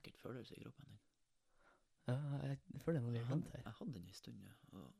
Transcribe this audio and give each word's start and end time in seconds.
en 0.00 0.06
ekkelt 0.06 0.18
følelse 0.18 0.56
i 0.56 0.62
kroppen 0.62 0.84
din? 0.84 0.98
Ja, 2.06 2.14
jeg 2.46 2.58
føler 2.80 3.00
noe 3.00 3.12
glemt 3.12 3.50
her. 3.52 3.62
jeg 3.64 3.72
hadde 3.72 3.92
den 3.92 4.06
en 4.06 4.12
stund. 4.12 4.48
Og 4.72 4.94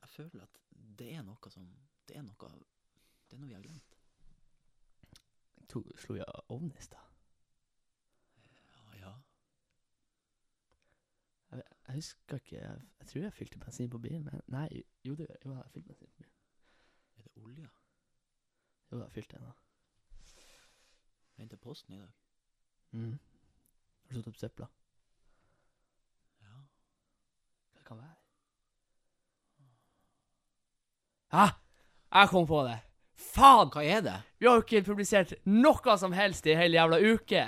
jeg, 0.00 0.08
føler 0.08 0.42
at 0.42 0.60
det 0.98 1.14
er 1.14 1.22
noe 1.22 1.50
som 1.50 1.66
Det 2.08 2.16
er 2.16 2.22
noe 2.22 2.50
Det 3.30 3.36
er 3.36 3.40
noe 3.40 3.48
vi 3.48 3.54
har 3.54 3.62
glemt. 3.62 3.98
To, 5.68 5.82
slo 5.98 6.14
jeg 6.14 6.24
ovnen 6.48 6.72
i 6.76 6.80
stad? 6.80 7.10
Ja. 9.00 9.12
Jeg, 11.50 11.62
jeg 11.86 11.94
husker 11.94 12.36
ikke 12.36 12.56
jeg, 12.56 12.80
jeg 12.98 13.06
tror 13.06 13.20
jeg 13.20 13.32
fylte 13.32 13.58
bensin 13.58 13.90
på 13.90 13.98
bilen, 13.98 14.24
men 14.24 14.40
Nei, 14.46 14.68
jo, 15.04 15.14
det, 15.14 15.26
jo 15.44 15.56
jeg 15.56 15.70
fylte 15.72 15.88
bensin 15.88 16.06
på 16.06 16.22
bilen. 16.22 16.32
Er 17.16 17.22
det 17.22 17.32
olje? 17.36 17.68
Jo, 18.92 18.98
jeg 18.98 19.10
fylte 19.10 19.14
fylt 19.14 19.30
den, 19.30 19.48
da. 19.48 19.52
Henter 21.36 21.56
posten 21.56 21.94
i 21.94 21.98
dag? 21.98 22.12
Mm. 22.90 23.18
Har 24.08 24.14
du 24.14 24.20
satt 24.20 24.28
opp 24.28 24.36
søpla? 24.40 24.68
Ja. 26.44 26.56
Hva 27.72 27.80
det 27.80 27.86
kan 27.88 28.00
være? 28.02 28.14
Ah! 31.34 31.56
Jeg 32.14 32.30
kom 32.30 32.46
på 32.46 32.62
det! 32.68 32.78
Faen! 33.34 33.70
Hva 33.74 33.82
er 33.82 34.02
det? 34.04 34.16
Vi 34.38 34.46
har 34.46 34.60
jo 34.60 34.64
ikke 34.66 34.84
publisert 34.86 35.34
noe 35.50 35.98
som 35.98 36.14
helst 36.14 36.46
i 36.46 36.54
hele 36.58 36.78
jævla 36.78 37.00
uke! 37.02 37.44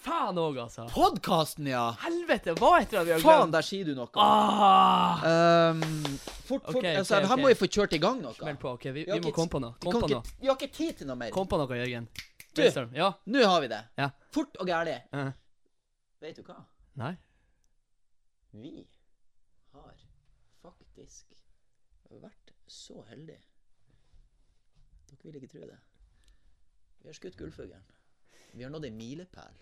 Faen 0.00 0.38
òg, 0.40 0.56
altså. 0.62 0.86
Podkasten, 0.88 1.66
ja! 1.68 1.90
Helvete, 2.00 2.54
hva 2.56 2.78
heter 2.78 3.02
det 3.02 3.04
vi 3.04 3.12
har 3.12 3.20
glemt? 3.20 3.26
Faen, 3.28 3.52
der 3.52 3.66
sier 3.66 3.90
du 3.90 3.92
noe. 3.98 4.08
Ah! 4.16 5.20
Um, 5.76 5.82
fort, 6.48 6.64
fort. 6.64 6.80
Okay, 6.80 6.94
altså, 6.96 7.18
okay, 7.18 7.26
her 7.26 7.34
okay. 7.34 7.42
må 7.42 7.50
vi 7.52 7.58
få 7.60 7.68
kjørt 7.68 7.96
i 7.98 8.00
gang 8.00 8.22
noe. 8.24 8.32
Smell 8.38 8.56
på. 8.62 8.72
ok, 8.78 8.86
Vi, 8.88 9.04
Vi 9.04 9.12
vi 9.12 9.20
må 9.26 9.34
komme 9.36 9.52
på 9.52 9.60
noe. 9.60 9.76
Kom 9.82 9.98
på 9.98 10.06
noe. 10.06 10.22
ikke, 10.22 10.38
vi 10.40 10.50
har 10.50 10.56
ikke 10.56 10.72
tid 10.78 11.02
til 11.02 11.10
noe 11.10 11.20
mer. 11.20 11.34
Kom 11.36 11.50
på 11.50 11.60
noe, 11.60 11.80
Jørgen. 11.82 12.08
Du. 12.56 12.64
Ja. 12.96 13.12
Nå 13.30 13.44
har 13.46 13.60
vi 13.60 13.68
det. 13.70 13.82
Ja. 14.00 14.08
Fort 14.34 14.56
og 14.58 14.66
gærlig. 14.72 14.96
Eh, 15.14 15.28
Vet 16.20 16.36
du 16.36 16.42
hva? 16.44 16.64
nei. 17.00 17.14
Vi 18.52 18.88
har 19.72 19.94
faktisk 20.60 21.36
vært 22.10 22.52
så 22.66 23.04
heldige. 23.06 23.38
Dere 25.10 25.22
vil 25.24 25.38
ikke 25.38 25.52
tro 25.54 25.66
det. 25.70 25.78
Vi 27.00 27.08
har 27.08 27.14
skutt 27.16 27.38
gullfuglen. 27.38 27.84
Vi 28.52 28.62
har 28.66 28.72
nådd 28.74 28.88
ei 28.88 28.90
milepæl. 28.94 29.54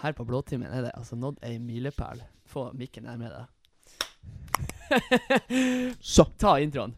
Her 0.00 0.12
på 0.16 0.24
Blåtimen 0.24 0.72
er 0.72 0.86
det 0.86 0.94
altså 0.96 1.16
nådd 1.16 1.42
ei 1.44 1.58
milepæl. 1.60 2.22
Få 2.48 2.70
mikken 2.72 3.04
nærmere 3.04 3.42
deg. 3.42 3.46
Så. 6.00 6.24
Ta 6.38 6.56
introen. 6.60 6.96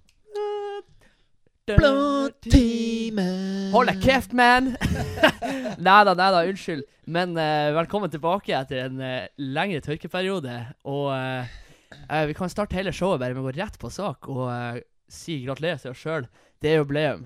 Blåtimen 2.44 3.70
Hold 3.72 3.88
deg 3.88 4.02
kjeft, 4.04 4.34
man! 4.36 4.66
nei 5.86 6.00
da, 6.04 6.12
nei 6.12 6.26
da, 6.34 6.42
unnskyld. 6.44 6.82
Men 7.08 7.32
eh, 7.40 7.70
velkommen 7.72 8.10
tilbake 8.12 8.52
etter 8.58 8.82
en 8.84 8.98
eh, 9.00 9.30
lengre 9.40 9.80
tørkeperiode. 9.84 10.54
Og 10.92 11.06
eh, 11.16 11.46
eh, 12.04 12.24
vi 12.28 12.34
kan 12.36 12.52
starte 12.52 12.76
hele 12.76 12.92
showet 12.92 13.22
bare 13.22 13.32
med 13.32 13.40
å 13.40 13.46
gå 13.48 13.54
rett 13.56 13.78
på 13.80 13.88
sak 13.92 14.28
og 14.28 14.44
eh, 14.52 14.82
si 15.08 15.38
gratulerer 15.46 15.80
til 15.80 15.94
oss 15.94 16.02
sjøl. 16.04 16.26
Det 16.60 16.68
er 16.74 16.82
jubileum. 16.82 17.22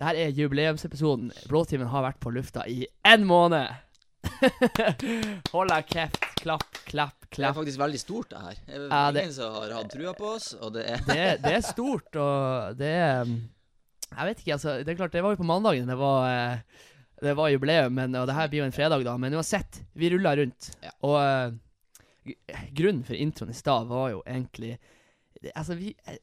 Dette 0.00 0.24
er 0.24 0.32
jubileumsepisoden. 0.40 1.28
Blåtimen 1.50 1.88
har 1.92 2.04
vært 2.08 2.20
på 2.24 2.32
lufta 2.32 2.64
i 2.72 2.80
én 3.08 3.28
måned. 3.28 3.68
Hold 5.52 5.68
deg 5.74 5.92
kjeft. 5.92 6.22
Klapp, 6.40 6.64
klapp, 6.88 7.18
Det 7.26 7.28
er 7.28 7.34
klapp. 7.42 7.56
faktisk 7.60 7.80
veldig 7.84 8.00
stort, 8.00 8.28
det 8.32 8.40
her. 8.40 8.56
Det 8.64 8.74
er 8.78 8.88
Ja, 8.88 9.04
det- 9.12 9.22
ingen 9.26 9.36
som 9.36 9.52
har 9.60 9.76
hatt 9.76 9.92
trua 9.92 10.12
på 10.16 10.32
oss, 10.38 10.48
og 10.62 10.72
det 10.78 10.84
er 10.94 11.04
Det, 11.08 11.24
det 11.44 11.52
er 11.58 11.64
stort, 11.68 12.16
og 12.24 12.76
det 12.80 12.90
er 13.02 13.22
um, 13.28 13.36
Jeg 14.12 14.28
vet 14.28 14.42
ikke, 14.42 14.54
altså. 14.56 14.76
Det 14.82 14.92
er 14.92 14.98
klart, 15.00 15.14
det 15.14 15.24
var 15.24 15.34
jo 15.34 15.40
på 15.40 15.48
mandagen 15.48 15.90
det 15.90 15.96
var 15.98 16.28
eh, 16.30 16.84
Det 17.22 17.32
var 17.36 17.50
jubileum, 17.50 17.94
men, 17.96 18.14
og 18.20 18.26
det 18.28 18.36
her 18.36 18.50
blir 18.52 18.62
jo 18.62 18.68
en 18.68 18.76
fredag, 18.76 19.04
da. 19.06 19.16
Men 19.20 19.34
uansett, 19.34 19.80
vi 19.96 20.10
rulla 20.12 20.36
rundt. 20.36 20.70
Og 21.08 21.16
eh, 21.20 22.36
grunnen 22.76 23.04
for 23.06 23.18
introen 23.18 23.52
i 23.52 23.56
stad 23.56 23.90
var 23.90 24.12
jo 24.14 24.22
egentlig 24.26 24.76
Altså, 25.54 25.76
vi 25.78 25.92
eh, 26.08 26.18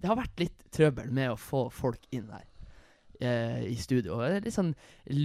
Det 0.00 0.08
har 0.08 0.18
vært 0.18 0.40
litt 0.40 0.62
trøbbel 0.72 1.10
med 1.12 1.32
å 1.32 1.40
få 1.40 1.66
folk 1.74 2.06
inn 2.14 2.30
eh, 2.32 3.66
I 3.68 3.76
studio. 3.80 4.20
Det 4.22 4.38
er 4.38 4.46
Litt 4.46 4.56
sånn 4.56 4.74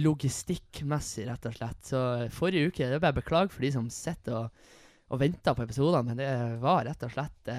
logistikkmessig, 0.04 1.26
rett 1.30 1.48
og 1.48 1.56
slett. 1.56 1.80
Så 1.92 2.02
forrige 2.34 2.72
uke 2.72 2.90
Det 2.90 2.98
er 2.98 3.02
bare 3.02 3.20
beklag 3.20 3.48
beklage 3.48 3.56
for 3.56 3.66
de 3.66 3.72
som 3.74 3.88
sitter 3.92 4.40
og, 4.42 4.68
og 5.12 5.22
venter 5.22 5.56
på 5.56 5.64
episodene, 5.64 6.02
men 6.08 6.20
det 6.20 6.30
var 6.62 6.84
rett 6.88 7.04
og 7.06 7.14
slett 7.14 7.52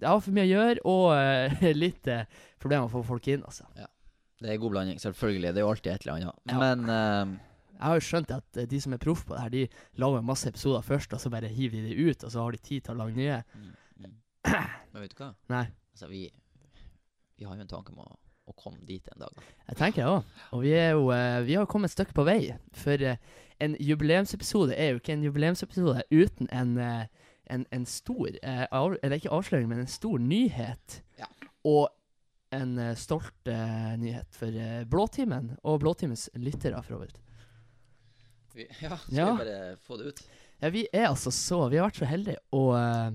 eh, 0.00 0.08
har 0.08 0.24
for 0.24 0.36
mye 0.36 0.46
å 0.46 0.52
gjøre, 0.52 0.82
og 0.88 1.06
uh, 1.14 1.70
litt 1.84 2.10
uh, 2.10 2.24
problemer 2.62 2.88
å 2.88 2.92
få 2.92 3.04
folk 3.06 3.30
inn, 3.32 3.46
altså. 3.46 3.66
Ja. 3.78 3.88
Det 4.38 4.52
er 4.52 4.60
god 4.62 4.70
blanding, 4.70 5.00
selvfølgelig. 5.02 5.50
Det 5.54 5.60
er 5.60 5.66
jo 5.66 5.70
alltid 5.72 5.92
et 5.92 6.04
eller 6.06 6.14
annet. 6.14 6.42
Ja. 6.46 6.58
Men 6.58 6.90
eh, 6.94 7.38
Jeg 7.72 7.84
har 7.86 7.98
jo 7.98 8.04
skjønt 8.06 8.30
at 8.34 8.60
eh, 8.60 8.68
de 8.70 8.80
som 8.80 8.94
er 8.94 9.00
proff 9.02 9.24
på 9.26 9.34
det 9.34 9.42
her, 9.42 9.50
de 9.54 9.64
lager 9.98 10.22
masse 10.26 10.48
episoder 10.48 10.84
først, 10.86 11.14
og 11.14 11.20
så 11.20 11.30
bare 11.30 11.50
hiver 11.50 11.80
de 11.80 11.88
det 11.88 11.98
ut, 11.98 12.24
og 12.24 12.32
så 12.32 12.44
har 12.44 12.54
de 12.54 12.62
tid 12.62 12.86
til 12.86 12.94
å 12.94 12.98
lage 13.00 13.18
nye. 13.18 13.40
mm, 13.54 13.72
mm. 14.04 14.14
Men 14.92 15.02
vet 15.02 15.16
du 15.16 15.24
hva? 15.24 15.32
Nei. 15.50 15.64
Altså, 15.90 16.10
vi, 16.12 16.22
vi 17.38 17.48
har 17.48 17.58
jo 17.58 17.66
en 17.66 17.72
tanke 17.74 17.94
om 17.94 18.04
å, 18.04 18.08
å 18.46 18.54
komme 18.54 18.78
dit 18.86 19.10
en 19.10 19.26
dag. 19.26 19.42
Jeg 19.66 19.80
tenker 19.80 20.04
det 20.04 20.12
òg. 20.12 20.38
Og 20.54 20.62
vi 20.62 20.72
er 20.78 20.92
jo 20.94 21.10
Vi 21.48 21.58
har 21.58 21.66
kommet 21.66 21.90
et 21.90 21.96
stykke 21.96 22.14
på 22.14 22.26
vei. 22.28 22.40
For 22.78 23.02
en 23.02 23.74
jubileumsepisode 23.82 24.78
er 24.78 24.92
jo 24.92 25.02
ikke 25.02 25.16
en 25.16 25.26
jubileumsepisode 25.26 26.06
uten 26.14 26.46
en, 26.54 26.76
en, 27.50 27.66
en 27.74 27.86
stor 27.86 28.28
eh, 28.42 28.64
av, 28.72 28.96
Eller 29.02 29.16
ikke 29.20 29.30
avsløring, 29.34 29.68
men 29.70 29.80
en 29.84 29.90
stor 29.90 30.18
nyhet. 30.18 31.02
Ja. 31.18 31.26
Og 31.64 31.88
en 32.54 32.78
eh, 32.78 32.94
stolt 32.96 33.48
eh, 33.50 33.94
nyhet 34.00 34.36
for 34.36 34.48
eh, 34.56 34.84
Blåtimen, 34.88 35.54
og 35.62 35.80
Blåtimens 35.84 36.28
lyttere, 36.36 36.80
for 36.82 37.00
øvrig. 37.00 37.14
Ja, 38.82 38.96
skal 38.96 39.14
Ja. 39.16 39.30
vi 39.32 39.38
bare 39.44 39.76
få 39.86 39.96
det 40.00 40.06
ut? 40.12 40.22
Ja, 40.60 40.68
vi 40.74 40.86
er 40.92 41.08
altså 41.12 41.30
så 41.30 41.68
Vi 41.70 41.76
har 41.78 41.86
vært 41.86 42.00
så 42.00 42.08
heldige 42.10 42.40
å 42.52 42.62
eh, 42.74 43.12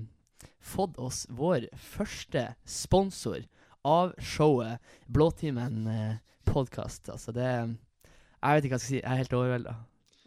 fått 0.64 0.96
oss 0.96 1.26
vår 1.28 1.66
første 1.76 2.54
sponsor 2.64 3.42
av 3.84 4.14
showet 4.16 4.80
Blåtimen 5.12 5.82
uh, 5.86 6.14
podkast. 6.48 7.10
Altså, 7.12 7.34
det 7.36 7.44
Jeg 7.44 8.54
vet 8.56 8.64
ikke 8.64 8.78
hva 8.78 8.78
jeg 8.78 8.80
skal 8.80 8.88
si. 8.88 9.00
Jeg 9.02 9.10
er 9.12 9.20
helt 9.20 9.36
overvelda. 9.36 9.74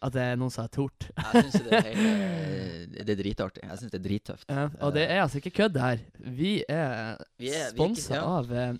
At 0.05 0.13
det 0.13 0.21
er 0.21 0.35
noen 0.37 0.51
som 0.53 0.61
har 0.67 0.69
tort. 0.69 1.07
Jeg 1.33 1.47
syns 1.47 1.63
det, 1.65 1.79
er 1.79 3.03
det 3.07 3.13
er 3.15 3.17
dritartig. 3.21 3.63
Jeg 3.65 3.79
syns 3.81 3.93
det 3.95 3.97
er 3.99 4.03
drittøft. 4.05 4.45
Ja, 4.51 4.67
og 4.85 4.93
det 4.93 5.05
er 5.09 5.21
altså 5.23 5.39
ikke 5.41 5.53
kødd, 5.57 5.73
det 5.73 5.81
her. 5.81 6.03
Vi 6.37 6.51
er, 6.69 7.17
Vi 7.41 7.49
er- 7.49 7.71
sponsa 7.73 8.19
ja. 8.19 8.23
av 8.37 8.51
uh, 8.53 8.77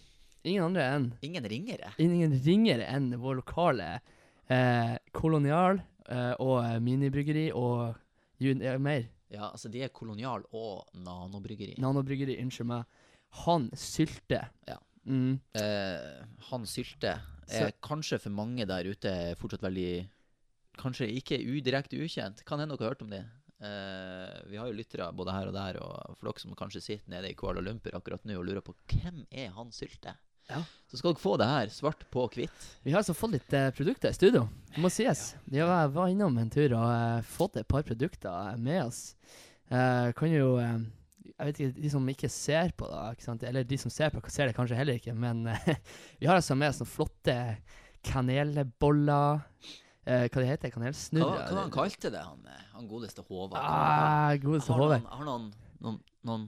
ingen 0.48 0.64
andre 0.70 0.86
enn 0.94 1.08
Ingen 1.26 1.48
ringere. 1.50 1.90
Ingen 2.00 2.36
ringere 2.46 2.86
enn 2.94 3.10
vår 3.20 3.40
lokale 3.42 3.88
uh, 3.98 4.94
Kolonial 5.18 5.82
uh, 6.12 6.34
og 6.40 6.60
eh, 6.64 6.78
minibryggeri 6.86 7.48
og 7.58 7.98
mer. 8.80 9.08
Ja, 9.34 9.50
altså, 9.50 9.68
de 9.74 9.82
er 9.84 9.90
kolonial 9.92 10.44
og 10.56 10.86
nanobryggeri. 11.04 11.74
Nanobryggeri, 11.82 12.38
unnskyld 12.44 12.70
meg. 12.70 12.86
Han 13.44 13.66
Sylte. 13.76 14.44
Ja. 14.70 14.78
Mm. 15.10 15.40
Eh, 15.58 16.22
han 16.52 16.66
Sylte 16.70 17.16
Så- 17.48 17.66
er 17.66 17.74
kanskje 17.84 18.20
for 18.22 18.30
mange 18.38 18.66
der 18.70 18.86
ute 18.88 19.12
fortsatt 19.42 19.66
veldig 19.66 20.06
Kanskje 20.78 21.08
ikke 21.20 21.40
udirekte 21.42 22.00
ukjent. 22.04 22.44
Kan 22.48 22.62
hende 22.64 22.78
dere 22.78 22.88
har 22.88 22.96
hørt 22.96 23.04
om 23.06 23.12
det. 23.14 23.24
Uh, 23.58 24.38
vi 24.52 24.60
har 24.60 24.70
jo 24.70 24.78
lyttere 24.78 25.08
både 25.18 25.34
her 25.34 25.50
og 25.50 25.56
der, 25.56 25.80
og 25.82 26.14
for 26.20 26.30
dere 26.30 26.44
som 26.44 26.54
kanskje 26.60 26.84
sitter 26.86 27.10
nede 27.16 27.32
i 27.32 27.38
Kuala 27.38 27.64
Lumpur 27.66 27.96
akkurat 27.98 28.22
nå 28.30 28.36
og 28.38 28.46
lurer 28.46 28.62
på 28.62 28.76
hvem 28.94 29.24
er 29.34 29.50
han 29.56 29.72
Sylte, 29.74 30.14
Ja. 30.48 30.62
så 30.88 31.00
skal 31.00 31.16
dere 31.16 31.24
få 31.24 31.34
det 31.42 31.48
her 31.50 31.72
svart 31.74 32.06
på 32.14 32.28
hvitt. 32.36 32.68
Vi 32.86 32.94
har 32.94 33.02
altså 33.02 33.18
fått 33.18 33.34
litt 33.34 33.56
uh, 33.58 33.72
produkter 33.74 34.14
i 34.14 34.20
studio. 34.20 34.46
Det 34.76 34.84
må 34.84 34.92
sies. 34.94 35.32
Vi 35.50 35.60
var, 35.66 35.90
var 35.96 36.14
innom 36.14 36.38
en 36.38 36.54
tur 36.54 36.70
og 36.78 36.86
uh, 36.86 37.26
fått 37.26 37.58
et 37.58 37.68
par 37.68 37.82
produkter 37.88 38.54
med 38.62 38.84
oss. 38.86 39.02
Eh, 39.68 40.12
kan 40.16 40.32
jo 40.32 40.54
eh, 40.64 40.78
Jeg 41.28 41.48
vet 41.50 41.58
ikke, 41.60 41.82
de 41.84 41.90
som 41.92 42.06
ikke 42.10 42.30
ser 42.32 42.70
på, 42.80 42.88
da, 42.88 43.10
ikke 43.12 43.26
sant? 43.26 43.44
eller 43.44 43.66
de 43.68 43.78
som 43.78 43.92
ser 43.92 44.14
på, 44.14 44.22
ser 44.32 44.48
det 44.48 44.56
kanskje 44.56 44.78
heller 44.80 44.96
ikke, 45.02 45.12
men 45.14 45.42
eh, 45.52 45.74
vi 46.22 46.30
har 46.30 46.40
altså 46.40 46.56
med 46.56 46.72
oss 46.72 46.80
noen 46.80 46.90
flotte 46.94 47.36
kanelboller. 48.08 49.44
Eh, 50.08 50.28
hva 50.32 50.40
det 50.44 50.48
heter 50.48 50.72
Hva, 50.72 50.92
Snurre? 50.96 51.48
hva 51.52 51.64
han 51.66 51.72
kalte 51.74 52.10
det, 52.14 52.22
han, 52.24 52.40
eh, 52.48 52.62
han 52.78 52.88
godeste 52.88 53.26
Håvard? 53.28 53.60
Ah, 53.60 54.32
godeste 54.40 54.72
Håvard. 54.78 55.04
Har 55.04 55.18
har 55.20 55.26
noen, 55.28 55.50
noen, 55.84 56.00
noen 56.24 56.46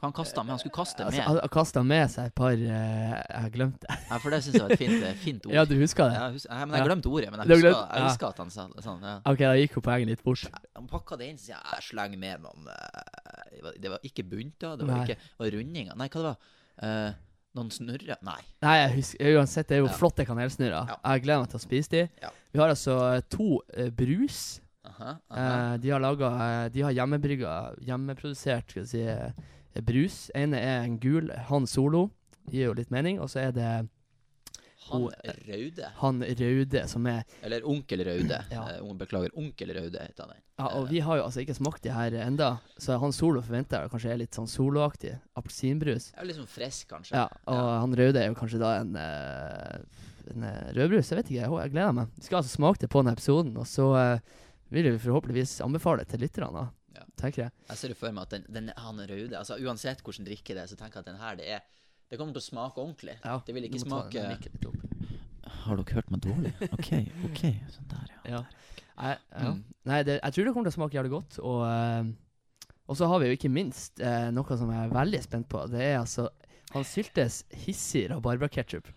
Hva 0.00 0.08
han 0.08 0.12
kasta 0.16 0.42
med? 0.44 0.50
Han 0.54 0.60
skulle 0.62 0.76
kaste 0.76 1.04
Altså, 1.04 1.18
med. 1.20 1.26
han 1.28 1.38
han 1.44 1.48
kasta 1.52 1.82
med 1.84 2.10
seg 2.12 2.28
et 2.30 2.34
par 2.34 2.52
eh, 2.52 3.16
Jeg 3.16 3.40
har 3.44 3.50
glemt 3.56 3.80
det. 3.84 3.96
Ja, 4.10 4.18
for 4.18 4.30
det 4.32 4.42
syns 4.44 4.54
jeg 4.56 4.62
var 4.64 4.72
et 4.76 4.80
fint, 4.80 5.02
eh, 5.04 5.14
fint 5.24 5.46
ord. 5.46 5.52
Ja, 5.58 5.64
du 5.68 5.74
husker 5.80 6.08
det? 6.08 6.14
Jeg, 6.20 6.32
hus 6.38 6.46
jeg, 6.48 6.68
men 6.68 6.76
jeg 6.78 6.88
glemte 6.88 7.08
ordet. 7.12 7.30
Men 7.34 7.40
jeg 7.44 7.48
husker, 7.56 7.68
glemt- 7.68 7.96
jeg 7.96 8.04
ja. 8.06 8.08
at 8.30 8.38
han 8.44 8.50
sa 8.54 8.68
det 8.76 8.84
sånn. 8.86 9.02
Ja. 9.04 9.16
OK, 9.32 9.38
da 9.44 9.54
gikk 9.60 9.76
jo 9.76 9.82
poenget 9.84 10.08
litt 10.14 10.24
bort. 10.24 10.44
Han 10.76 10.88
pakka 10.88 11.18
det 11.20 11.28
inn, 11.32 11.40
så 11.40 11.52
jeg 11.56 11.84
slenger 11.90 12.18
med 12.18 12.40
noen 12.46 12.68
det 13.80 13.90
var- 13.92 14.00
ikke 14.04 14.24
bunter, 14.24 14.76
det 14.80 14.86
var 14.88 14.96
Nei. 14.96 15.04
ikke 15.16 15.50
rundinger. 15.56 15.96
Nei, 15.96 16.08
hva 16.08 16.20
det 16.20 16.30
var 16.32 16.36
Eh, 16.80 17.12
Noen 17.58 17.70
snurrer? 17.74 18.16
Nei. 18.22 18.38
Nei, 18.62 18.74
jeg 18.78 18.90
husker, 18.94 19.36
uansett, 19.40 19.68
det 19.68 19.76
er 19.76 19.80
jo 19.82 19.88
Ja. 19.88 19.96
flotte 19.98 20.26
kanelsnurrer. 20.26 20.86
Ja. 20.92 20.96
Jeg 21.14 21.22
gleder 21.24 21.40
meg 21.42 21.48
til 21.50 21.58
å 21.58 21.62
spise 21.64 21.90
de. 21.90 22.02
Ja. 22.22 22.30
Vi 22.52 22.60
har 22.62 22.68
altså 22.68 22.96
eh, 23.16 23.22
to 23.30 23.60
uh, 23.76 23.88
brus. 23.90 24.60
Aha, 24.86 25.16
aha. 25.30 25.48
Uh, 25.74 25.76
de 25.82 25.90
har 25.90 26.00
laga 26.00 26.30
De 26.72 26.80
har 26.82 26.94
hjemmebrygga, 26.94 27.74
hjemmeprodusert 27.84 28.70
skal 28.70 28.86
vi 28.86 28.88
si, 28.88 29.82
brus. 29.82 30.30
ene 30.34 30.56
er 30.56 30.84
en 30.84 30.98
gul 30.98 31.30
Han 31.50 31.66
Solo. 31.66 32.10
Gir 32.50 32.70
jo 32.70 32.72
litt 32.78 32.90
mening. 32.90 33.20
Og 33.20 33.28
så 33.30 33.48
er 33.48 33.50
det 33.52 33.88
Han 34.92 35.06
Raude. 35.48 35.90
Han 36.00 36.22
Raude, 36.40 36.82
som 36.88 37.06
er 37.10 37.22
Eller 37.42 37.66
Onkel 37.68 38.04
Raude. 38.06 38.40
Ja. 38.54 38.64
Eh, 38.76 38.94
Beklager, 39.00 39.30
Onkel 39.38 39.72
Raude 39.76 40.02
heter 40.02 40.26
han. 40.26 40.40
Ja, 40.60 40.66
og 40.76 40.88
vi 40.90 41.00
har 41.00 41.20
jo 41.20 41.24
altså 41.24 41.40
ikke 41.44 41.56
smakt 41.56 41.82
de 41.86 41.92
her 41.94 42.12
enda, 42.20 42.50
så 42.76 42.98
han 43.00 43.14
Solo 43.16 43.40
forventer 43.40 43.80
jeg 43.86 43.92
kanskje 43.94 44.10
er 44.12 44.20
litt 44.20 44.36
sånn 44.36 44.48
soloaktig. 44.50 45.14
Appelsinbrus. 45.38 46.10
Ja, 46.16 46.26
litt 46.26 46.36
sånn 46.36 46.50
frisk, 46.50 46.88
kanskje. 46.90 47.16
Ja, 47.16 47.28
og 47.46 47.56
Ja. 47.56 47.78
han 47.80 47.96
Raude 47.96 48.20
er 48.20 48.28
jo 48.28 48.36
kanskje 48.38 48.60
da 48.60 48.74
en, 48.80 48.96
eh, 48.96 49.78
en 50.34 50.44
eh, 50.44 50.72
rødbrus. 50.76 51.10
Jeg 51.10 51.22
vet 51.22 51.30
ikke, 51.32 51.46
jeg, 51.46 51.72
gleder 51.72 51.96
meg. 51.96 52.12
Vi 52.18 52.28
skal 52.28 52.42
altså 52.42 52.54
smake 52.58 52.80
det 52.84 52.90
på 52.92 53.00
denne 53.02 53.16
episoden, 53.16 53.56
og 53.56 53.66
så 53.66 53.88
vil 54.70 54.86
vi 54.92 54.98
forhåpentligvis 55.02 55.60
anbefale 55.64 56.04
det 56.04 56.12
til 56.12 56.22
lytterne. 56.26 56.68
Ja. 56.94 57.04
Tenker 57.16 57.46
jeg. 57.46 57.52
Jeg 57.70 57.78
ser 57.80 57.92
jo 57.94 57.98
for 57.98 58.12
meg 58.14 58.26
at 58.28 58.30
den, 58.36 58.44
den, 58.50 58.72
han 58.76 58.98
Raude 58.98 59.38
altså 59.38 59.56
Uansett 59.62 60.02
hvordan 60.04 60.26
drikke 60.26 60.54
det 60.56 60.64
er, 60.64 60.70
så 60.70 60.76
tenker 60.78 61.00
jeg 61.00 61.06
at 61.06 61.10
den 61.12 61.20
her, 61.22 61.36
det 61.38 61.48
er 61.56 61.60
Det 62.10 62.18
kommer 62.18 62.34
til 62.34 62.42
å 62.42 62.46
smake 62.48 62.82
ordentlig. 62.82 63.16
Ja, 63.22 63.36
Det 63.46 63.54
vil 63.54 63.68
ikke 63.68 63.82
smake-. 63.84 64.24
Har 65.60 65.78
dere 65.78 65.94
hørt 65.94 66.10
meg 66.10 66.22
dårlig? 66.24 66.54
OK, 66.74 66.90
OK. 67.28 67.42
Sånn 67.76 67.92
der, 67.92 68.16
Ja. 68.26 68.42
Nei, 69.00 69.14
ja. 69.16 69.50
Mm. 69.54 69.60
Nei 69.88 69.98
det, 70.04 70.18
jeg 70.18 70.34
tror 70.34 70.44
det 70.44 70.52
kommer 70.52 70.68
til 70.68 70.74
å 70.74 70.78
smake 70.80 70.98
jævlig 70.98 71.12
godt. 71.14 71.38
Og, 71.40 71.60
eh, 71.64 72.10
og 72.90 72.98
så 72.98 73.08
har 73.08 73.22
vi 73.22 73.30
jo 73.30 73.36
ikke 73.38 73.52
minst 73.52 74.02
uh, 74.02 74.28
noe 74.34 74.56
som 74.60 74.72
jeg 74.74 74.82
er 74.82 74.92
veldig 74.92 75.20
spent 75.24 75.48
på. 75.48 75.62
Det 75.72 75.80
er 75.86 76.00
altså 76.00 76.26
han 76.74 76.86
Syltes 76.86 77.44
hissig 77.64 78.04
rabarbraketchup. 78.10 78.90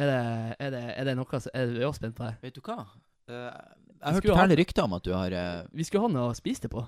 Er 0.00 0.08
det, 0.08 0.16
er, 0.58 0.72
det, 0.72 0.82
er 0.96 1.08
det 1.08 1.14
noe 1.18 1.40
som 1.42 1.52
Er 1.56 1.72
du 1.72 1.80
også 1.84 2.00
spent 2.00 2.16
på 2.16 2.24
det? 2.24 2.34
Vet 2.44 2.56
du 2.56 2.62
hva? 2.64 2.84
Uh, 3.28 3.52
jeg 4.00 4.16
hørte 4.16 4.36
fæle 4.40 4.56
rykter 4.56 4.86
om 4.86 4.96
at 4.96 5.04
du 5.04 5.10
har 5.12 5.34
eh, 5.36 5.66
Vi 5.76 5.84
skulle 5.84 6.06
ha 6.06 6.12
noe 6.12 6.30
å 6.32 6.36
spise 6.36 6.64
det 6.64 6.70
på. 6.72 6.82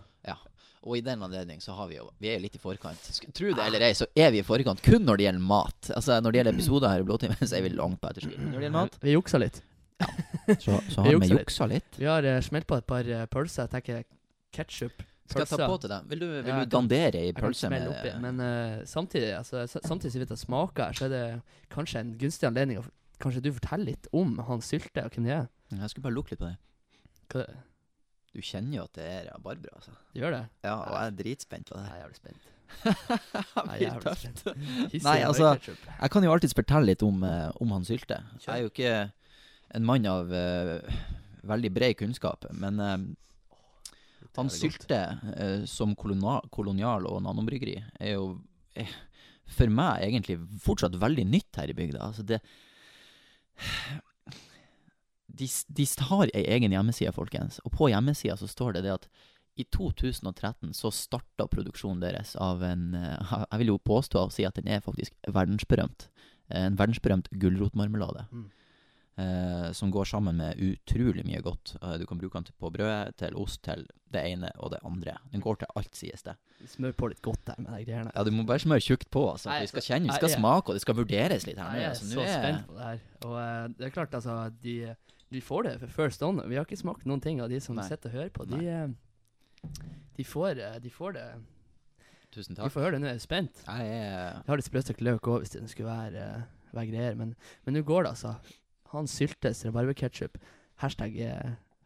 Og 0.82 0.98
i 0.98 1.02
den 1.04 1.22
anledning 1.22 1.60
så 1.62 1.76
har 1.78 1.86
vi 1.90 1.98
jo 1.98 2.08
Vi 2.22 2.30
er 2.30 2.38
jo 2.38 2.44
litt 2.44 2.56
i 2.58 2.62
forkant. 2.62 3.10
Tro 3.34 3.52
det 3.54 3.66
eller 3.66 3.84
ei, 3.86 3.92
så 3.94 4.08
er 4.18 4.32
vi 4.34 4.40
i 4.42 4.46
forkant 4.46 4.82
kun 4.82 5.04
når 5.06 5.20
det 5.20 5.28
gjelder 5.28 5.44
mat. 5.52 5.92
Altså 5.94 6.18
Når 6.20 6.34
det 6.34 6.40
gjelder 6.40 6.56
episoder 6.58 6.94
her 6.94 7.04
i 7.04 7.06
Blåtimen, 7.06 7.44
så 7.50 7.58
er 7.58 7.66
vi 7.66 7.74
langt 7.76 8.00
på 8.02 8.10
etterskudd. 8.10 8.40
Når 8.40 8.56
det 8.56 8.66
gjelder 8.66 8.78
mat, 8.78 8.98
Vi 9.02 9.14
juksa 9.14 9.42
litt. 9.42 9.62
så, 10.64 10.80
så 10.90 11.04
har 11.04 11.06
vi 11.06 11.14
juksa 11.14 11.30
litt. 11.30 11.38
juksa 11.38 11.70
litt. 11.70 12.00
Vi 12.00 12.10
har 12.10 12.26
uh, 12.26 12.40
smelt 12.42 12.66
på 12.66 12.78
et 12.80 12.88
par 12.88 13.08
uh, 13.08 13.24
pølser. 13.30 13.68
Jeg 13.68 13.74
tenker 13.76 14.04
ketsjup. 14.58 15.06
Skal 15.32 15.44
jeg 15.46 15.52
ta 15.52 15.68
på 15.70 15.76
til 15.80 15.92
deg? 15.92 16.08
Vil 16.10 16.24
du, 16.24 16.26
vil 16.34 16.50
Ja, 16.50 16.56
du 16.58 16.72
dandere 16.74 17.20
i 17.24 17.30
pølse 17.36 17.70
med 17.70 17.86
smelle 17.86 18.10
ja. 18.10 18.16
Men 18.20 18.40
uh, 18.42 18.82
samtidig 18.88 19.30
altså, 19.38 19.62
Samtidig 19.70 20.10
som 20.12 20.24
vi 20.24 20.26
tar 20.28 20.40
smaker 20.40 20.90
her, 20.90 20.98
så 20.98 21.06
er 21.06 21.12
det 21.12 21.22
kanskje 21.72 22.02
en 22.02 22.10
gunstig 22.20 22.50
anledning 22.50 22.82
å 22.82 22.84
Kanskje 23.22 23.44
du 23.44 23.52
forteller 23.54 23.92
litt 23.92 24.08
om 24.18 24.34
han 24.48 24.64
Sylte, 24.66 25.04
og 25.06 25.14
hvem 25.14 25.28
det 25.28 25.34
er? 25.36 25.44
Jeg 25.70 25.92
skulle 25.92 26.08
bare 26.08 26.16
lukke 26.16 26.34
litt 26.34 26.40
på 26.42 26.48
det. 26.48 26.56
Hva, 27.30 27.44
Du 28.32 28.40
kjenner 28.40 28.78
jo 28.78 28.84
at 28.88 28.96
det 28.96 29.04
er 29.04 29.24
rabarbra, 29.28 29.74
altså. 29.76 29.92
du 30.14 30.22
gjør 30.22 30.32
det? 30.32 30.42
Ja, 30.64 30.76
og 30.78 30.94
jeg 30.96 31.10
er 31.10 31.16
dritspent 31.18 31.68
på 31.68 31.76
det 31.76 31.82
Jeg 31.84 31.96
er 31.96 32.02
jævlig 32.02 32.20
spent. 32.20 32.52
Nei, 32.82 33.74
Jeg 33.82 33.90
er 33.90 34.14
spent. 34.16 34.44
Nei, 35.08 35.16
altså. 35.26 35.50
Jeg 36.00 36.12
kan 36.14 36.24
jo 36.24 36.32
alltids 36.32 36.56
fortelle 36.56 36.88
litt 36.88 37.04
om, 37.04 37.18
eh, 37.28 37.50
om 37.60 37.74
han 37.76 37.84
Sylte. 37.84 38.22
Jeg 38.40 38.52
er 38.54 38.62
jo 38.64 38.70
ikke 38.72 38.94
en 39.76 39.88
mann 39.88 40.08
av 40.08 40.32
uh, 40.32 40.94
veldig 41.48 41.72
bred 41.76 41.96
kunnskap, 42.00 42.48
men 42.56 42.80
uh, 42.80 42.96
han. 44.36 44.52
Sylte 44.52 45.00
uh, 45.36 45.64
som 45.68 45.92
kolonial, 45.98 46.48
kolonial 46.52 47.08
og 47.08 47.20
nanombryggeri 47.24 47.76
er 48.00 48.14
jo 48.14 48.38
er, 48.76 48.88
for 49.52 49.68
meg 49.72 50.06
egentlig 50.06 50.38
fortsatt 50.64 50.96
veldig 51.00 51.26
nytt 51.28 51.60
her 51.60 51.72
i 51.72 51.76
bygda. 51.76 52.00
Altså 52.08 52.24
det 52.24 52.40
de, 55.38 55.48
de 55.68 55.86
har 56.08 56.30
ei 56.32 56.44
egen 56.56 56.74
hjemmeside, 56.74 57.12
folkens, 57.16 57.60
og 57.64 57.74
på 57.76 57.90
hjemmesida 57.92 58.36
så 58.40 58.48
står 58.50 58.78
det 58.78 58.86
det 58.86 58.96
at 58.96 59.08
i 59.60 59.64
2013 59.68 60.72
så 60.76 60.88
starta 60.94 61.44
produksjonen 61.52 62.00
deres 62.00 62.32
av 62.40 62.62
en 62.64 62.94
eh, 62.96 63.32
Jeg 63.50 63.60
vil 63.60 63.74
jo 63.74 63.78
påstå 63.84 64.22
og 64.22 64.32
si 64.32 64.46
at 64.48 64.56
den 64.56 64.70
er 64.72 64.80
faktisk 64.80 65.12
verdensberømt. 65.28 66.08
Eh, 66.48 66.64
En 66.70 66.78
verdensberømt 66.80 67.28
gulrotmarmelade. 67.36 68.24
Mm. 68.32 68.46
Eh, 69.20 69.72
som 69.76 69.90
går 69.92 70.04
sammen 70.08 70.38
med 70.40 70.56
utrolig 70.56 71.20
mye 71.28 71.42
godt. 71.44 71.74
Eh, 71.82 71.98
du 72.00 72.06
kan 72.08 72.16
bruke 72.16 72.40
den 72.40 72.56
på 72.56 72.70
brød, 72.72 73.12
til 73.20 73.36
ost, 73.36 73.60
til 73.66 73.84
det 74.12 74.22
ene 74.24 74.48
og 74.56 74.72
det 74.72 74.80
andre. 74.88 75.18
Den 75.34 75.44
går 75.44 75.60
til 75.60 75.68
alt, 75.76 75.92
sies 75.96 76.24
det. 76.24 76.32
Smør 76.72 76.96
på 76.96 77.10
litt 77.12 77.20
godt 77.20 77.44
der 77.50 77.60
med 77.60 77.74
de 77.76 77.84
greiene. 77.90 78.12
Ja, 78.16 78.24
du 78.24 78.32
må 78.32 78.46
bare 78.48 78.64
smøre 78.64 78.80
tjukt 78.80 79.10
på. 79.12 79.26
Altså, 79.34 79.50
Nei, 79.52 79.60
vi 79.60 79.68
skal 79.68 79.82
altså, 79.82 79.92
kjenne, 79.92 80.08
vi 80.08 80.16
skal 80.16 80.32
smake, 80.32 80.72
og 80.72 80.78
det 80.80 80.84
skal 80.86 80.96
vurderes 80.96 81.44
litt 81.44 81.60
her 81.60 81.76
Jeg 81.76 81.90
er 81.90 82.00
Så 82.00 82.08
nå 82.08 82.24
spent 82.24 82.66
på 82.70 82.78
det 82.78 82.88
her. 82.88 83.04
Og 83.28 83.76
det 83.76 83.90
er 83.90 83.94
klart, 84.00 84.16
altså 84.16 84.38
De, 84.64 84.76
de 85.32 85.40
får 85.44 85.64
det 85.68 85.72
for 85.80 85.94
first 85.96 86.22
on. 86.26 86.40
Vi 86.50 86.56
har 86.58 86.66
ikke 86.66 86.78
smakt 86.80 87.06
noen 87.08 87.20
ting 87.24 87.40
av 87.42 87.48
de 87.52 87.58
som 87.64 87.76
Nei. 87.78 87.86
sitter 87.88 88.10
og 88.12 88.16
hører 88.18 88.32
på. 88.36 88.46
De, 88.50 88.60
eh, 88.68 88.88
de, 90.18 90.24
får, 90.28 90.58
eh, 90.60 90.78
de 90.84 90.90
får 90.92 91.16
det 91.18 91.26
Tusen 92.32 92.56
takk. 92.56 92.70
får 92.72 92.86
høre 92.86 92.96
det 92.96 93.02
nå. 93.02 93.10
Jeg 93.10 93.20
er 93.20 93.24
spent. 93.26 93.62
Jeg 93.66 93.88
Jeg 93.92 94.46
har 94.48 94.56
litt 94.60 94.68
sprøstekt 94.68 95.02
løk 95.04 95.26
òg, 95.28 95.42
hvis 95.44 95.52
det 95.56 95.64
skulle 95.72 95.90
være, 95.92 96.22
eh, 96.22 96.42
være 96.72 96.88
greier. 96.92 97.14
Men 97.18 97.34
men 97.66 97.74
nå 97.76 97.82
går 97.84 98.04
det, 98.04 98.14
altså. 98.14 98.36
Han 98.92 99.06
syltes 99.06 99.64
rabarbraketchup. 99.66 100.38
Hashtag, 100.80 101.16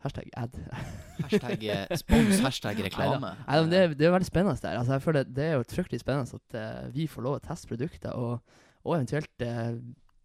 hashtag 0.02 0.30
ad. 0.36 0.54
hashtag 1.24 1.66
spons, 1.98 2.40
hashtag 2.40 2.78
reklame. 2.86 3.34
Nei, 3.46 3.58
det, 3.70 3.78
er- 3.82 3.94
det 3.94 4.06
er 4.06 4.14
veldig 4.14 4.26
spennende 4.30 4.60
der. 4.62 4.78
Altså, 4.78 4.92
jeg 4.96 5.02
føler 5.02 5.24
Det 5.24 5.44
er 5.44 5.52
jo 5.58 5.62
fryktelig 5.70 6.00
spennende 6.00 6.40
at 6.40 6.56
uh, 6.86 6.94
vi 6.94 7.06
får 7.10 7.22
lov 7.26 7.36
å 7.38 7.42
teste 7.46 7.68
produkter, 7.70 8.14
og, 8.14 8.40
og 8.84 8.94
eventuelt 8.96 9.42
uh, 9.42 9.74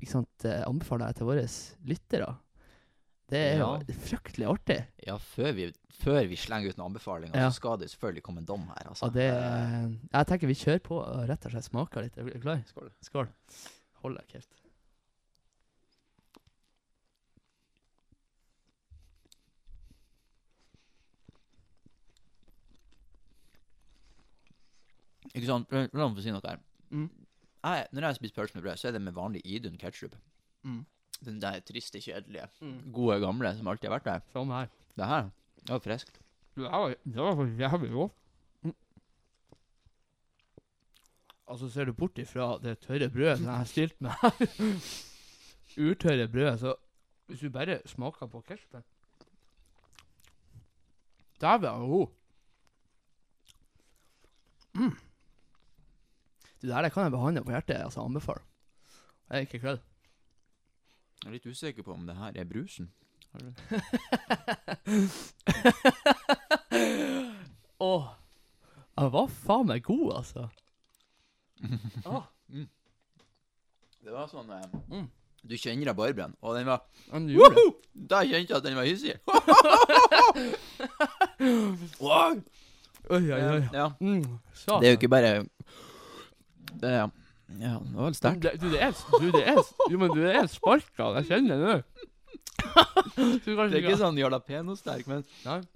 sant, 0.05 0.45
uh, 0.45 0.61
anbefale 0.69 1.07
det 1.09 1.17
til 1.17 1.25
våre 1.29 1.45
lyttere. 1.85 2.31
Det 3.31 3.39
er 3.39 3.57
Ja. 3.61 3.67
jo 3.79 3.93
fryktelig 4.05 4.47
artig. 4.51 4.79
Ja, 5.07 5.15
før 5.17 5.53
vi, 5.55 5.69
før 6.01 6.25
vi 6.27 6.35
slenger 6.39 6.73
ut 6.73 6.77
noen 6.81 6.89
anbefalinger, 6.91 7.35
Ja. 7.39 7.47
så 7.49 7.55
skal 7.61 7.77
det 7.79 7.87
selvfølgelig 7.93 8.23
komme 8.27 8.39
en 8.43 8.49
dom 8.49 8.65
her. 8.67 8.89
Altså. 8.91 9.07
Det, 9.13 9.27
jeg 10.11 10.27
tenker 10.27 10.47
vi 10.51 10.57
kjører 10.59 10.83
på 10.83 10.97
og 10.99 11.29
rett 11.29 11.45
og 11.47 11.51
slett 11.55 11.69
smaker 11.69 12.01
litt. 12.03 12.17
Er 12.17 12.27
du 12.27 12.39
klar? 12.43 12.59
Skål. 12.67 12.91
Skål. 13.07 13.29
Hold 14.03 14.17
deg 14.19 14.27
kjeft. 14.35 14.51
Ikke 25.31 25.47
sant? 25.47 25.71
La 25.71 26.07
meg 26.07 26.17
få 26.17 26.23
si 26.25 26.33
noe 26.33 26.43
her. 26.45 26.59
Mm. 26.91 27.07
Jeg, 27.61 27.85
når 27.93 28.07
jeg 28.07 28.17
spiser 28.17 28.35
pølse 28.39 28.57
med 28.57 28.65
brød, 28.65 28.79
så 28.81 28.89
er 28.89 28.95
det 28.97 29.01
med 29.05 29.13
vanlig 29.15 29.41
Idun 29.45 29.77
ketsjup. 29.79 30.15
Mm. 30.67 30.81
Den 31.25 31.39
der 31.41 31.59
triste, 31.61 31.99
kjedelige, 32.01 32.47
Mm. 32.61 32.91
gode, 32.93 33.19
gamle 33.21 33.51
som 33.57 33.67
alltid 33.67 33.89
har 33.89 33.99
vært 33.99 34.07
der. 34.09 34.21
Sånn 34.33 34.49
her. 34.51 34.69
Det 34.97 35.05
her, 35.05 35.29
det 35.61 35.69
var 35.69 35.79
friskt. 35.79 36.17
Det 36.55 36.63
var, 36.63 36.95
det 37.05 37.15
var 37.21 37.35
faktisk 37.35 37.59
jævlig 37.61 37.91
godt. 37.91 38.13
Mm. 38.63 38.73
Altså, 41.47 41.69
ser 41.69 41.85
du 41.85 41.93
bort 41.93 42.17
ifra 42.17 42.57
det 42.63 42.79
tørre 42.79 43.09
brødet 43.09 43.37
som 43.37 43.45
jeg 43.51 43.57
har 43.57 43.69
stilt 43.69 44.01
med 44.01 44.11
her, 44.21 44.31
utørre 45.91 46.27
brødet, 46.27 46.59
så 46.59 46.73
hvis 47.27 47.39
du 47.45 47.49
bare 47.49 47.79
smaker 47.85 48.27
på 48.27 48.41
ketchupen 48.47 48.83
Dæven, 51.41 51.61
den 51.63 51.71
var 51.81 51.87
god. 51.87 52.07
Mm. 54.73 54.97
Det 56.61 56.69
der 56.69 56.81
det 56.81 56.91
kan 56.93 57.03
jeg 57.03 57.11
behandle 57.11 57.43
på 57.43 57.51
hjertet, 57.51 57.79
altså 57.81 58.01
anbefale. 58.05 58.41
Jeg 59.29 59.37
er 59.37 59.39
ikke 59.47 59.59
kødd. 59.59 59.79
Jeg 61.21 61.27
er 61.29 61.33
litt 61.35 61.45
usikker 61.45 61.83
på 61.85 61.93
om 61.93 62.07
det 62.07 62.15
her 62.17 62.31
er 62.41 62.45
brusen. 62.49 62.87
Har 63.31 63.39
du 63.45 63.51
Åh. 67.79 68.07
Den 68.97 69.11
var 69.13 69.27
faen 69.31 69.67
meg 69.69 69.83
god, 69.87 70.11
altså. 70.19 70.47
Åh. 72.09 72.23
Det 74.01 74.11
var 74.13 74.27
sånn 74.31 74.49
eh, 74.51 74.65
Mm. 74.91 75.07
Du 75.41 75.55
kjenner 75.57 75.87
rabarbraen, 75.89 76.35
og 76.45 76.53
den 76.53 76.67
var 76.69 76.83
Men 77.09 77.25
gjorde 77.31 77.55
det. 77.55 77.57
Woohoo! 77.57 77.71
Da 78.11 78.19
kjente 78.29 78.51
jeg 78.53 78.59
at 78.59 78.65
den 78.67 78.75
var 78.77 78.85
hissig. 78.85 79.15
wow! 82.05 82.37
Oi, 83.09 83.25
oi, 83.25 83.41
oi. 83.41 83.63
Ja. 83.73 83.87
Mm, 83.99 84.21
Det 84.21 84.85
er 84.85 84.93
jo 84.93 84.97
ikke 84.99 85.09
bare 85.09 85.31
Det 86.83 86.91
Ja, 87.59 87.79
det 87.83 87.97
var 87.97 88.13
litt 88.13 88.19
sterkt. 88.19 88.47
Du, 88.61 88.69
det 88.71 88.81
er 88.81 88.95
Du, 89.19 89.27
det 89.33 89.43
er 89.47 89.59
Jo, 89.91 89.99
men 89.99 90.13
du 90.15 90.23
er 90.27 90.47
sparka. 90.51 91.11
Jeg 91.19 91.29
kjenner 91.31 91.59
det 91.59 91.67
nå. 91.67 92.07
Du 93.43 93.51
Det 93.55 93.65
er 93.65 93.79
ikke 93.81 93.97
sånn 93.99 94.19
jalapeno-sterk, 94.19 95.07
men, 95.09 95.23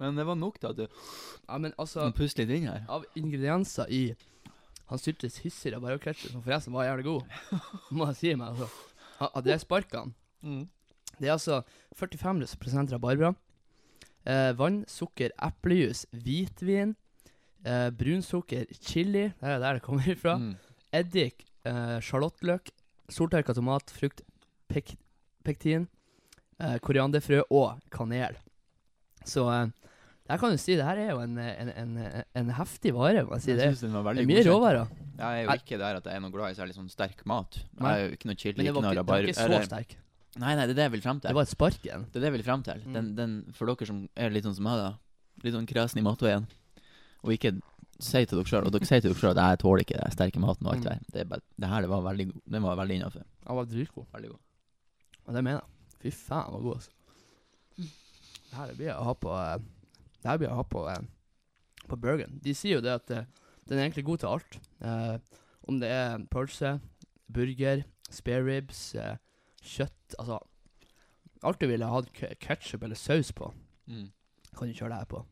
men 0.00 0.18
det 0.18 0.24
var 0.26 0.38
nok 0.38 0.58
til 0.60 0.70
at 0.70 0.78
du 0.78 0.84
Ja, 0.86 1.58
men 1.58 1.74
altså 1.76 2.06
Pust 2.08 2.18
puste 2.18 2.44
litt 2.46 2.62
inn 2.62 2.68
her. 2.70 2.84
Av 2.88 3.04
ingredienser 3.18 3.90
i 3.92 4.02
Han 4.90 5.00
syltes 5.02 5.40
hissig 5.42 5.72
rabarbrakretsjer, 5.74 6.32
som 6.32 6.44
forresten 6.44 6.74
var 6.76 6.86
jævlig 6.86 7.08
god, 7.08 7.38
må 7.90 8.06
jeg 8.12 8.18
si 8.20 8.34
meg, 8.38 8.54
altså. 8.54 8.68
At 9.26 9.42
det 9.46 9.56
er 9.56 9.62
sparkene 9.62 10.14
Det 11.18 11.26
er 11.26 11.34
altså 11.34 11.62
45 11.98 12.92
rabarbra. 12.92 13.32
Eh, 14.26 14.52
vann, 14.58 14.84
sukker, 14.90 15.30
eplejus, 15.42 16.04
hvitvin, 16.12 16.94
eh, 17.64 17.90
brunsukker, 17.94 18.66
chili 18.82 19.28
Det 19.30 19.52
er 19.54 19.58
der 19.62 19.78
det 19.78 19.82
kommer 19.82 20.06
ifra. 20.10 20.36
Mm. 20.38 20.54
Eddik, 20.92 21.45
eh, 21.66 21.96
sjalottløk, 22.06 22.70
soltørka 23.12 23.54
tomat, 23.56 23.90
frukt, 23.94 24.22
pek 24.70 24.94
pektin, 25.46 25.84
eh, 26.58 26.78
korianderfrø 26.82 27.42
og 27.54 27.76
kanel. 27.94 28.34
Så 29.26 29.44
eh, 29.52 29.68
der 30.26 30.40
kan 30.42 30.50
du 30.50 30.58
si 30.58 30.74
det 30.74 30.82
her 30.86 30.98
er 30.98 31.12
jo 31.12 31.20
en, 31.22 31.36
en, 31.38 31.68
en, 31.70 31.92
en 32.34 32.48
heftig 32.56 32.90
vare. 32.96 33.22
må 33.28 33.36
jeg 33.38 33.44
si. 33.44 33.50
Jeg 33.52 33.58
Det, 33.60 33.68
synes 33.76 33.84
den 33.86 33.92
var 33.94 34.14
det 34.18 34.24
er 34.24 34.26
mye 34.26 34.40
godkjent. 34.40 34.54
råvarer. 34.56 34.88
Jeg 35.16 35.38
er 35.38 35.44
jo 35.46 35.54
ikke 35.60 35.78
der 35.82 36.00
at 36.00 36.08
jeg 36.10 36.18
er 36.18 36.24
noe 36.24 36.34
glad 36.34 36.50
i 36.50 36.58
særlig 36.58 36.74
sånn 36.74 36.90
sterk 36.90 37.22
mat. 37.30 37.60
Nei. 37.78 37.92
Jeg 37.92 38.02
er 38.02 38.08
jo 38.10 38.16
ikke 38.18 38.28
noe 38.32 38.40
chili, 38.42 38.56
Men 38.56 38.64
det 38.64 38.66
ikke 38.72 38.74
var 38.80 38.82
noe 38.82 38.90
ikke, 38.90 38.98
det 38.98 39.06
var 39.06 39.16
rabar... 39.22 39.30
ikke 39.30 39.38
så 39.38 39.46
eller- 39.46 39.68
sterk. 39.70 39.94
Nei, 40.36 40.50
nei, 40.58 40.64
det 40.68 40.74
er 40.74 40.76
det 40.76 40.84
jeg 40.84 40.92
vil 40.92 41.00
frem 41.06 41.20
til. 41.22 41.30
Det 41.30 41.36
var 41.38 41.46
et 41.46 41.52
spark 41.54 41.84
igjen. 41.86 42.02
Det 42.12 42.18
er 42.18 42.24
det 42.26 42.28
jeg 42.28 42.34
vil 42.34 42.42
frem 42.44 42.62
til. 42.66 42.80
Mm. 42.84 42.92
Den, 42.98 43.06
den, 43.16 43.30
for 43.56 43.70
dere 43.70 43.86
som 43.88 44.02
er 44.20 44.34
litt 44.34 44.44
sånn 44.44 44.56
som 44.58 44.66
meg, 44.68 44.82
da. 44.82 44.90
Litt 45.46 45.54
sånn 45.56 45.68
kresen 45.70 46.02
i 46.02 46.04
matveien. 46.04 46.44
Og 47.24 47.32
ikke 47.32 47.54
si 48.00 48.24
til 48.26 48.36
dere 48.38 48.44
sjøl 48.50 48.66
Og 48.68 48.72
dere 48.74 48.84
sier 48.86 49.00
til 49.00 49.10
dere 49.12 49.18
sjøl 49.20 49.32
at 49.32 49.40
jeg 49.40 49.58
tåler 49.62 49.82
ikke 49.84 49.96
den 50.02 50.12
sterke 50.12 50.40
maten 50.42 50.66
og 50.66 50.74
alt 50.74 50.82
Mm. 50.82 50.84
det 50.84 50.90
der. 50.92 51.12
Det, 51.12 51.20
er 51.20 51.24
bare, 51.30 51.40
det 51.60 51.68
her 51.68 51.80
det 51.80 51.88
var 51.90 52.02
veldig 52.02 52.26
god. 52.32 52.42
Den 52.56 52.62
var 52.62 52.76
veldig 52.76 52.96
innafor. 53.00 53.24
Han 53.46 53.56
var 53.56 53.64
dritgod. 53.64 54.06
Veldig 54.12 54.30
god. 54.30 54.38
Og 55.26 55.34
det 55.34 55.44
mener 55.44 55.60
jeg. 55.60 55.70
Fy 56.02 56.10
faen, 56.16 56.44
den 56.46 56.54
var 56.54 56.60
god, 56.60 56.74
altså. 56.74 56.90
Det 57.76 58.54
her 58.60 58.74
blir 58.76 58.86
jeg 58.90 58.96
å 59.00 59.06
ha 59.08 59.14
på 59.14 59.32
eh, 59.36 59.56
Det 60.22 60.30
her 60.30 60.38
blir 60.38 60.48
jeg 60.48 60.54
å 60.54 60.60
ha 60.60 60.66
på 60.70 60.82
eh, 60.92 61.06
På 61.90 61.96
burgeren. 62.00 62.38
De 62.44 62.54
sier 62.54 62.76
jo 62.78 62.84
det 62.84 62.92
at 62.94 63.10
eh, 63.10 63.24
den 63.66 63.78
er 63.80 63.86
egentlig 63.88 64.04
god 64.06 64.18
til 64.22 64.28
alt. 64.30 64.58
Eh, 64.80 65.16
om 65.66 65.80
det 65.82 65.88
er 65.90 66.18
pølse, 66.30 66.76
burger, 67.32 67.82
spare 68.10 68.44
ribs, 68.46 68.94
eh, 68.94 69.16
kjøtt 69.66 70.14
Altså 70.20 70.38
Alt 71.46 71.60
du 71.60 71.66
ville 71.68 71.86
hatt 71.90 72.08
ketsjup 72.40 72.82
eller 72.86 72.96
saus 72.98 73.32
på, 73.36 73.52
Mm. 73.86 74.08
kan 74.56 74.68
du 74.68 74.74
kjøre 74.74 74.88
det 74.90 74.98
her 74.98 75.04
på. 75.10 75.24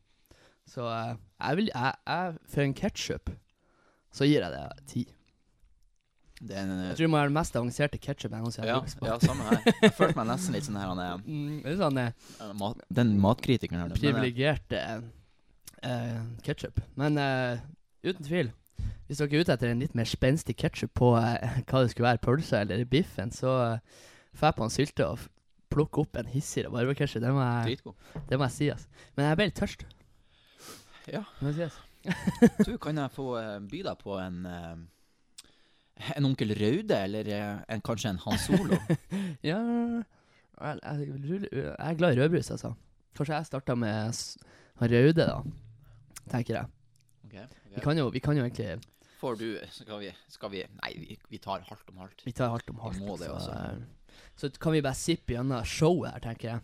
Så 0.69 0.85
eh, 0.89 1.13
jeg 1.41 1.57
vil 1.59 1.69
jeg, 1.73 1.93
jeg, 2.09 2.37
For 2.51 2.65
en 2.65 2.73
ketsjup 2.77 3.29
så 4.15 4.25
gir 4.29 4.41
jeg 4.45 4.51
det 4.53 4.85
ti. 4.87 5.01
Det 6.39 6.55
er 6.55 6.63
en, 6.67 6.71
Jeg 6.89 6.95
tror 6.97 7.05
det 7.05 7.09
må 7.11 7.17
være 7.19 7.29
den 7.31 7.35
mest 7.37 7.55
avanserte 7.55 7.99
ketsjupen 7.99 8.37
jeg 8.37 8.43
noensinne 8.45 8.73
har 8.75 8.87
smakt. 8.91 9.07
ja, 9.07 9.15
samme 9.23 9.45
her. 9.49 9.61
Jeg 9.83 9.93
følte 9.95 10.17
meg 10.19 10.27
nesten 10.29 10.55
litt 10.55 10.67
sånn 10.67 10.79
her 10.79 10.89
han 10.91 11.01
er 11.03 11.21
Mm, 11.25 11.57
det 11.63 11.73
er 11.73 11.77
sånn 11.79 11.99
eh, 12.01 12.11
eh, 12.43 12.51
mat, 12.59 12.81
Den 12.99 13.13
matkritikeren 13.23 13.83
her. 13.85 13.95
Privilegert 13.99 14.75
eh, 14.75 16.19
ketsjup. 16.47 16.79
Men 16.99 17.19
eh, 17.21 17.63
uten 18.07 18.27
tvil, 18.27 18.51
hvis 19.07 19.19
dere 19.21 19.31
er 19.37 19.43
ute 19.45 19.55
etter 19.55 19.71
en 19.71 19.83
litt 19.83 19.95
mer 19.99 20.07
spenstig 20.09 20.57
ketsjup 20.63 20.93
på 20.97 21.11
eh, 21.19 21.59
hva 21.69 21.83
det 21.85 21.91
skulle 21.93 22.09
være, 22.09 22.23
pølsa 22.23 22.63
eller 22.63 22.83
biffen, 22.89 23.31
så 23.35 23.55
eh, 23.67 24.03
får 24.35 24.49
jeg 24.51 24.59
på 24.59 24.67
en 24.67 24.75
sylte 24.75 25.07
og 25.11 25.27
plukke 25.75 26.03
opp 26.05 26.19
en 26.19 26.31
hissig 26.31 26.63
rabarberketsjup. 26.67 27.23
Det, 27.23 27.29
det 28.31 28.39
må 28.39 28.47
jeg 28.47 28.55
si, 28.55 28.71
altså. 28.71 28.87
Men 29.17 29.27
jeg 29.31 29.39
ble 29.39 29.47
litt 29.51 29.59
tørst. 29.59 29.87
Ja. 31.11 31.23
Må. 31.41 31.53
Du, 32.67 32.75
kan 32.77 32.97
jeg 33.01 33.11
få 33.15 33.31
eh, 33.39 33.59
by 33.65 33.79
deg 33.87 33.97
på 33.97 34.17
en 34.21 34.43
eh, 34.45 36.11
En 36.13 36.27
Onkel 36.27 36.53
Raude, 36.53 36.97
eller 37.07 37.29
eh, 37.33 37.63
en, 37.73 37.81
kanskje 37.85 38.11
en 38.13 38.21
Hans 38.25 38.45
Solo? 38.45 38.77
Ja 39.49 39.59
jeg, 40.55 40.79
jeg, 40.83 41.47
jeg 41.51 41.73
er 41.75 41.97
glad 41.99 42.15
i 42.15 42.21
rødbrus, 42.21 42.51
altså. 42.53 42.71
Kanskje 43.17 43.35
jeg 43.35 43.47
starta 43.49 43.75
med 43.75 44.19
Raude, 44.79 45.25
da. 45.25 45.39
Tenker 46.31 46.53
jeg. 46.55 46.69
Okay, 47.25 47.43
okay. 47.43 47.73
Vi 47.75 47.83
kan 47.83 47.97
jo, 47.99 48.05
vi 48.13 48.21
kan 48.23 48.37
jo 48.37 48.45
egentlig 48.45 48.77
Får 49.19 49.35
du 49.39 49.57
Skal 49.71 49.99
vi, 49.99 50.11
skal 50.29 50.51
vi 50.53 50.61
Nei, 50.63 50.91
vi, 50.99 51.17
vi 51.29 51.39
tar 51.41 51.65
halvt 51.65 51.89
om 51.91 51.99
halvt. 52.03 52.23
Vi 52.25 52.33
tar 52.35 52.53
hardt 52.53 52.69
om. 52.69 52.79
Vi 52.93 53.03
må 53.03 53.17
det 53.17 53.29
så, 53.31 53.35
også. 53.35 54.21
så 54.35 54.49
kan 54.61 54.75
vi 54.75 54.83
bare 54.85 54.99
sippe 54.99 55.35
gjennom 55.35 55.65
showet 55.65 56.13
her, 56.13 56.23
tenker 56.29 56.49
jeg. 56.49 56.63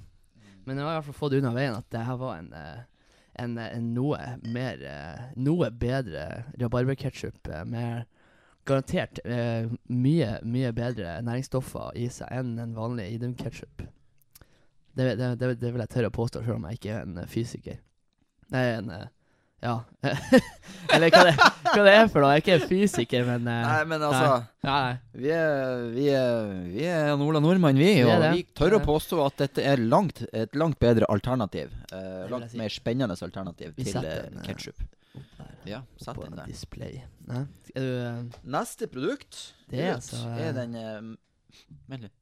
Men 0.66 0.78
jeg 0.78 0.86
har 0.86 0.94
i 0.94 0.98
hvert 1.00 1.08
fall 1.10 1.18
fått 1.18 1.38
unna 1.40 1.54
veien 1.56 1.76
at 1.76 1.88
det 1.94 2.04
her 2.06 2.20
var 2.22 2.38
en, 2.38 2.52
eh, 2.54 2.84
en, 3.40 3.58
eh, 3.58 3.76
en 3.78 3.94
noe 3.96 4.20
mer 4.44 4.82
eh, 4.84 5.30
Noe 5.36 5.70
bedre 5.72 6.26
rabarberketsjup 6.60 7.48
eh, 7.48 7.64
med 7.66 8.10
garantert 8.68 9.20
eh, 9.26 9.72
mye, 9.90 10.36
mye 10.46 10.72
bedre 10.76 11.16
næringsstoffer 11.26 11.96
i 11.98 12.08
seg 12.14 12.30
enn 12.36 12.60
en 12.62 12.76
vanlig 12.78 13.08
Idun-ketsjup. 13.16 13.88
Det, 14.94 15.16
det, 15.18 15.32
det, 15.40 15.56
det 15.62 15.72
vil 15.72 15.82
jeg 15.82 15.94
tørre 15.94 16.12
å 16.12 16.16
påstå, 16.16 16.44
selv 16.44 16.60
om 16.60 16.68
jeg 16.70 16.80
ikke 16.80 16.94
er 16.94 17.08
en 17.08 17.18
eh, 17.24 17.30
fysiker. 17.32 17.80
Nei, 18.52 18.66
en 18.76 18.92
eh, 18.94 19.08
Ja. 19.62 19.75
Eller 20.94 21.12
hva 21.13 21.22
det, 21.27 21.34
hva 21.38 21.84
det 21.86 21.91
er 21.94 22.08
for 22.10 22.24
noe. 22.24 22.32
Jeg 22.34 22.41
er 22.41 22.41
ikke 22.41 22.68
fysiker, 22.72 23.25
men 23.27 23.46
eh, 23.46 23.60
Nei, 23.68 23.82
men 23.91 24.06
altså 24.08 24.32
Nei, 24.65 24.72
nei. 24.72 24.96
Vi 25.22 25.30
er, 25.36 25.84
vi 25.94 26.08
er, 26.18 26.50
vi 26.72 26.88
er 26.89 27.12
Ola 27.13 27.41
Nordmann, 27.44 27.77
vi. 27.77 27.91
Vi 28.00 28.08
er 28.08 28.10
Og 28.15 28.24
det. 28.25 28.32
vi 28.39 28.46
tør 28.58 28.77
å 28.80 28.82
er 28.82 28.88
påstå 28.88 29.20
at 29.27 29.38
dette 29.44 29.65
er 29.74 29.84
langt, 29.86 30.24
et 30.34 30.58
langt 30.58 30.80
bedre 30.82 31.06
alternativ. 31.13 31.70
Eh, 31.91 32.01
vil 32.01 32.25
jeg 32.25 32.34
langt 32.34 32.56
si. 32.56 32.62
mer 32.63 32.74
spennende 32.74 33.18
alternativ 33.30 33.75
Vi 33.77 33.86
til 33.86 33.94
setter 34.00 34.34
uh, 34.34 34.41
eh, 34.41 34.48
ketsjup. 34.50 34.82
Der, 34.82 35.56
Ja, 35.70 35.84
sett 36.01 36.18
på 36.18 36.25
den 36.25 36.39
der. 36.41 36.50
display. 36.50 37.01
Nei. 37.30 37.46
Er 37.75 37.86
du 37.86 37.91
eh, 38.01 38.39
Neste 38.58 38.88
produkt 38.91 39.38
Det 39.70 39.77
er 39.80 39.91
ut 39.94 40.00
altså, 40.01 40.24
er 40.34 40.48
eh, 40.50 40.53
den 40.58 40.77
eh, 40.82 41.75
Vent 41.91 42.08
litt. 42.08 42.15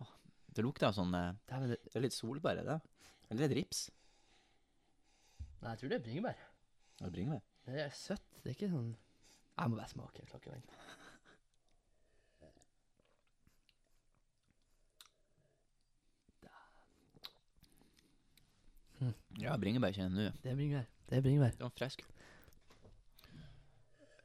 Åh, 0.00 0.10
Det 0.58 0.64
lukter 0.66 0.90
av 0.90 0.96
sånn 0.98 1.14
eh, 1.14 1.30
dæven, 1.46 1.76
det- 1.76 1.82
Det 1.86 2.00
er 2.00 2.08
litt 2.08 2.16
solbær, 2.18 2.58
i 2.58 2.66
det? 2.66 2.80
Eller 3.30 3.46
er 3.46 3.52
det 3.54 3.60
rips? 3.62 3.86
Nei, 5.64 5.70
jeg 5.72 5.78
tror 5.80 5.88
det 5.88 5.96
er 5.96 6.04
bringebær. 6.04 6.40
Er 7.00 7.04
det 7.04 7.12
bringebær? 7.12 7.40
Det 7.64 7.80
er 7.80 7.92
søtt. 7.96 8.26
Det 8.42 8.50
er 8.50 8.56
ikke 8.58 8.68
sånn 8.68 8.90
Jeg 8.92 9.70
må 9.70 9.78
bare 9.78 9.88
smake. 9.88 10.26
Klarer 10.28 10.42
ikke 10.42 10.52
å 10.52 10.56
vente. 10.58 10.82
Ja, 19.40 19.56
bringebær 19.60 19.92
kjenner 19.96 20.28
du. 20.28 20.42
Det 20.44 20.52
er 20.52 20.58
bringebær. 20.58 20.86
Det 21.08 21.16
er 21.16 21.24
bringebær. 21.24 21.56
Den 21.56 21.66
var 21.66 21.74
frisk. 21.78 22.04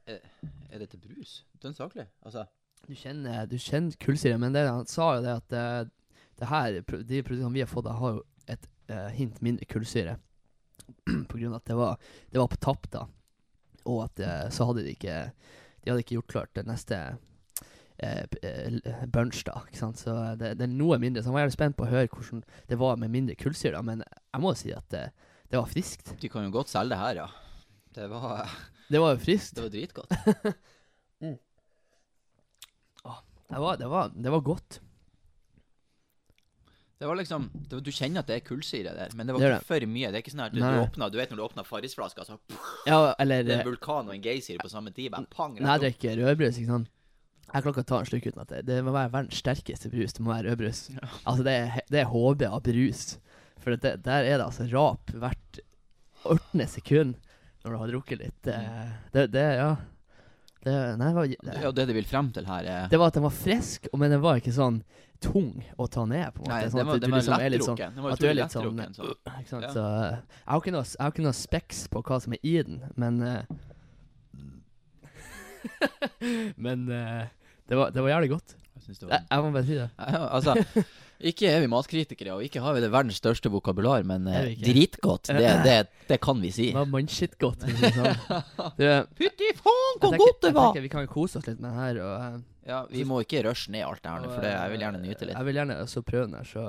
Er, 0.10 0.20
er 0.70 0.84
dette 0.84 1.00
brus? 1.00 1.46
Den 1.64 1.74
saklig? 1.74 2.06
Altså 2.22 2.46
Du 2.88 2.94
kjenner, 2.96 3.46
du 3.46 3.58
kjenner 3.58 3.96
kullsyre, 4.00 4.38
men 4.40 4.54
det, 4.56 4.68
han 4.68 4.88
sa 4.88 5.14
jo 5.16 5.24
det 5.26 5.34
at 5.40 5.56
eh, 5.56 5.90
det 6.40 6.48
her, 6.48 6.82
de 6.82 7.24
produktene 7.24 7.54
vi 7.54 7.64
har 7.64 7.68
fått, 7.68 7.90
har 7.92 8.20
jo 8.20 8.24
et 8.48 8.70
eh, 8.88 9.10
hint 9.16 9.42
mindre 9.46 9.68
kullsyre. 9.70 10.20
på 11.30 11.38
grunn 11.40 11.54
av 11.54 11.60
at 11.62 11.70
det 11.72 11.78
var, 11.80 11.98
det 12.32 12.42
var 12.42 12.52
på 12.52 12.60
tapp, 12.64 12.90
da. 12.94 13.06
Og 13.90 14.04
at 14.06 14.20
eh, 14.24 14.46
så 14.54 14.68
hadde 14.70 14.84
de 14.86 14.92
ikke 14.94 15.18
De 15.32 15.90
hadde 15.92 16.02
ikke 16.04 16.18
gjort 16.20 16.32
klart 16.34 16.52
det 16.60 16.66
neste 16.68 16.98
eh, 17.98 18.24
eh, 18.44 18.66
l- 18.68 18.84
bunch, 19.12 19.42
da. 19.48 19.62
Ikke 19.70 19.80
sant? 19.82 20.02
Så 20.02 20.14
det, 20.40 20.54
det 20.60 20.68
er 20.68 20.74
noe 20.74 21.00
mindre. 21.02 21.24
Så 21.24 21.32
jeg 21.32 21.38
var 21.38 21.46
jævlig 21.46 21.58
spent 21.58 21.78
på 21.80 21.88
å 21.88 21.92
høre 21.94 22.10
hvordan 22.12 22.44
det 22.70 22.80
var 22.82 23.00
med 23.02 23.14
mindre 23.16 23.38
kullsyre, 23.40 23.76
da. 23.80 23.84
Men 23.86 24.04
jeg 24.06 24.44
må 24.44 24.54
si 24.60 24.74
at 24.76 24.88
det, 24.94 25.06
det 25.50 25.58
var 25.62 25.72
friskt. 25.72 26.14
De 26.22 26.30
kan 26.32 26.46
jo 26.46 26.52
godt 26.54 26.70
selge 26.74 26.94
det 26.94 27.02
her, 27.02 27.24
ja. 27.24 27.30
Det 27.96 28.10
var, 28.12 28.52
Det 28.92 29.00
var 29.02 29.16
jo 29.16 29.22
friskt. 29.24 29.56
det 29.56 29.66
var 29.66 29.74
dritgodt. 29.74 30.12
Det 33.50 33.58
var, 33.58 33.78
det 33.78 33.88
var, 33.90 34.12
det 34.14 34.30
var 34.30 34.42
godt. 34.46 34.76
Det 37.00 37.08
var 37.08 37.16
liksom 37.16 37.46
det 37.56 37.78
var, 37.78 37.82
Du 37.86 37.92
kjenner 37.96 38.20
at 38.20 38.28
det 38.28 38.36
er 38.36 38.42
kullsyre 38.44 38.92
der, 38.96 39.14
men 39.16 39.28
det 39.28 39.34
var 39.36 39.40
Det 39.44 39.50
ikke 39.56 39.68
for 39.70 39.86
mye. 39.88 40.10
Det 40.12 40.18
er 40.20 40.24
ikke 40.26 40.34
sånn 40.34 40.46
at 40.46 40.56
du, 40.56 40.60
du, 40.60 40.80
åpner, 40.84 41.12
du 41.14 41.18
vet 41.20 41.32
når 41.32 41.40
du 41.40 41.44
åpner 41.46 41.68
Farris-flaska, 41.68 42.26
så 42.28 42.36
Ja, 42.90 43.14
eller 43.20 43.44
det 43.48 43.54
er 43.54 43.62
eh, 43.62 43.64
en 43.64 43.70
vulkan 43.72 44.10
og 44.12 44.16
en 44.18 44.26
geysir 44.26 44.60
på 44.60 44.72
samme 44.72 44.92
tid. 44.92 45.12
Bare 45.14 45.30
pang, 45.32 45.56
Når 45.56 45.78
jeg 45.78 45.84
drikker 45.86 46.20
rødbrus, 46.20 46.60
ikke 46.60 46.74
sant 46.74 46.92
Jeg 47.54 47.64
kan 47.64 47.72
ikke 47.74 47.86
ta 47.90 48.00
en 48.04 48.10
slurk 48.10 48.28
uten 48.28 48.42
at 48.44 48.52
det, 48.52 48.60
det 48.68 48.82
må 48.84 48.92
være 48.94 49.14
verdens 49.16 49.40
sterkeste 49.42 49.90
brus. 49.94 50.14
Det 50.18 50.26
må 50.26 50.34
være 50.36 50.52
rødbrus. 50.52 50.82
Ja. 50.94 51.08
Altså, 51.24 51.46
det 51.48 51.54
er, 51.62 51.80
det 51.90 52.02
er 52.04 52.12
HB 52.12 52.44
av 52.50 52.60
brus. 52.68 53.06
For 53.64 53.76
det, 53.76 53.96
der 54.06 54.28
er 54.28 54.38
det 54.38 54.46
altså 54.46 54.68
rap 54.76 55.16
hvert 55.16 55.60
18. 56.28 56.68
sekund 56.68 57.16
når 57.64 57.72
du 57.74 57.78
har 57.80 57.90
drukket 57.96 58.22
litt. 58.26 58.48
eh, 58.52 58.92
Det, 59.16 59.26
det 59.34 59.48
ja. 59.60 59.72
Det, 60.64 60.74
nei, 61.00 61.14
var, 61.16 61.30
det, 61.32 61.60
Ja, 61.64 61.72
det 61.72 61.86
de 61.88 61.94
vil 61.96 62.08
frem 62.08 62.34
til 62.36 62.48
her, 62.50 62.66
er 62.68 62.90
det 62.92 63.00
var 63.00 63.14
at 63.14 63.16
den 63.16 63.24
var 63.24 63.32
frisk, 63.36 63.88
men 63.96 64.12
den 64.12 64.20
var 64.24 64.42
ikke 64.42 64.52
sånn 64.52 64.82
tung 65.24 65.64
å 65.80 65.88
ta 65.92 66.04
ned. 66.08 66.34
på 66.36 66.44
en 66.44 66.48
måte. 66.48 66.52
Nei, 66.52 66.70
Sånn 66.72 66.80
den 66.80 66.88
var, 66.88 67.00
du 67.00 67.06
den 67.06 67.12
var 67.12 67.20
liksom 67.20 67.40
litt 67.40 67.64
sånn- 67.64 67.80
lettdrukken. 67.80 68.12
At 68.12 68.20
du 68.20 68.28
er 68.28 68.38
litt 68.38 68.52
sånn. 68.56 68.80
Ikke 69.40 69.52
sant? 69.52 69.64
Ja. 69.68 69.72
Så 69.76 69.84
eh, 69.88 70.20
jeg 70.20 70.52
har 70.52 70.62
ikke 70.64 70.76
noe, 70.76 70.86
jeg 70.90 71.04
har 71.04 71.12
ikke 71.16 71.26
noe 71.28 71.40
speks 71.40 71.82
på 71.92 72.04
hva 72.08 72.20
som 72.24 72.36
er 72.36 72.42
i 72.44 72.56
den, 72.64 72.80
men 73.00 73.22
uh, 73.24 73.44
Men 76.66 76.88
uh, 76.88 77.24
det, 77.68 77.76
var, 77.78 77.92
det 77.92 78.04
var 78.04 78.10
jævlig 78.16 78.32
godt. 78.36 78.56
Jeg 78.88 78.96
det 79.00 79.10
Jeg, 79.10 79.10
var 79.10 79.36
jeg 79.36 79.44
må 79.44 79.52
bare 79.56 79.66
si 79.68 79.78
det. 79.80 79.90
Altså, 80.36 80.84
ikke 81.20 81.50
er 81.52 81.60
vi 81.60 81.68
matkritikere, 81.68 82.36
og 82.38 82.44
ikke 82.46 82.62
har 82.64 82.78
vi 82.78 82.84
det 82.86 82.92
verdens 82.94 83.20
største 83.20 83.52
vokabular, 83.52 84.06
men 84.08 84.28
eh, 84.32 84.54
dritgodt, 84.64 85.28
det, 85.36 85.50
det, 85.68 85.80
det 86.08 86.20
kan 86.24 86.40
vi 86.40 86.52
si. 86.56 86.70
Det 86.72 86.80
var 86.80 86.88
mannskittgodt. 86.94 87.66
det 88.80 88.94
Fytti 89.20 89.52
faen, 89.58 90.00
hvor 90.00 90.16
godt 90.16 90.46
det 90.48 90.54
var! 90.56 90.80
Vi 90.80 90.92
kan 90.92 91.10
kose 91.12 91.42
oss 91.42 91.50
litt 91.50 91.60
med 91.60 91.70
den 91.72 91.82
her. 91.82 92.02
Og, 92.06 92.16
eh, 92.24 92.40
Ja, 92.70 92.84
Vi 92.90 93.04
må 93.08 93.22
ikke 93.24 93.42
rushe 93.48 93.72
ned 93.74 93.82
alt 93.82 94.04
det 94.04 94.12
her, 94.12 94.26
for 94.30 94.46
det, 94.46 94.52
jeg 94.54 94.72
vil 94.72 94.78
eh, 94.80 94.86
gjerne 94.86 95.02
nyte 95.02 95.26
litt. 95.26 95.36
Jeg 95.36 95.48
vil 95.48 95.58
gjerne 95.58 95.78
også 95.82 96.04
prøve 96.06 96.28
den 96.28 96.38
her. 96.38 96.46
Så. 96.46 96.64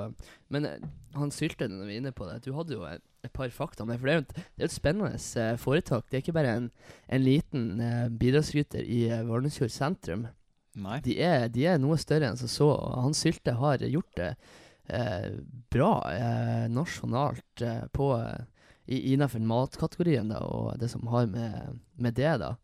Men 0.48 0.68
eh, 0.68 0.88
han 1.18 1.32
sylte 1.34 1.68
når 1.68 1.86
vi 1.86 1.96
er 1.96 2.02
inne 2.02 2.12
på 2.16 2.28
det. 2.28 2.38
Du 2.46 2.54
hadde 2.56 2.76
jo 2.76 2.86
et, 2.88 3.04
et 3.26 3.32
par 3.36 3.52
fakta 3.52 3.84
om 3.84 3.92
det. 3.92 3.98
For 4.00 4.08
det 4.08 4.14
er 4.14 4.20
jo 4.20 4.24
et, 4.24 4.34
det 4.40 4.64
er 4.64 4.70
et 4.70 4.76
spennende 4.76 5.20
eh, 5.44 5.54
foretak. 5.60 6.06
Det 6.08 6.18
er 6.18 6.24
ikke 6.24 6.36
bare 6.38 6.54
en, 6.56 6.70
en 7.10 7.24
liten 7.24 7.66
uh, 7.82 8.06
bidragsyter 8.22 8.86
i 8.86 9.02
Valnesfjord 9.28 9.74
sentrum. 9.74 10.24
De 11.04 11.14
er, 11.22 11.48
de 11.52 11.66
er 11.70 11.78
noe 11.82 11.98
større 12.00 12.26
enn 12.30 12.38
som 12.40 12.48
så. 12.50 12.70
Han 13.04 13.14
Sylte 13.16 13.52
har 13.58 13.76
gjort 13.84 14.14
det 14.18 14.30
eh, 14.88 15.30
bra 15.70 15.92
eh, 16.12 16.64
nasjonalt 16.72 17.62
eh, 17.66 17.84
på 17.94 18.06
i- 18.90 19.04
innenfor 19.12 19.40
matkategorien 19.46 20.28
da, 20.32 20.38
og 20.42 20.78
det 20.80 20.88
som 20.90 21.06
har 21.12 21.26
med, 21.30 21.78
med 22.00 22.12
det. 22.18 22.32
da. 22.42 22.54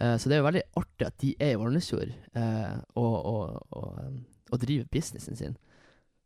Eh, 0.00 0.16
så 0.20 0.28
det 0.28 0.36
er 0.36 0.42
jo 0.42 0.48
veldig 0.50 0.66
artig 0.82 1.06
at 1.08 1.18
de 1.22 1.30
er 1.38 1.54
i 1.54 1.58
Valnesfjord 1.60 2.12
eh, 2.34 2.76
og, 3.00 3.16
og, 3.34 3.44
og, 3.70 3.90
og 4.52 4.56
driver 4.66 4.90
businessen 4.92 5.36
sin. 5.38 5.56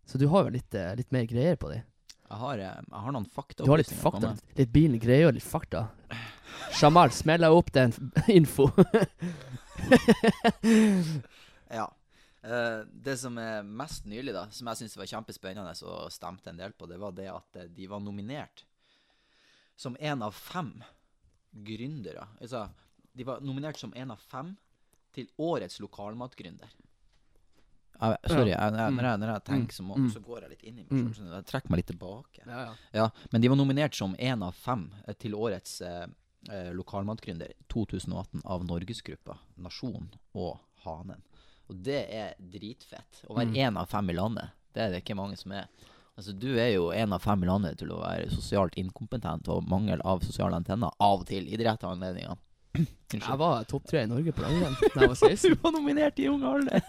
Så 0.04 0.18
du 0.20 0.26
har 0.28 0.44
jo 0.48 0.56
litt, 0.58 0.74
eh, 0.76 0.94
litt 0.98 1.12
mer 1.14 1.24
greier 1.30 1.56
på 1.60 1.70
dem. 1.72 1.84
Jeg 2.24 2.40
har, 2.40 2.56
eh, 2.58 2.80
jeg 2.90 3.00
har 3.06 3.12
noen 3.14 3.28
fakta. 3.30 3.62
Du 3.64 3.70
har 3.70 3.78
litt 3.80 3.94
fakta. 3.94 4.34
Litt, 4.34 4.58
litt 4.58 4.72
bilen 4.74 4.98
greier 5.02 5.28
og 5.30 5.36
litt 5.38 5.46
fakta. 5.46 5.86
Jamal, 6.80 7.10
smell 7.14 7.44
opp 7.46 7.70
den 7.74 7.92
info. 8.40 8.66
Ja. 11.75 11.88
Uh, 12.45 12.85
det 12.93 13.14
som 13.19 13.38
er 13.40 13.62
mest 13.64 14.04
nylig, 14.04 14.35
da, 14.37 14.47
som 14.52 14.69
jeg 14.69 14.83
syns 14.83 14.97
var 15.00 15.09
kjempespennende 15.09 15.73
og 15.88 16.11
stemte 16.12 16.50
en 16.52 16.59
del 16.61 16.75
på, 16.76 16.87
det 16.90 16.99
var 17.00 17.14
det 17.16 17.28
at 17.33 17.57
eh, 17.57 17.71
de 17.73 17.87
var 17.88 18.02
nominert 18.04 18.66
som 19.81 19.97
én 19.97 20.21
av 20.23 20.35
fem 20.37 20.75
gründere. 21.54 22.26
Altså, 22.40 22.66
de 23.16 23.25
var 23.25 23.40
nominert 23.40 23.78
som 23.81 23.93
én 23.97 24.12
av 24.12 24.21
fem 24.28 24.52
til 25.14 25.28
årets 25.40 25.81
lokalmatgründer. 25.81 26.69
Jeg, 27.95 28.19
sorry, 28.26 28.50
jeg, 28.50 28.59
jeg, 28.59 28.73
når, 28.75 29.07
jeg, 29.07 29.19
når 29.23 29.31
jeg 29.33 29.43
tenker, 29.47 29.75
så, 29.78 29.85
må, 29.87 29.97
Mm. 29.97 30.09
så 30.11 30.21
går 30.21 30.40
jeg 30.43 30.50
litt 30.50 30.62
inn 30.66 30.78
i 30.78 30.83
meg 30.83 30.90
Mm. 30.93 30.99
selv. 31.04 31.14
skjønner 31.14 31.31
du. 31.31 31.37
Jeg 31.37 31.47
trekker 31.52 31.71
meg 31.71 31.78
litt 31.81 31.90
tilbake. 31.93 32.43
Ja, 32.47 32.61
ja. 32.66 32.73
Ja, 32.93 33.09
men 33.33 33.40
de 33.40 33.49
var 33.49 33.57
nominert 33.57 33.95
som 33.95 34.16
én 34.16 34.43
av 34.45 34.52
fem 34.59 34.93
eh, 35.07 35.14
til 35.14 35.33
årets 35.38 35.81
eh, 35.81 36.07
lokalmatgründer 36.75 37.52
2018 37.73 38.43
av 38.45 38.66
Norgesgruppa, 38.66 39.38
Nasjon 39.57 40.11
og 40.35 40.59
Hanen. 40.85 41.23
Og 41.71 41.83
det 41.83 42.00
er 42.12 42.35
dritfett. 42.38 43.23
Å 43.28 43.35
være 43.38 43.71
Mm. 43.71 43.76
av 43.80 43.88
fem 43.88 44.11
i 44.11 44.12
landet, 44.12 44.50
det 44.75 44.83
er 44.83 44.90
det 44.90 45.02
ikke 45.04 45.16
mange 45.16 45.37
som 45.38 45.52
er. 45.52 45.66
Altså, 46.16 46.33
Du 46.38 46.56
er 46.59 46.75
jo 46.75 46.90
én 46.92 47.12
av 47.12 47.21
fem 47.23 47.42
i 47.42 47.47
landet 47.47 47.78
til 47.78 47.88
å 47.90 48.00
være 48.02 48.30
sosialt 48.30 48.75
inkompetent 48.76 49.49
og 49.49 49.66
mangel 49.66 50.00
av 50.04 50.21
sosiale 50.21 50.54
antenner 50.54 50.90
av 51.00 51.21
og 51.21 51.26
til 51.26 51.49
i 51.49 51.56
de 51.56 51.64
rette 51.64 51.83
anledningene. 51.88 52.37
Jeg 53.14 53.38
var 53.38 53.64
topp 53.64 53.85
tre 53.87 54.02
i 54.02 54.06
Norge 54.06 54.33
på 54.35 54.42
langrenn 54.42 54.75
da 54.94 55.00
jeg 55.00 55.09
var 55.09 55.14
16. 55.30 55.50
Du 55.54 55.56
var 55.62 55.73
nominert 55.73 56.18
i 56.18 56.26
ung 56.28 56.42
alder! 56.42 56.83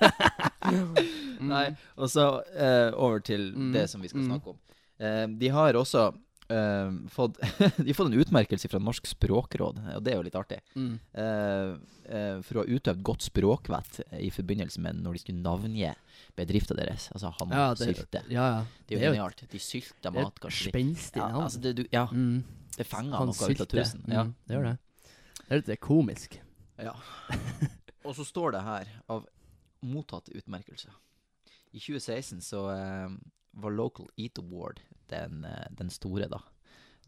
Nei, 1.45 1.65
og 1.97 2.09
så 2.09 2.25
uh, 2.41 2.91
over 2.97 3.19
til 3.25 3.51
Mm. 3.55 3.71
det 3.73 3.87
som 3.89 4.01
vi 4.01 4.07
skal 4.09 4.21
Mm. 4.21 4.29
snakke 4.31 4.47
om. 4.49 4.57
Uh, 4.99 5.27
de 5.39 5.47
har 5.49 5.73
også 5.73 6.13
eh, 6.51 6.91
fått 7.11 7.37
De 7.77 7.87
har 7.87 7.97
fått 7.97 8.11
en 8.11 8.19
utmerkelse 8.21 8.69
fra 8.71 8.79
Norsk 8.79 9.07
språkråd, 9.07 9.81
og 9.95 10.03
det 10.05 10.13
er 10.13 10.19
jo 10.19 10.25
litt 10.27 10.37
artig. 10.39 10.59
Mm. 10.75 10.93
Uh, 11.17 11.75
uh, 12.09 12.41
for 12.45 12.59
å 12.59 12.63
ha 12.63 12.77
utøvd 12.77 13.03
godt 13.05 13.27
språkvett 13.27 13.99
i 14.19 14.31
forbindelse 14.33 14.83
med 14.83 15.01
når 15.01 15.17
de 15.17 15.23
skulle 15.23 15.43
navngi 15.45 15.91
bedrifta 16.35 16.77
deres. 16.77 17.09
Altså 17.13 17.31
han 17.39 17.55
Ja, 17.55 17.67
det, 17.73 17.91
sylte. 17.91 18.23
ja, 18.29 18.47
ja. 18.57 18.65
Det 18.85 18.97
er 18.97 19.05
jo 19.05 19.13
genialt. 19.13 19.45
De 19.51 19.61
sylta 19.61 20.11
mat, 20.15 20.41
kanskje. 20.41 20.73
spenstig 20.73 21.23
Ja, 21.23 21.31
altså 21.43 21.61
det, 21.63 21.75
du, 21.79 21.85
ja, 21.91 22.07
mm. 22.11 22.43
det 22.77 22.87
fenger 22.89 23.21
Han 23.21 23.31
noe 23.31 23.51
ut 23.51 23.61
av 23.61 23.71
tusen. 23.71 24.03
tusen. 24.03 24.03
Ja. 24.11 24.25
Mm, 24.25 24.35
det 24.45 24.57
gjør 24.57 24.67
det. 24.71 24.75
Det 25.45 25.47
er 25.47 25.63
litt 25.63 25.81
komisk. 25.83 26.39
Ja. 26.81 26.95
Og 28.05 28.13
så 28.17 28.25
står 28.25 28.57
det 28.57 28.65
her 28.65 28.91
av 29.09 29.25
mottatt 29.85 30.29
utmerkelse. 30.29 30.91
I 31.75 31.79
2016 31.79 32.41
så 32.41 32.67
var 33.55 33.75
Local 33.75 34.07
Eat 34.19 34.39
Award 34.41 34.81
den, 35.11 35.45
eh, 35.45 35.67
den 35.77 35.89
store, 35.93 36.27
da. 36.31 36.41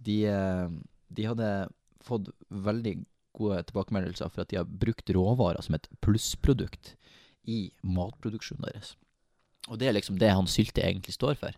De, 0.04 0.18
eh, 0.30 0.70
de 1.14 1.28
hadde 1.28 1.52
fått 2.06 2.30
veldig 2.50 3.00
gode 3.38 3.62
tilbakemeldelser 3.70 4.32
for 4.34 4.42
at 4.44 4.50
de 4.52 4.60
har 4.60 4.70
brukt 4.70 5.10
råvarer 5.14 5.62
som 5.66 5.76
et 5.78 5.88
plussprodukt 6.02 6.96
i 7.48 7.72
matproduksjonen 7.86 8.66
deres. 8.70 8.96
Og 9.68 9.80
det 9.80 9.90
er 9.90 9.98
liksom 9.98 10.18
det 10.20 10.32
han 10.32 10.48
Sylte 10.50 10.84
egentlig 10.84 11.14
står 11.16 11.38
for. 11.40 11.56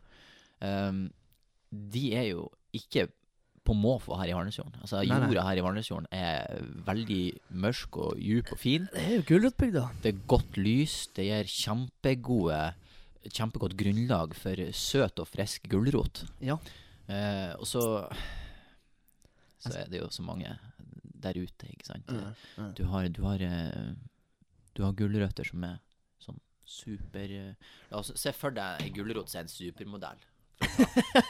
Um, 0.60 1.08
de 1.70 2.10
er 2.18 2.28
jo 2.32 2.50
ikke 2.76 3.08
på 3.70 3.76
måfå 3.78 4.18
her 4.18 4.32
i 4.32 4.34
Harnesfjorden. 4.34 4.80
Altså, 4.82 5.04
Nei, 5.04 5.14
nei. 5.14 5.28
jorda 5.30 5.44
her 5.46 5.60
i 5.60 5.64
Harnesfjorden 5.64 6.08
er 6.16 6.64
veldig 6.88 7.24
mørk 7.62 8.00
og 8.02 8.18
djup 8.18 8.54
og 8.56 8.60
fin. 8.62 8.88
Det 8.94 9.04
er 9.04 9.16
jo 9.20 9.26
Gulrotbygda. 9.30 9.84
Det 10.04 10.14
er 10.14 10.24
godt 10.32 10.58
lys. 10.58 10.96
Det 11.16 11.28
gir 11.30 11.52
kjempegode 11.54 12.62
Kjempegodt 13.28 13.76
grunnlag 13.78 14.34
for 14.38 14.56
søt 14.72 15.20
og 15.20 15.28
frisk 15.28 15.68
gulrot. 15.70 16.24
Ja. 16.40 16.56
Eh, 17.10 17.52
og 17.60 17.66
så 17.68 17.82
Så 19.60 19.74
er 19.76 19.90
det 19.92 20.00
jo 20.00 20.08
så 20.10 20.24
mange 20.24 20.54
der 21.20 21.36
ute, 21.36 21.68
ikke 21.68 21.86
sant. 21.86 22.08
Mm, 22.08 22.30
mm. 22.58 22.74
Du 22.78 22.86
har, 22.88 23.08
du 23.12 23.22
har, 23.26 23.42
eh, 23.44 23.90
du 24.78 24.84
har 24.86 24.94
gulrøtter 24.96 25.44
som 25.50 25.64
er 25.68 25.80
sånn 26.24 26.40
super 26.64 27.28
eh, 27.36 27.54
La 27.92 28.00
oss 28.00 28.14
se 28.16 28.32
for 28.32 28.56
deg 28.56 28.86
ei 28.86 28.90
gulrot 28.96 29.28
som 29.28 29.42
er 29.42 29.48
en 29.50 29.52
supermodell. 29.52 30.22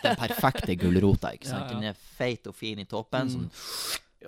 Den 0.04 0.16
perfekte 0.20 0.76
gulrota, 0.78 1.32
ikke 1.34 1.50
sant. 1.50 1.70
Den 1.74 1.84
er 1.90 1.98
feit 1.98 2.46
og 2.50 2.56
fin 2.58 2.80
i 2.82 2.86
toppen, 2.90 3.28
Mm. 3.30 3.34
sånn, 3.50 3.50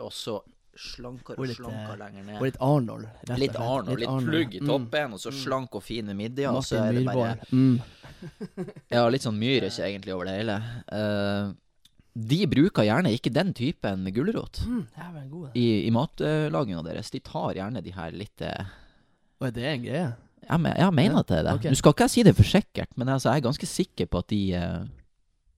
og 0.02 0.12
så 0.13 0.39
slankere 0.78 1.38
Og 1.38 1.48
litt, 1.48 1.58
slankere 1.58 1.98
lenger 2.00 2.24
ned. 2.26 2.36
Og 2.38 2.44
litt 2.48 2.58
Arnold. 2.62 3.08
rett 3.28 3.30
og 3.32 3.40
Litt. 3.40 3.56
Arnold, 3.56 4.00
litt 4.00 4.10
plugg 4.28 4.56
i 4.56 4.60
Mm. 4.62 4.68
toppen, 4.68 5.14
og 5.14 5.20
så 5.20 5.32
Mm. 5.32 5.40
slank 5.44 5.76
og 5.76 5.84
fin 5.84 6.06
ved 6.08 6.16
midja, 6.16 6.52
og 6.52 6.64
så 6.64 6.80
er 6.88 6.94
det 6.94 7.06
bare 7.06 7.38
Mm. 7.52 7.82
Ja, 8.92 9.08
litt 9.10 9.22
sånn 9.22 9.38
myrisk 9.40 9.80
egentlig 9.80 10.14
over 10.14 10.26
det 10.26 10.36
hele. 10.40 10.62
Uh, 10.92 11.54
de 12.16 12.46
bruker 12.46 12.84
gjerne 12.84 13.12
ikke 13.16 13.32
den 13.34 13.54
typen 13.54 14.04
gulrot 14.14 14.60
Mm, 14.68 14.86
god, 15.32 15.50
i, 15.56 15.88
i 15.88 15.90
matlaginga 15.92 16.84
deres. 16.84 17.10
De 17.10 17.20
tar 17.20 17.54
gjerne 17.56 17.82
de 17.82 17.92
her 17.92 18.12
litt 18.12 18.42
eh, 18.42 18.66
Og 19.40 19.48
er 19.48 19.52
det 19.52 19.64
en 19.64 19.82
greie? 19.84 20.16
Jeg, 20.50 20.76
jeg 20.78 20.94
mener 20.94 21.20
at 21.20 21.28
det 21.28 21.38
er 21.38 21.44
det. 21.44 21.54
Okay. 21.54 21.70
Nå 21.72 21.76
skal 21.78 21.94
ikke 21.94 22.04
jeg 22.04 22.10
si 22.10 22.24
det 22.24 22.36
for 22.36 22.44
sikkert, 22.44 22.90
men 22.98 23.08
altså, 23.08 23.32
jeg 23.32 23.38
er 23.42 23.48
ganske 23.50 23.68
sikker 23.70 24.06
på 24.12 24.20
at 24.20 24.28
de 24.28 24.54
eh, 24.54 24.84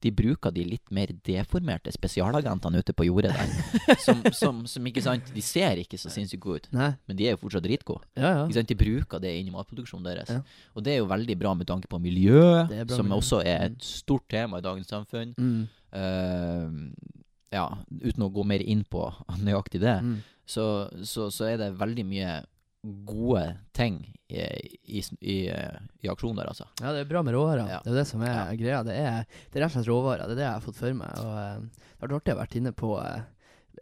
De 0.03 0.11
bruker 0.11 0.51
de 0.51 0.65
litt 0.67 0.91
mer 0.91 1.07
deformerte 1.23 1.91
spesialagentene 1.95 2.81
ute 2.83 2.91
på 2.93 3.05
jordet 3.07 3.31
der. 3.31 3.95
Som, 4.03 4.19
som, 4.35 4.59
som 4.67 4.89
ikke 4.89 5.03
sant 5.05 5.29
De 5.33 5.41
ser 5.45 5.79
ikke 5.79 5.95
så 6.01 6.11
sinnssykt 6.11 6.41
gode 6.43 6.63
ut, 6.65 6.67
Nei. 6.75 6.89
men 7.07 7.15
de 7.19 7.29
er 7.29 7.37
jo 7.37 7.41
fortsatt 7.45 7.63
dritgode. 7.63 8.03
Ja, 8.19 8.33
ja. 8.33 8.41
Ikke 8.45 8.57
sant? 8.59 8.71
De 8.73 8.77
bruker 8.79 9.23
det 9.23 9.31
inn 9.39 9.47
i 9.47 9.53
matproduksjonen 9.55 10.09
deres. 10.09 10.33
Ja. 10.35 10.41
Og 10.75 10.83
det 10.83 10.93
er 10.95 10.99
jo 11.01 11.07
veldig 11.11 11.37
bra 11.39 11.53
med 11.55 11.69
tanke 11.71 11.87
på 11.91 12.01
miljø, 12.03 12.43
som 12.91 13.07
miljø. 13.07 13.17
også 13.21 13.39
er 13.45 13.59
Mm. 13.63 13.77
et 13.77 13.83
stort 13.87 14.27
tema 14.29 14.59
i 14.59 14.65
dagens 14.65 14.87
samfunn. 14.91 15.33
Mm. 15.37 15.67
Uh, 15.93 16.91
ja, 17.53 17.67
uten 18.01 18.25
å 18.25 18.31
gå 18.33 18.43
mer 18.49 18.63
inn 18.65 18.83
på 18.89 19.05
nøyaktig 19.45 19.79
det, 19.83 19.97
Mm. 20.03 20.17
så, 20.45 20.65
så, 21.05 21.29
så 21.31 21.45
er 21.53 21.57
det 21.61 21.71
veldig 21.79 22.05
mye 22.09 22.31
gode 22.83 23.57
ting 23.73 24.01
i, 24.27 24.41
i, 24.97 25.03
i, 25.21 25.37
i 26.03 26.09
aksjon 26.11 26.35
der, 26.35 26.49
altså. 26.51 26.65
Ja, 26.81 26.91
det 26.95 27.03
er 27.05 27.09
bra 27.11 27.21
med 27.23 27.35
råvarer. 27.35 27.67
Ja. 27.69 27.81
Det 27.85 27.93
er 27.93 27.99
det 28.01 28.07
som 28.09 28.21
er 28.25 28.33
Ja. 28.33 28.55
greia. 28.59 28.81
Det 28.83 28.95
er, 28.97 29.23
det 29.51 29.59
er 29.59 29.63
rett 29.65 29.71
og 29.71 29.77
slett 29.77 29.87
råvarer. 29.91 30.25
Det 30.27 30.35
er 30.35 30.41
det 30.41 30.47
jeg 30.47 30.57
har 30.57 30.65
fått 30.65 30.79
for 30.81 30.93
meg. 30.99 31.13
Og 31.21 31.37
eh, 31.37 31.61
det 31.61 32.01
har 32.01 32.07
vært 32.09 32.17
artig 32.19 32.33
å 32.33 32.35
ha 32.35 32.41
vært 32.43 32.57
inne 32.59 32.73
på 32.73 32.89
eh, 33.03 33.21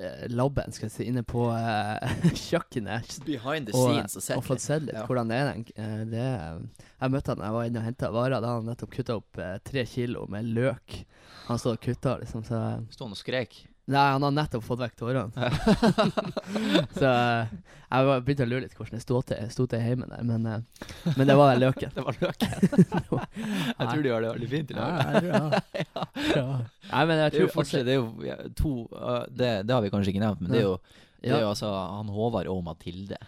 eh, 0.02 0.26
labben, 0.30 0.72
skal 0.76 0.90
jeg 0.90 0.94
si, 0.98 1.08
inne 1.10 1.24
på 1.24 1.48
uh, 1.50 1.98
kjøkkenet. 2.50 3.18
Behind 3.26 3.72
the 3.72 3.74
scenes 3.78 4.18
og 4.22 4.38
Og 4.38 4.46
fått 4.52 4.62
sett 4.68 4.86
litt 4.86 4.96
Ja. 5.00 5.06
hvordan 5.10 5.32
det 5.34 5.40
er. 5.40 5.52
eh, 5.82 6.04
Det 6.12 6.28
jeg 6.28 7.16
møtte 7.16 7.34
han 7.34 7.42
da 7.42 7.50
jeg 7.50 7.58
var 7.58 7.72
inne 7.72 7.82
og 7.82 7.90
henta 7.90 8.12
varer. 8.14 8.38
Da 8.38 8.54
hadde 8.54 8.54
han 8.62 8.70
nettopp 8.76 8.92
kutta 9.00 9.18
opp 9.22 9.38
eh, 9.42 9.58
tre 9.66 9.86
kilo 9.90 10.28
med 10.30 10.46
løk. 10.54 11.02
Han 11.48 11.58
stod 11.58 11.80
og 11.80 11.82
kutta, 11.88 12.20
liksom. 12.22 12.44
Så 12.46 12.60
han 12.60 12.86
og 13.12 13.18
skrek. 13.18 13.64
Nei, 13.90 14.12
han 14.14 14.24
har 14.24 14.32
nettopp 14.32 14.64
fått 14.64 14.80
vekk 14.80 14.94
tårene. 15.00 15.50
så 17.00 17.08
eh, 17.08 17.54
jeg 17.92 18.22
begynte 18.24 18.46
å 18.46 18.50
lure 18.52 18.64
litt 18.64 18.76
hvordan 18.78 19.00
det 19.00 19.02
sto 19.04 19.22
til, 19.26 19.50
sto 19.52 19.66
til 19.72 19.82
hjemme 19.84 20.08
der, 20.12 20.22
men, 20.28 20.46
eh, 20.48 21.10
men 21.18 21.28
det 21.28 21.36
var 21.40 21.58
løken. 21.60 21.92
Det 21.98 22.06
var 22.06 22.20
løken. 22.22 22.54
jeg 23.82 23.90
tror 23.90 24.04
de 24.06 24.14
har 24.14 24.24
det 24.24 24.32
veldig 24.36 24.50
fint 24.54 24.72
i 24.72 24.78
lag. 24.78 25.18
det. 25.26 25.66
Ja. 26.38 26.46
Nei, 26.92 27.04
men 27.10 27.24
jeg 27.24 27.34
Det 27.34 27.40
er 27.40 27.42
jo 27.42 27.50
tror 27.50 27.54
fortsatt 27.58 27.86
Det 27.88 27.94
er 27.96 28.00
jo 28.00 28.50
to 28.58 28.72
uh, 28.94 29.24
det, 29.28 29.52
det 29.68 29.76
har 29.76 29.84
vi 29.84 29.92
kanskje 29.92 30.14
ikke 30.14 30.24
nevnt, 30.24 30.44
men 30.46 30.54
det 30.54 30.62
er 30.62 30.68
jo, 30.70 30.78
det 31.20 31.34
er 31.36 31.44
jo 31.44 31.52
altså 31.52 31.72
han 31.74 32.12
Håvard 32.14 32.50
og 32.52 32.64
Mathilde. 32.70 33.20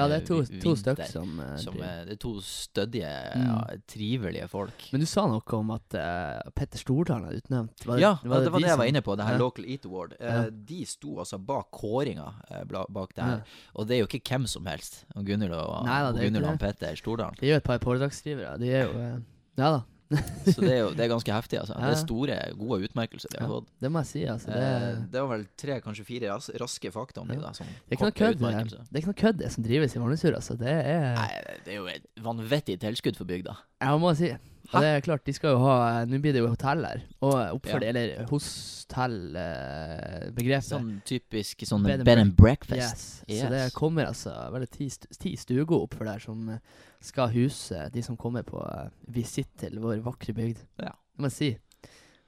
Ja, 0.00 0.06
det 0.10 0.16
er 0.22 0.26
to, 0.26 0.38
vi- 0.48 0.60
to 0.64 0.72
stykker 0.80 1.08
som, 1.10 1.34
uh, 1.40 1.52
Som 1.62 1.76
er, 1.84 2.04
det 2.08 2.16
er 2.16 2.20
to 2.22 2.32
stødige, 2.44 3.10
Mm. 3.36 3.44
ja, 3.46 3.76
trivelige 3.86 4.48
folk. 4.50 4.86
Men 4.92 5.00
du 5.04 5.06
sa 5.06 5.26
noe 5.30 5.42
om 5.60 5.70
at 5.76 5.96
uh, 6.00 6.50
Petter 6.56 6.80
Stordalen 6.82 7.28
er 7.30 7.38
utnevnt. 7.40 7.84
Var 7.86 7.98
ja, 8.02 8.14
det, 8.22 8.30
var 8.32 8.44
de 8.46 8.50
det 8.58 8.68
jeg 8.72 8.78
var 8.82 8.90
inne 8.90 9.02
på. 9.06 9.16
Det 9.20 9.26
her 9.28 9.36
Ja. 9.38 9.42
Local 9.44 9.64
Eat 9.68 9.84
Award. 9.86 10.16
Uh, 10.20 10.26
Ja. 10.30 10.42
De 10.50 10.80
sto 10.86 11.18
altså 11.18 11.38
bak 11.38 11.70
kåringa 11.70 12.28
eh, 12.50 12.64
bak 12.70 13.14
det 13.14 13.24
her. 13.24 13.42
Og 13.74 13.86
det 13.86 13.96
er 13.96 14.00
jo 14.04 14.06
ikke 14.10 14.22
hvem 14.34 14.46
som 14.46 14.66
helst. 14.66 15.04
Gunhild 15.14 15.52
og, 15.52 15.84
Nei 15.86 16.00
da, 16.02 16.08
og, 16.08 16.14
det 16.18 16.42
er. 16.42 16.56
Petter 16.58 16.94
Stordalen. 16.96 17.34
De 17.40 17.46
er 17.46 17.54
jo 17.54 17.56
et 17.60 17.64
par 17.66 17.78
foredragsskrivere. 17.78 18.58
De 18.58 18.70
er 18.72 18.86
jo 18.88 18.98
eh, 18.98 19.18
Ja 19.58 19.70
da, 19.76 19.80
Så 20.10 20.58
det 20.64 20.70
er 20.74 20.78
jo 20.80 20.88
det 20.96 21.04
er 21.04 21.10
ganske 21.12 21.30
heftig, 21.30 21.58
altså. 21.60 21.76
Ja. 21.78 21.86
Det 21.86 21.94
er 21.94 22.00
store, 22.00 22.36
gode 22.58 22.88
utmerkelser 22.88 23.30
de 23.30 23.38
har 23.44 23.50
fått. 23.52 23.68
det 23.84 23.90
må 23.94 24.00
jeg 24.02 24.08
si. 24.10 24.22
Altså, 24.26 24.50
det, 24.50 24.64
Eh, 24.70 25.02
det 25.12 25.20
var 25.22 25.28
vel 25.36 25.44
tre, 25.62 25.76
kanskje 25.84 26.04
fire 26.08 26.32
ras 26.32 26.50
raske 26.58 26.90
fakta 26.94 27.22
om 27.22 27.28
de, 27.30 27.36
Ja. 27.38 27.40
da. 27.40 27.52
Det 27.52 27.94
er 27.94 27.96
ikke 27.98 28.08
noe 28.08 28.18
kødd, 28.18 28.40
det. 28.42 28.78
Det 28.90 28.96
er 28.96 29.02
ikke 29.04 29.12
noe 29.12 29.20
kødd, 29.22 29.38
det 29.44 29.52
som 29.54 29.62
drives 29.66 29.94
i 29.94 30.02
Valnesfjord. 30.02 30.34
Altså. 30.40 30.58
Det 30.58 30.74
er 30.74 31.14
Nei, 31.14 31.28
det 31.64 31.74
er 31.74 31.78
jo 31.78 31.86
et 31.86 32.06
vanvittig 32.26 32.78
tilskudd 32.82 33.16
for 33.20 33.24
bygda. 33.30 33.54
Jeg 33.80 34.00
må 34.02 34.14
si. 34.18 34.32
Og 34.70 34.78
det 34.84 34.90
er 34.90 35.00
klart, 35.02 35.24
de 35.26 35.32
skal 35.34 35.50
jo 35.56 35.60
ha 35.64 36.04
Nå 36.06 36.20
blir 36.22 36.32
det 36.36 36.42
jo 36.44 36.50
hotell 36.52 36.84
her. 36.86 37.00
Og 37.26 37.34
oppfør 37.56 37.80
det, 37.82 37.86
Ja. 37.86 37.90
eller 37.90 38.08
hostell-begrepet. 38.30 40.68
Sånn 40.68 40.90
typisk 41.06 41.62
sånn 41.66 41.82
Bed 41.86 42.04
bed 42.06 42.18
and 42.22 42.34
breakfast. 42.36 43.24
Yes. 43.26 43.40
Så 43.42 43.46
det 43.50 43.64
kommer 43.74 44.06
altså 44.10 44.30
vel 44.54 44.66
ti, 44.70 44.86
ti 45.18 45.34
stuger 45.36 45.74
opp 45.82 45.94
for 45.98 46.04
der 46.08 46.18
som 46.22 46.48
eh, 46.54 46.58
skal 47.00 47.28
huse 47.34 47.88
de 47.92 48.02
som 48.02 48.16
kommer 48.20 48.42
på 48.46 48.58
eh, 48.62 48.88
visitt 49.12 49.50
til 49.58 49.78
vår 49.82 50.00
vakre 50.06 50.32
bygd. 50.36 50.58
Ja. 50.78 50.92
Det 50.94 51.18
må 51.18 51.24
jeg 51.32 51.38
si. 51.38 51.50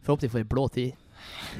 Forhåpentlig 0.02 0.30
håpe 0.30 0.34
får 0.34 0.42
ei 0.42 0.50
blå 0.50 0.64
tid. 0.74 0.92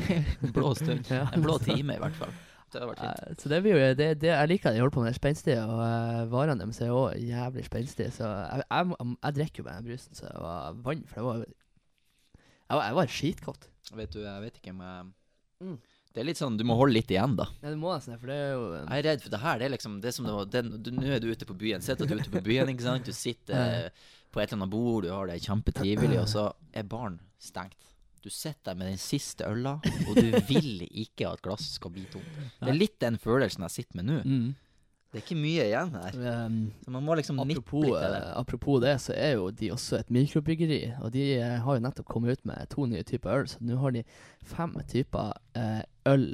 blå 0.56 0.74
stund. 0.74 1.06
Ja. 1.10 1.28
En 1.32 1.42
blå 1.44 1.58
time, 1.62 1.94
i 1.94 1.98
hvert 2.02 2.16
fall. 2.18 2.32
Det 2.72 2.88
vært 2.88 3.00
fint. 3.02 3.22
Eh, 3.28 3.34
Så 3.42 3.48
det 3.52 3.62
blir 3.64 3.74
jo 3.76 3.94
det, 3.94 4.08
det 4.22 4.28
Jeg 4.32 4.48
liker 4.48 4.70
at 4.70 4.74
de 4.76 4.80
holder 4.80 4.94
på 4.96 5.02
med 5.04 5.12
det 5.12 5.18
spenstige, 5.20 5.62
og 5.62 5.78
uh, 5.82 6.20
varene 6.32 6.58
deres 6.62 6.80
er 6.80 6.92
òg 6.96 7.16
jævlig 7.20 7.64
spenstige. 7.68 8.10
Så 8.16 8.24
jeg, 8.28 8.62
jeg, 8.64 8.92
jeg, 8.98 9.16
jeg 9.22 9.34
drikker 9.40 9.62
jo 9.62 9.68
bare 9.68 9.82
brusen, 9.86 10.14
så 10.18 10.28
det 10.30 10.40
var 10.40 10.78
vann, 10.86 11.02
for 11.06 11.20
det 11.20 11.26
var 11.28 11.42
Jeg 12.72 12.76
var, 12.78 12.84
jeg 12.86 12.94
var 13.00 13.06
skitkåt. 13.18 13.68
Vet 13.98 14.14
du, 14.14 14.22
jeg 14.24 14.42
vet 14.46 14.62
ikke 14.62 14.70
om 14.76 14.80
jeg 14.86 15.10
Mm. 15.62 15.76
Det 16.12 16.18
er 16.20 16.26
litt 16.26 16.40
sånn, 16.40 16.56
du 16.58 16.64
må 16.66 16.74
holde 16.74 16.96
litt 16.96 17.10
igjen, 17.12 17.36
da. 17.38 17.44
Ja, 17.62 17.70
du 17.70 17.76
må 17.78 17.92
nesten 17.94 18.18
for 18.18 18.26
det 18.26 18.34
er 18.34 18.48
jo 18.56 18.64
en- 18.74 18.88
Jeg 18.90 18.98
er 18.98 19.06
redd 19.06 19.20
for 19.22 19.30
det 19.30 19.38
her. 19.40 19.58
Det 19.60 19.64
er 19.68 19.70
liksom 19.76 20.00
det 20.02 20.12
som 20.12 20.26
det 20.26 20.32
var 20.34 20.46
Nå 20.66 21.06
er 21.14 21.20
du 21.22 21.28
ute 21.30 21.46
på 21.46 21.54
byen. 21.56 21.80
Sett 21.80 22.00
at 22.02 22.08
du 22.08 22.14
er 22.16 22.18
ute 22.20 22.32
på 22.34 22.42
byen, 22.42 22.68
ikke 22.68 22.82
sant. 22.82 23.04
Du 23.06 23.12
sitter 23.12 23.88
på 24.32 24.40
et 24.42 24.50
eller 24.52 24.58
annet 24.64 24.70
bord, 24.74 25.04
du 25.04 25.10
har 25.12 25.26
det 25.30 25.38
kjempetrivelig, 25.44 26.18
og 26.18 26.26
så 26.28 26.52
er 26.74 26.82
baren 26.82 27.20
stengt. 27.38 27.91
Du 28.22 28.30
sitter 28.30 28.70
der 28.70 28.76
med 28.78 28.92
den 28.92 29.00
siste 29.02 29.46
øla, 29.50 29.76
og 29.82 30.18
du 30.18 30.28
vil 30.48 30.84
ikke 30.88 31.26
at 31.26 31.42
glasset 31.42 31.74
skal 31.80 31.90
bli 31.94 32.04
tomt. 32.12 32.28
Det 32.60 32.70
er 32.70 32.76
litt 32.78 33.00
den 33.02 33.16
følelsen 33.18 33.64
jeg 33.66 33.74
sitter 33.80 33.98
med 33.98 34.06
nå. 34.10 34.18
Mm. 34.22 34.52
Det 35.12 35.18
er 35.18 35.24
ikke 35.26 35.36
mye 35.42 35.64
igjen 35.66 35.90
her. 35.92 36.14
Så 36.16 36.92
man 36.94 37.02
må 37.04 37.16
liksom 37.18 37.36
nippe 37.42 37.60
apropos, 37.60 37.82
litt 37.84 37.98
til 37.98 38.14
det. 38.14 38.20
eh, 38.22 38.36
apropos 38.40 38.78
det, 38.80 38.92
så 39.04 39.12
er 39.12 39.34
jo 39.34 39.50
de 39.58 39.68
også 39.74 39.98
et 39.98 40.12
mikrobryggeri. 40.16 40.78
Og 41.04 41.10
de 41.12 41.24
eh, 41.34 41.58
har 41.66 41.76
jo 41.76 41.82
nettopp 41.84 42.08
kommet 42.14 42.38
ut 42.38 42.46
med 42.48 42.70
to 42.72 42.86
nye 42.88 43.02
typer 43.04 43.42
øl, 43.42 43.50
så 43.50 43.60
nå 43.60 43.76
har 43.82 43.92
de 43.98 44.04
fem 44.54 44.72
typer 44.88 45.34
eh, 45.58 45.82
øl 46.08 46.24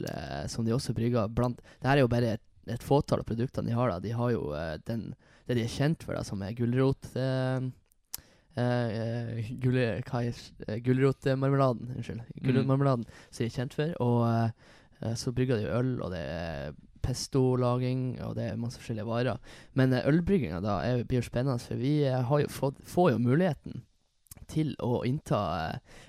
som 0.52 0.68
de 0.68 0.76
også 0.76 0.94
brygger 0.96 1.26
blant 1.34 1.58
Det 1.80 1.90
her 1.90 1.96
er 1.98 2.04
jo 2.04 2.12
bare 2.12 2.36
et, 2.36 2.44
et 2.70 2.84
fåtall 2.86 3.24
av 3.24 3.26
produktene 3.32 3.72
de 3.72 3.74
har. 3.80 3.90
da 3.90 3.98
De 4.04 4.14
har 4.14 4.30
jo 4.36 4.52
den, 4.86 5.08
det 5.48 5.58
de 5.58 5.66
er 5.66 5.74
kjent 5.74 6.04
for, 6.06 6.14
da, 6.14 6.22
som 6.22 6.44
er 6.46 6.54
gulrot... 6.54 7.10
Eh, 7.16 7.70
eh, 8.58 9.52
Gulrotmarmeladen, 10.84 11.94
unnskyld. 11.96 12.24
Gulrotmarmeladen 12.42 13.06
som 13.30 13.42
de 13.42 13.48
er 13.48 13.54
kjent 13.54 13.76
for. 13.76 13.94
Og 14.04 14.20
eh, 14.28 15.14
så 15.18 15.32
brygger 15.32 15.60
de 15.60 15.72
øl, 15.72 15.96
og 16.02 16.12
det 16.14 16.22
er 16.22 16.76
pesto-laging, 17.04 18.18
og 18.26 18.34
det 18.36 18.48
er 18.48 18.60
masse 18.60 18.80
forskjellige 18.80 19.08
varer. 19.08 19.38
Men 19.78 19.94
uh, 19.94 20.02
ølbrygginga 20.10 20.58
da 20.64 20.80
er, 20.84 21.04
blir 21.08 21.22
jo 21.22 21.28
spennende, 21.28 21.62
for 21.62 21.80
vi 21.80 22.02
har 22.08 22.42
jo 22.42 22.50
fått, 22.52 22.82
får 22.84 23.14
jo 23.14 23.22
muligheten 23.22 23.84
til 24.48 24.72
å 24.80 25.02
innta 25.04 25.38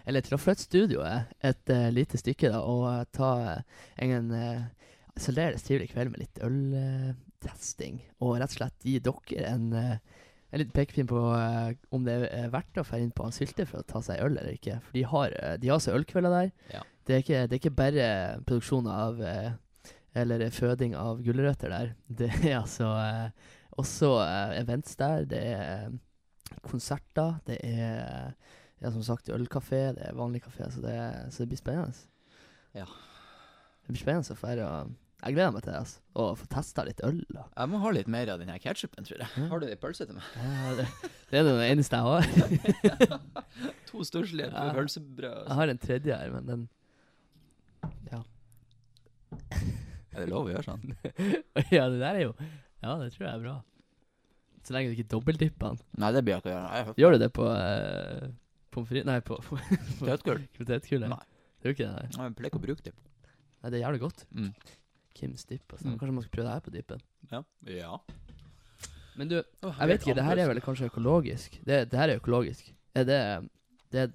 Eller 0.08 0.24
til 0.24 0.38
å 0.38 0.40
flytte 0.40 0.64
studioet 0.64 1.34
et 1.46 1.72
lite 1.94 2.18
stykke, 2.18 2.52
da, 2.54 2.62
og 2.64 3.12
ta 3.16 3.62
en 4.02 4.32
uh, 4.34 4.68
særdeles 5.20 5.66
trivelig 5.68 5.92
kveld 5.94 6.14
med 6.14 6.24
litt 6.24 6.42
øltesting. 6.44 8.02
og 8.20 8.40
rett 8.40 8.56
og 8.56 8.58
slett 8.58 8.88
gi 8.88 8.98
dere 9.04 9.54
en 9.54 9.70
en 10.50 10.62
liten 10.62 10.74
pekepinn 10.74 11.10
på 11.10 11.20
eh, 11.36 11.74
om 11.94 12.06
det 12.06 12.16
er 12.34 12.50
verdt 12.54 12.80
å 12.82 12.84
dra 12.84 13.00
inn 13.00 13.12
på 13.14 13.26
han 13.28 13.36
Sylte 13.36 13.68
for 13.70 13.84
å 13.84 13.88
ta 13.88 14.02
seg 14.06 14.22
øl 14.24 14.34
eller 14.34 14.56
ikke. 14.56 14.80
For 14.86 14.98
de 14.98 15.06
har, 15.12 15.36
eh, 15.38 15.56
de 15.62 15.70
har 15.70 15.82
seg 15.84 15.98
ølkvelder 16.00 16.34
der. 16.34 16.52
Ja. 16.74 16.84
Det, 17.06 17.16
er 17.16 17.24
ikke, 17.24 17.42
det 17.46 17.56
er 17.56 17.62
ikke 17.62 17.78
bare 17.78 18.08
produksjon 18.50 18.90
av 18.90 19.22
eh, 19.22 19.52
Eller 20.18 20.42
føding 20.50 20.96
av 20.98 21.22
gulrøtter 21.22 21.70
der. 21.70 21.92
Det 22.22 22.32
er 22.42 22.58
altså 22.64 22.90
eh, 22.98 23.52
også 23.78 24.16
eh, 24.24 24.56
events 24.64 24.96
der. 24.98 25.28
Det 25.30 25.42
er 25.52 25.62
eh, 25.86 26.56
konserter. 26.66 27.38
Det 27.46 27.60
er 27.62 28.34
ja, 28.82 28.90
som 28.90 29.04
sagt 29.06 29.30
ølkafé. 29.30 29.84
Det 29.94 30.08
er 30.10 30.18
vanlig 30.18 30.42
kafé. 30.48 30.72
Så 30.74 30.82
det, 30.82 30.98
så 31.30 31.44
det 31.44 31.52
blir 31.52 31.62
spennende. 31.62 31.94
Ja. 32.74 32.90
Det 33.86 33.94
blir 33.94 34.02
spennende 34.02 34.34
å 34.34 34.40
få 34.40 34.50
være 34.50 34.72
Jeg 35.20 35.36
gleder 35.36 35.52
meg 35.52 35.64
til 35.66 35.74
det. 35.74 35.80
altså 35.82 36.00
Å 36.16 36.26
få 36.40 36.46
testa 36.54 36.84
litt 36.88 37.02
øl. 37.04 37.18
da 37.36 37.44
Jeg 37.58 37.70
må 37.74 37.80
ha 37.84 37.90
litt 37.92 38.08
mer 38.08 38.30
av 38.32 38.40
den 38.40 38.48
her 38.54 38.60
ketsjupen, 38.64 39.04
tror 39.08 39.20
jeg. 39.20 39.48
Har 39.52 39.60
du 39.60 39.66
ei 39.68 39.76
pølse 39.80 40.06
til 40.08 40.16
meg? 40.16 40.24
Ja, 40.40 40.76
det, 40.78 40.86
det 41.32 41.40
er 41.42 41.48
det 41.50 41.56
eneste 41.74 42.00
jeg 42.00 42.06
har. 42.08 43.20
To 43.92 44.04
stusslige 44.08 44.48
Ja. 44.54 44.70
pølsebrød. 44.78 45.42
Jeg 45.50 45.58
har 45.60 45.74
en 45.74 45.82
tredje 45.84 46.20
her, 46.22 46.32
men 46.38 46.48
den 46.48 46.68
Ja. 48.14 48.22
Er 50.16 50.24
det 50.24 50.30
lov 50.32 50.48
å 50.48 50.54
gjøre 50.54 50.66
sånn? 50.66 50.96
Ja, 51.76 51.90
det 51.92 52.00
der 52.02 52.16
er 52.16 52.24
jo 52.24 52.32
Ja, 52.40 52.96
det 53.02 53.12
tror 53.16 53.26
jeg 53.28 53.34
er 53.34 53.44
bra. 53.44 53.58
Så 54.64 54.76
lenge 54.76 54.92
du 54.92 54.98
ikke 55.00 55.10
dobbeltdipper 55.16 55.74
den. 55.74 55.84
Nei, 56.00 56.10
det 56.16 56.24
blir 56.26 56.36
jeg 56.38 56.44
ikke 56.44 56.52
å 56.52 56.56
gjøre. 56.56 56.96
Gjør 57.02 57.16
du 57.16 57.22
det 57.24 57.30
på 57.36 57.46
uh, 57.48 58.26
pommes 58.76 58.90
frites 58.92 59.08
Nei, 59.10 59.20
på, 59.26 59.38
Potetgull? 60.00 60.42
potetgullet? 60.58 61.12
Nei. 61.12 61.22
Det 61.60 61.68
gjør 61.68 61.76
ikke 61.76 61.88
det, 61.88 62.10
nei. 62.16 62.26
Jeg 62.30 62.36
pleier 62.40 62.52
ikke 62.54 62.60
å 62.62 62.66
bruke 62.70 62.86
det. 62.88 62.94
nei. 62.96 63.72
Det 63.74 63.80
er 63.80 63.84
jævlig 63.84 64.02
godt. 64.06 64.26
Mm. 64.36 64.52
Kims 65.18 65.46
dipp. 65.46 65.74
og 65.74 65.80
sånn. 65.80 65.94
Mm. 65.96 66.00
Kanskje 66.00 66.14
man 66.16 66.24
skal 66.24 66.36
prøve 66.38 66.48
det 66.48 66.54
her 66.54 66.66
på 66.66 66.74
dippen. 66.76 67.02
Ja. 67.32 67.44
ja. 67.68 68.00
Men 69.20 69.28
du, 69.28 69.36
jeg 69.42 69.88
vet 69.92 70.02
ikke, 70.06 70.16
det 70.16 70.24
her 70.24 70.40
er 70.40 70.48
vel 70.48 70.62
kanskje 70.64 70.88
økologisk? 70.88 71.60
Det, 71.68 71.84
det 71.92 72.00
her 72.00 72.14
er 72.14 72.22
økologisk. 72.22 72.74
Er 72.96 73.04
det 73.08 73.22
Det 73.92 74.00
er 74.06 74.12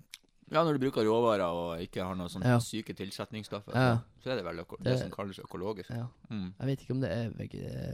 Ja, 0.53 0.63
når 0.63 0.77
du 0.77 0.85
bruker 0.85 1.05
råvarer 1.05 1.45
og 1.45 1.81
ikke 1.83 2.05
har 2.05 2.15
noe 2.15 2.29
sånn 2.29 2.45
Ja. 2.45 2.59
syke 2.61 2.95
tilsetningsstoffer, 2.95 3.73
Ja. 3.75 3.99
så, 4.23 4.31
er 4.31 4.37
det 4.37 4.45
vel 4.45 4.57
det, 4.57 4.67
Det- 4.85 4.99
som 5.01 5.11
kalles 5.11 5.39
økologisk. 5.39 5.91
Ja. 5.91 6.07
Mm. 6.31 6.55
Jeg 6.59 6.67
vet 6.67 6.81
ikke 6.81 6.93
om 6.93 7.01
det 7.01 7.11
er 7.11 7.31
veg 7.31 7.51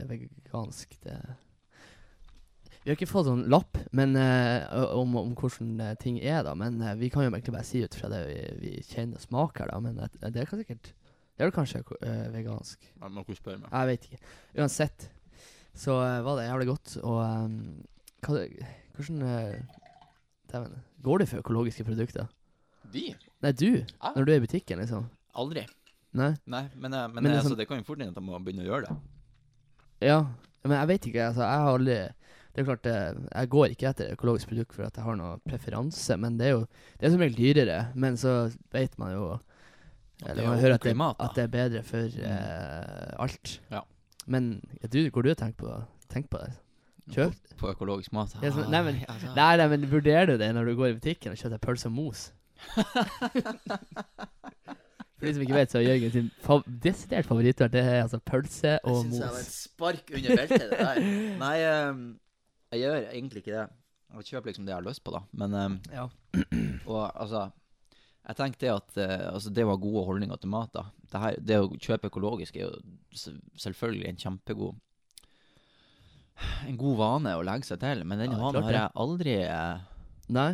vegansk. 0.07 0.97
Det 1.03 1.17
Vi 2.83 2.89
har 2.89 2.95
ikke 2.95 3.11
fått 3.11 3.27
sånn 3.27 3.47
lapp 3.47 3.77
men, 3.91 4.15
uh, 4.15 4.95
om, 4.97 5.15
om 5.15 5.35
hvordan 5.35 5.79
eh, 5.81 5.95
ting 6.01 6.17
er, 6.19 6.41
da. 6.43 6.55
Men 6.55 6.81
uh, 6.81 6.95
vi 6.95 7.09
kan 7.09 7.23
jo 7.23 7.29
egentlig 7.29 7.53
bare 7.53 7.63
si 7.63 7.83
ut 7.83 7.93
fra 7.93 8.09
det 8.09 8.21
vi, 8.25 8.39
vi 8.59 8.71
kjenner 8.81 9.15
og 9.15 9.21
smaker, 9.21 9.67
da. 9.69 9.79
Men 9.79 9.99
uh, 9.99 10.07
det 10.31 10.47
kan 10.49 10.57
sikkert 10.63 10.93
Det 11.41 11.47
er 11.47 11.49
vel 11.49 11.55
kanskje 11.55 11.79
uh, 11.89 12.27
vegansk. 12.35 12.83
Jeg 12.85 13.11
må 13.15 13.23
ikke 13.25 13.35
spørre 13.39 13.57
meg. 13.57 13.71
Jeg 13.73 13.87
vet 13.89 14.03
ikke. 14.05 14.19
Uansett 14.61 15.07
så 15.73 15.95
uh, 15.97 16.19
var 16.21 16.37
det 16.37 16.43
jævlig 16.45 16.67
godt. 16.69 16.97
Og 17.01 17.17
um, 17.25 17.55
hva, 18.21 18.43
hvordan 18.93 19.23
uh. 19.25 19.79
Går 21.01 21.23
det 21.23 21.29
for 21.31 21.41
økologiske 21.41 21.85
produkter? 21.87 22.29
De? 22.93 23.07
Nei, 23.41 23.51
du. 23.57 23.69
Ja. 23.81 24.11
Når 24.13 24.27
du 24.27 24.31
er 24.35 24.37
i 24.37 24.43
butikken, 24.43 24.83
liksom. 24.83 25.07
Aldri. 25.33 25.65
Nei? 26.13 26.33
Nei, 26.45 26.65
men, 26.75 26.93
eh, 26.93 27.07
men, 27.07 27.23
Men 27.23 27.25
eh, 27.25 27.31
liksom- 27.31 27.51
altså, 27.51 27.57
det 27.57 27.67
kan 27.67 27.77
jo 27.77 27.87
fort 27.87 27.97
hende 28.03 28.11
at 28.11 28.21
jeg 28.21 28.27
må 28.27 28.37
begynne 28.43 28.65
å 28.65 28.69
gjøre 28.69 28.87
det. 28.87 28.97
Ja, 30.01 30.19
men 30.63 30.77
jeg 30.77 30.87
vet 30.87 31.07
ikke. 31.07 31.27
Altså, 31.29 31.41
jeg 31.41 31.65
har 31.65 31.77
aldri 31.77 32.13
Det 32.53 32.59
er 32.59 32.65
klart, 32.67 32.85
eh, 32.85 33.13
jeg 33.31 33.49
går 33.49 33.65
ikke 33.71 33.89
etter 33.89 34.11
økologisk 34.11 34.49
produkt 34.49 34.73
for 34.73 34.83
at 34.83 34.95
jeg 34.97 35.05
har 35.05 35.15
noe 35.15 35.39
preferanse, 35.47 36.17
men 36.19 36.37
det 36.37 36.47
er 36.47 36.51
jo 36.51 36.67
Det 36.99 37.07
er 37.07 37.09
som 37.11 37.21
regel 37.21 37.37
dyrere, 37.37 37.95
men 37.95 38.17
så 38.17 38.53
vet 38.73 38.99
man 38.99 39.13
jo 39.13 39.39
det 39.39 39.50
Eller 40.25 40.43
er 40.43 40.47
man 40.49 40.59
hører 40.59 40.73
at 40.77 40.83
det, 40.83 40.95
mat, 40.97 41.15
at 41.19 41.31
det 41.35 41.43
er 41.43 41.47
bedre 41.47 41.83
for 41.83 41.97
Mm. 41.97 42.25
eh, 42.25 43.13
alt. 43.19 43.59
Ja. 43.71 43.81
Men 44.27 44.61
du, 44.91 44.99
går 45.09 45.21
du 45.21 45.29
og 45.31 45.37
tenker 45.37 45.57
på, 45.63 45.83
tenk 46.09 46.29
på 46.29 46.37
det? 46.43 46.51
Kjøp? 47.11 47.33
På, 47.57 47.57
på 47.65 47.71
økologisk 47.73 48.13
mat. 48.13 48.35
Ja, 48.43 48.51
så- 48.51 48.69
nei, 48.69 48.81
men-. 48.85 49.01
Nei, 49.35 49.57
nei, 49.57 49.67
men 49.67 49.87
vurderer 49.91 50.25
du 50.29 50.37
det 50.37 50.51
når 50.55 50.65
du 50.69 50.75
går 50.77 50.87
i 50.91 50.93
butikken 50.99 51.31
og 51.33 51.37
kjøper 51.37 51.57
deg 51.57 51.61
pølse 51.65 51.85
og 51.89 51.91
mos? 51.97 52.31
For 55.17 55.27
de 55.27 55.33
som 55.35 55.43
ikke 55.45 55.53
vet, 55.57 55.69
så 55.71 55.77
er 55.77 55.85
Jørgen 55.85 56.11
sin 56.15 56.29
fav 56.41 56.63
desidert 56.81 57.27
favorittvert 57.29 57.73
det 57.75 57.81
er 57.85 57.99
altså 58.03 58.17
pølse 58.25 58.67
Jeg 58.71 58.79
og 58.89 59.03
syns 59.03 59.19
jeg 59.19 59.27
var 59.27 59.35
mos. 59.35 59.41
et 59.41 59.53
spark 59.53 60.13
under 60.17 60.35
beltet, 60.39 60.63
det 60.71 60.79
der. 60.79 61.01
Nei, 61.41 61.57
um, 61.89 61.99
jeg 62.73 62.79
gjør 62.81 62.95
egentlig 63.11 63.43
ikke 63.43 63.53
det. 63.57 63.65
Jeg 64.15 64.25
kjøper 64.31 64.49
liksom 64.51 64.65
det 64.65 64.73
jeg 64.73 64.79
har 64.79 64.87
lyst 64.89 65.03
på, 65.05 65.13
da. 65.13 65.21
Men 65.33 65.53
um, 65.53 65.75
Ja. 65.93 66.07
Og 66.89 67.03
altså 67.21 67.43
Jeg 68.31 68.37
tenkte 68.39 68.69
at 68.71 68.97
eh, 69.01 69.25
altså, 69.33 69.51
det 69.51 69.65
var 69.67 69.79
gode 69.81 70.05
holdninger 70.07 70.39
til 70.39 70.51
mat. 70.53 70.71
da 70.73 70.85
Det, 71.03 71.19
her, 71.19 71.37
det 71.43 71.57
å 71.59 71.67
kjøpe 71.75 72.07
økologisk 72.07 72.55
er 72.55 72.69
jo 72.69 73.31
selvfølgelig 73.59 74.07
en 74.07 74.21
kjempegod 74.21 74.77
En 76.69 76.77
god 76.79 76.95
vane 77.01 77.33
å 77.37 77.43
legge 77.45 77.67
seg 77.67 77.81
til, 77.81 78.05
men 78.07 78.21
den 78.23 78.31
Ja, 78.31 78.39
vanen 78.39 78.63
har 78.65 78.77
jeg 78.77 78.93
aldri 79.03 79.33
eh, 79.43 79.81
Nei? 80.31 80.51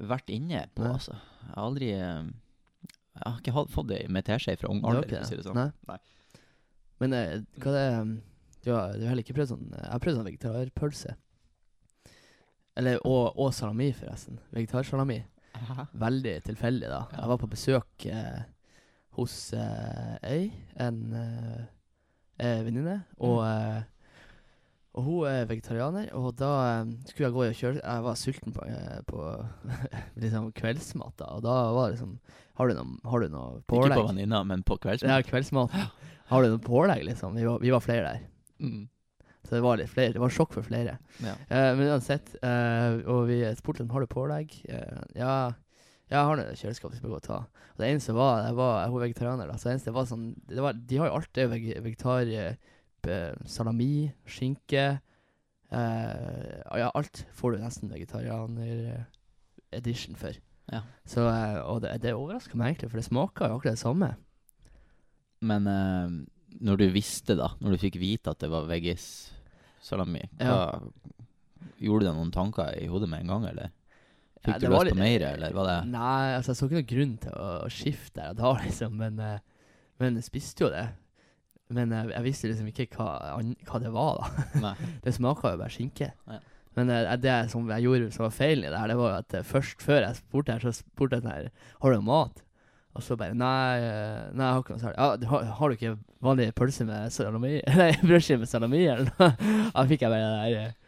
vært 0.00 0.32
inne 0.32 0.64
på, 0.74 0.82
Nei. 0.82 0.94
altså. 0.96 1.18
Jeg 1.44 1.52
har 1.52 1.66
aldri 1.68 1.90
eh, 1.92 2.30
Jeg 3.14 3.26
har 3.28 3.36
ikke 3.42 3.66
fått 3.76 3.90
det 3.92 4.00
med 4.10 4.26
teskje 4.26 4.56
fra 4.58 4.72
ung 4.72 4.80
alder, 4.82 5.04
for 5.12 5.20
å 5.20 5.28
si 5.28 5.36
det 5.38 5.44
sånn. 5.46 5.60
Nei. 5.60 5.68
Nei. 5.92 6.40
Men 7.04 7.18
eh, 7.18 7.36
hva 7.60 7.74
det 7.76 7.84
Du 8.64 8.72
har, 8.72 8.96
du 8.96 9.04
har 9.04 9.12
heller 9.12 9.22
ikke 9.26 9.36
prøvd 9.36 9.52
sånn 9.52 9.68
Jeg 9.76 9.92
har 9.92 10.02
prøvd 10.02 10.18
sånn 10.22 10.28
vegetarpølse. 10.30 11.14
Eller 12.80 12.98
og, 13.06 13.36
og 13.38 13.52
salami, 13.54 13.92
forresten. 13.94 14.40
Vegetarsalami. 14.56 15.20
Veldig 16.04 16.34
tilfeldig, 16.48 16.90
da. 16.90 17.00
Ja. 17.12 17.22
Jeg 17.22 17.32
var 17.32 17.40
på 17.42 17.50
besøk 17.52 18.06
eh, 18.10 18.44
hos 19.18 19.34
eh, 19.56 20.14
ei, 20.26 20.44
en 20.82 21.00
eh, 21.18 21.64
eh, 22.42 22.62
venninne, 22.66 23.02
og 23.22 23.42
eh, 23.46 23.82
og 24.94 25.02
hun 25.02 25.26
er 25.26 25.48
vegetarianer, 25.50 26.12
og 26.14 26.36
da 26.38 26.48
eh, 26.68 26.90
skulle 27.08 27.26
jeg 27.26 27.34
gå 27.34 27.42
og 27.42 27.56
kjøre 27.58 27.80
Jeg 27.80 28.02
var 28.04 28.18
sulten 28.18 28.54
på, 28.54 28.66
eh, 28.70 29.00
på 29.08 29.24
liksom 30.22 30.52
kveldsmat, 30.54 31.16
da, 31.18 31.32
og 31.34 31.42
da 31.42 31.54
var 31.74 31.88
det 31.88 31.96
liksom 31.96 32.12
Har 32.60 32.70
du 32.70 32.76
noe, 32.78 32.98
har 33.10 33.24
du 33.24 33.32
noe 33.32 33.56
Ikke 33.58 33.90
på 33.90 34.04
venninna, 34.12 34.44
men 34.46 34.62
på 34.62 34.78
kveldsmat? 34.78 35.10
Ja, 35.10 35.26
kveldsmat. 35.26 35.74
Har 36.30 36.40
du 36.40 36.54
noe 36.54 36.62
pålegg, 36.62 37.02
liksom? 37.04 37.34
Vi 37.36 37.42
var, 37.44 37.58
vi 37.60 37.72
var 37.74 37.82
flere 37.84 38.04
der. 38.06 38.22
Mm. 38.62 38.86
Så 39.44 39.58
det 39.58 39.64
var 39.64 39.76
litt 39.76 39.90
flere. 39.92 40.14
Det 40.16 40.22
var 40.22 40.32
sjokk 40.32 40.54
for 40.56 40.64
flere. 40.64 40.94
Ja. 41.20 41.34
Uh, 41.50 41.72
men 41.76 41.90
uansett, 41.92 42.32
uh, 42.40 42.96
og 43.12 43.28
vi 43.28 43.56
spurte 43.58 43.82
om 43.84 43.90
har 43.92 44.00
du 44.00 44.08
pålegg. 44.10 44.48
Uh, 44.70 45.02
ja, 45.18 45.34
jeg 46.08 46.28
har 46.28 46.34
noe 46.38 46.54
kjøleskap 46.56 46.92
vi 46.94 46.98
skal 47.00 47.10
gå 47.12 47.18
og 47.18 47.26
ta. 47.26 47.38
Og 47.74 47.78
det 47.82 47.88
eneste 47.90 48.12
var, 48.16 48.32
det 48.46 48.54
var 48.56 48.88
Hun 48.88 48.98
er 49.00 49.06
vegetarianer, 49.08 49.46
da, 49.50 49.54
så 49.58 49.64
det 49.68 49.74
eneste 49.74 49.96
var 49.96 50.04
sånn 50.08 50.26
det 50.48 50.62
var, 50.64 50.72
De 50.76 50.98
har 51.00 51.06
jo 51.10 51.16
alt 51.18 51.32
det 51.36 51.46
veg 51.52 51.62
vegetar... 51.84 52.24
salami, 53.44 53.96
skinke 54.24 54.84
Ja, 55.68 56.88
alt 56.94 57.16
får 57.36 57.48
du 57.52 57.56
nesten 57.60 57.92
vegetarianer-edition 57.92 60.16
for. 60.16 60.32
Ja. 60.72 60.80
Så, 61.04 61.20
og 61.68 61.84
det, 61.84 62.00
det 62.00 62.16
overrasker 62.16 62.56
meg 62.56 62.66
egentlig, 62.70 62.88
for 62.94 63.00
det 63.02 63.10
smaker 63.10 63.44
jo 63.50 63.54
akkurat 63.58 63.76
det 63.76 63.82
samme. 63.82 64.08
Men 65.44 65.60
når 66.60 66.80
du 66.80 66.84
visste, 66.94 67.36
da, 67.38 67.50
når 67.60 67.74
du 67.74 67.80
fikk 67.82 67.96
vite 68.02 68.30
at 68.30 68.42
det 68.42 68.50
var 68.52 68.68
veggis-salami, 68.70 70.26
hva 70.40 70.58
Gjorde 71.80 72.04
du 72.04 72.06
deg 72.06 72.16
noen 72.16 72.30
tanker 72.32 72.76
i 72.78 72.86
hodet 72.88 73.08
med 73.10 73.24
en 73.24 73.32
gang, 73.32 73.46
eller? 73.50 73.72
Fikk 74.44 74.52
Ja, 74.52 74.58
du 74.60 74.66
det 74.66 74.70
lyst 74.74 74.94
på 74.94 75.00
mer, 75.00 75.24
eller 75.32 75.54
var 75.56 75.68
det 75.68 75.76
Nei, 75.90 76.34
altså 76.36 76.52
jeg 76.52 76.58
så 76.58 76.68
ikke 76.68 76.76
noen 76.78 76.90
grunn 76.92 77.14
til 77.24 77.34
å, 77.40 77.48
å 77.64 77.70
skifte 77.72 78.20
der 78.20 78.34
og 78.34 78.38
da, 78.40 78.52
liksom, 78.62 78.96
men 79.00 79.18
eh, 79.24 79.38
Men 80.00 80.18
jeg 80.20 80.26
spiste 80.26 80.64
jo 80.66 80.70
det. 80.72 80.84
Men 81.74 81.92
jeg, 81.94 82.10
jeg 82.12 82.26
visste 82.26 82.50
liksom 82.50 82.70
ikke 82.70 82.86
hva, 82.98 83.08
hva 83.68 83.80
det 83.80 83.92
var, 83.94 84.20
da. 84.60 84.72
Det 85.04 85.14
smaka 85.16 85.54
jo 85.54 85.60
bare 85.62 85.72
skinke. 85.72 86.10
Ja. 86.28 86.40
Men 86.74 86.90
eh, 86.90 87.12
det 87.22 87.36
som 87.52 87.70
jeg 87.70 87.86
gjorde 87.86 88.10
som 88.14 88.26
var 88.26 88.34
feilen 88.34 88.66
i 88.66 88.72
det 88.72 88.80
her, 88.80 88.90
det 88.90 88.98
var 88.98 89.12
jo 89.12 89.20
at 89.22 89.36
eh, 89.38 89.46
først 89.46 89.84
før 89.84 90.02
jeg 90.02 90.18
spurte 90.20 90.56
her, 90.56 90.64
så 90.66 90.74
spurte 90.76 91.18
jeg 91.18 91.24
sånn 91.24 91.32
her 91.32 91.50
Har 91.84 91.94
du 91.94 92.04
mat? 92.04 92.42
Og 92.94 93.02
så 93.02 93.16
bare 93.18 93.34
Nei, 93.34 93.80
eh, 93.82 94.30
nei 94.36 94.46
jeg 94.46 94.54
har 94.54 94.62
ikke 94.62 94.76
noe 94.76 94.82
særlig. 94.84 94.98
Ja, 94.98 95.30
har, 95.32 95.46
har 95.58 95.70
du 95.70 95.76
ikke 95.78 95.94
vanlig 96.24 96.48
pølse 96.58 96.86
med 96.88 97.12
salami? 97.14 97.56
Nei, 97.80 97.90
brødskive 98.02 98.42
med 98.44 98.50
salami, 98.50 98.84
eller 98.86 99.10
noe? 99.10 99.30
Da 99.74 99.86
fikk 99.90 100.04
jeg 100.06 100.14
bare 100.14 100.28
det 100.30 100.54
der 100.54 100.80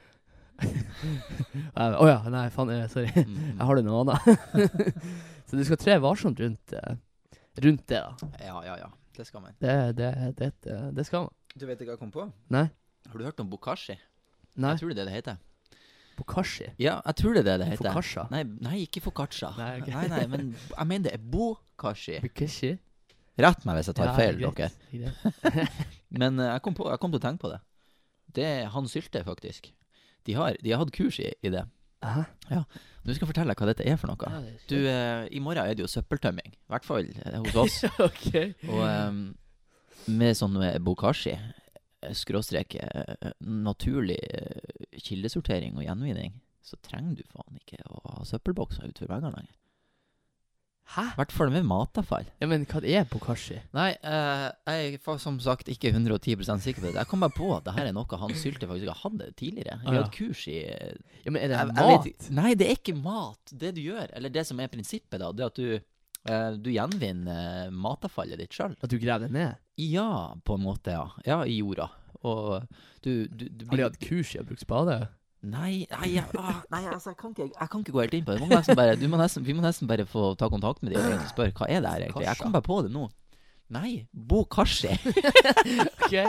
Å 1.74 1.76
bare, 1.76 1.98
Å 2.00 2.06
ja, 2.08 2.20
nei, 2.32 2.44
faen, 2.54 2.70
eh, 2.72 2.86
sorry. 2.92 3.10
Mm. 3.12 3.40
Jeg 3.50 3.66
har 3.68 3.76
det 3.76 3.84
noe 3.84 4.04
annet. 4.04 5.02
så 5.50 5.58
du 5.58 5.64
skal 5.68 5.80
tre 5.82 5.98
varsomt 6.00 6.40
rundt, 6.40 6.76
eh, 6.78 6.96
rundt 7.66 7.84
det, 7.90 8.00
da. 8.00 8.30
Ja, 8.40 8.62
ja, 8.64 8.78
ja. 8.86 8.92
Det 9.16 9.26
skal 9.26 9.42
man. 9.42 9.56
Det, 9.60 9.74
det, 9.96 10.12
det, 10.38 10.52
det, 10.64 10.78
det 10.96 11.04
skal 11.08 11.26
man. 11.26 11.34
Du 11.56 11.64
vet 11.64 11.80
ikke 11.80 11.90
hva 11.90 11.96
jeg 11.96 12.04
kom 12.04 12.12
på? 12.12 12.28
Nei. 12.52 12.66
Har 13.10 13.20
du 13.20 13.24
hørt 13.24 13.40
om 13.40 13.50
bokashi? 13.50 13.96
Nei. 14.56 14.74
Jeg 14.74 14.82
tror 14.82 14.92
det 14.92 14.96
er 14.96 15.02
det 15.02 15.08
det 15.10 15.18
heter. 15.18 15.38
Bokashi. 16.16 16.70
Ja, 16.82 16.98
jeg 17.04 17.20
tror 17.20 17.36
det 17.36 17.42
er 17.44 17.48
det 17.50 17.58
det 17.62 17.68
heter. 17.74 17.90
Fokasha. 17.92 18.26
Nei, 18.32 18.42
nei, 18.64 18.80
ikke 18.86 19.02
Fokasha 19.04 19.52
Nei, 19.58 19.70
okay. 19.82 19.94
nei, 19.94 20.08
nei, 20.12 20.24
men 20.32 20.50
jeg 20.56 20.90
mener 20.90 21.08
det 21.08 21.14
er 21.18 21.24
bokashi. 21.36 22.18
Bokashi. 22.24 22.72
Rett 23.36 23.66
meg 23.68 23.78
hvis 23.78 23.90
jeg 23.92 23.98
tar 23.98 24.10
Ja, 24.10 24.16
feil, 24.16 24.38
dere. 24.40 25.64
Men 26.20 26.40
eh, 26.40 26.54
jeg 26.54 26.62
kom, 26.64 26.76
på, 26.78 26.86
jeg 26.88 27.00
kom 27.02 27.12
til 27.12 27.20
å 27.20 27.24
tenke 27.26 27.44
på 27.44 27.52
det. 27.52 27.58
Det 28.36 28.46
er 28.48 28.70
han 28.72 28.88
Sylte, 28.88 29.20
faktisk. 29.26 29.68
De 30.26 30.36
har, 30.38 30.56
de 30.62 30.72
har 30.72 30.80
hatt 30.80 30.92
kurs 30.96 31.18
i, 31.20 31.28
i 31.44 31.52
det. 31.52 31.66
Ja. 32.06 32.62
Nå 33.06 33.14
skal 33.14 33.24
jeg 33.24 33.30
fortelle 33.30 33.52
deg 33.52 33.60
hva 33.60 33.68
dette 33.70 33.86
er 33.86 33.98
for 34.00 34.10
noe. 34.10 34.30
Ja, 34.30 34.40
er 34.40 34.64
Du, 34.70 34.76
eh, 34.90 35.26
I 35.30 35.42
morgen 35.42 35.62
er 35.66 35.76
det 35.76 35.84
jo 35.84 35.90
søppeltømming. 35.90 36.54
I 36.54 36.72
hvert 36.74 36.86
fall 36.86 37.06
eh, 37.12 37.38
hos 37.44 37.60
oss. 37.60 37.78
OK. 38.08 38.32
Og 38.70 38.82
um, 38.82 39.20
med 40.16 40.38
sånn 40.38 40.56
eh, 40.64 40.80
bokashi, 40.82 41.36
skråstrek 42.16 42.76
naturlig 43.40 44.18
kildesortering 45.02 45.76
og 45.76 45.84
gjenvinning, 45.84 46.32
så 46.62 46.76
trenger 46.82 47.16
du 47.16 47.22
faen 47.30 47.60
ikke 47.60 47.78
å 47.88 48.00
ha 48.16 48.24
søppelbokser 48.24 48.88
utover 48.88 49.14
veggene 49.16 49.36
lenger. 49.36 49.54
Hæ? 50.94 51.02
I 51.02 51.16
hvert 51.18 51.32
fall 51.34 51.50
med 51.50 51.64
matavfall. 51.66 52.28
Ja, 52.38 52.46
men 52.46 52.62
hva 52.70 52.78
er 52.86 53.08
bokashi? 53.10 53.56
Nei, 53.74 53.88
eh, 54.06 54.44
jeg 54.70 55.00
er 55.02 55.16
som 55.18 55.40
sagt 55.42 55.66
ikke 55.72 55.90
110% 55.90 56.62
sikker 56.62 56.78
på 56.84 56.86
det. 56.92 56.94
Jeg 57.00 57.08
kom 57.10 57.24
bare 57.24 57.34
på 57.34 57.48
at 57.56 57.64
det 57.66 57.74
her 57.74 57.88
er 57.90 57.96
noe 57.96 58.18
han 58.20 58.30
Sylte 58.38 58.68
faktisk 58.70 58.92
har 58.92 59.00
hatt 59.02 59.24
tidligere. 59.36 59.80
Vi 59.82 59.88
Ah, 59.88 59.92
ja. 59.96 60.02
hadde 60.04 60.14
kurs 60.14 60.44
i 60.46 60.60
Ja, 60.62 61.30
men 61.32 61.42
er 61.42 61.48
det 61.48 61.56
jeg- 61.58 61.66
jeg 61.66 61.74
mat? 61.74 62.04
vet 62.04 62.30
Nei, 62.30 62.54
det 62.54 62.66
er 62.70 62.76
ikke 62.76 63.02
mat. 63.02 63.52
Det 63.52 63.74
du 63.74 63.80
gjør, 63.80 64.08
eller 64.14 64.28
det 64.28 64.46
som 64.46 64.60
er 64.60 64.68
prinsippet, 64.68 65.18
da, 65.18 65.32
det 65.32 65.40
er 65.42 65.46
at 65.46 65.54
du, 65.56 65.80
eh, 66.30 66.50
du 66.54 66.70
gjenvinner 66.70 67.70
matavfallet 67.72 68.38
ditt 68.38 68.50
sjøl. 68.52 68.76
At 68.80 68.88
du 68.88 68.96
graver 68.98 69.26
det 69.26 69.32
ned? 69.32 69.56
Ja, 69.78 70.34
på 70.44 70.54
en 70.54 70.62
måte, 70.62 70.92
ja. 70.92 71.10
Ja, 71.26 71.42
i 71.42 71.58
jorda. 71.60 71.90
Og 72.22 72.62
du, 73.04 73.26
du, 73.28 73.48
du 73.50 73.64
de 73.68 73.82
hatt 73.82 73.98
kurs 74.02 74.34
i 74.34 74.40
å 74.40 74.46
bruke 74.46 74.62
spade? 74.62 74.96
Nei, 75.46 75.86
nei, 75.92 76.08
jeg, 76.16 76.24
ah, 76.40 76.62
nei 76.72 76.80
altså, 76.90 77.12
jeg, 77.12 77.18
kan 77.20 77.30
ikke, 77.30 77.50
jeg 77.52 77.68
kan 77.70 77.82
ikke 77.84 77.92
gå 77.94 78.00
helt 78.02 78.14
inn 78.18 78.24
på 78.26 78.34
det. 78.34 78.40
Må 78.42 78.74
bare, 78.74 78.96
du 78.98 79.04
må 79.12 79.18
nesten, 79.20 79.44
vi 79.46 79.54
må 79.54 79.62
nesten 79.62 79.86
bare 79.86 80.06
få 80.08 80.32
ta 80.40 80.48
kontakt 80.50 80.82
med 80.82 80.96
dem 80.96 81.04
og 81.12 81.28
spørre 81.30 81.52
hva 81.54 81.68
er 81.70 81.84
det 81.84 81.92
her 81.92 82.06
egentlig. 82.08 82.26
Jeg 82.26 82.40
kom 82.40 82.56
bare 82.56 82.66
på 82.66 82.80
det 82.86 82.90
nå. 82.94 83.04
Nei, 83.76 83.92
bokashi. 84.14 84.92
OK. 86.06 86.12
Ja, 86.14 86.24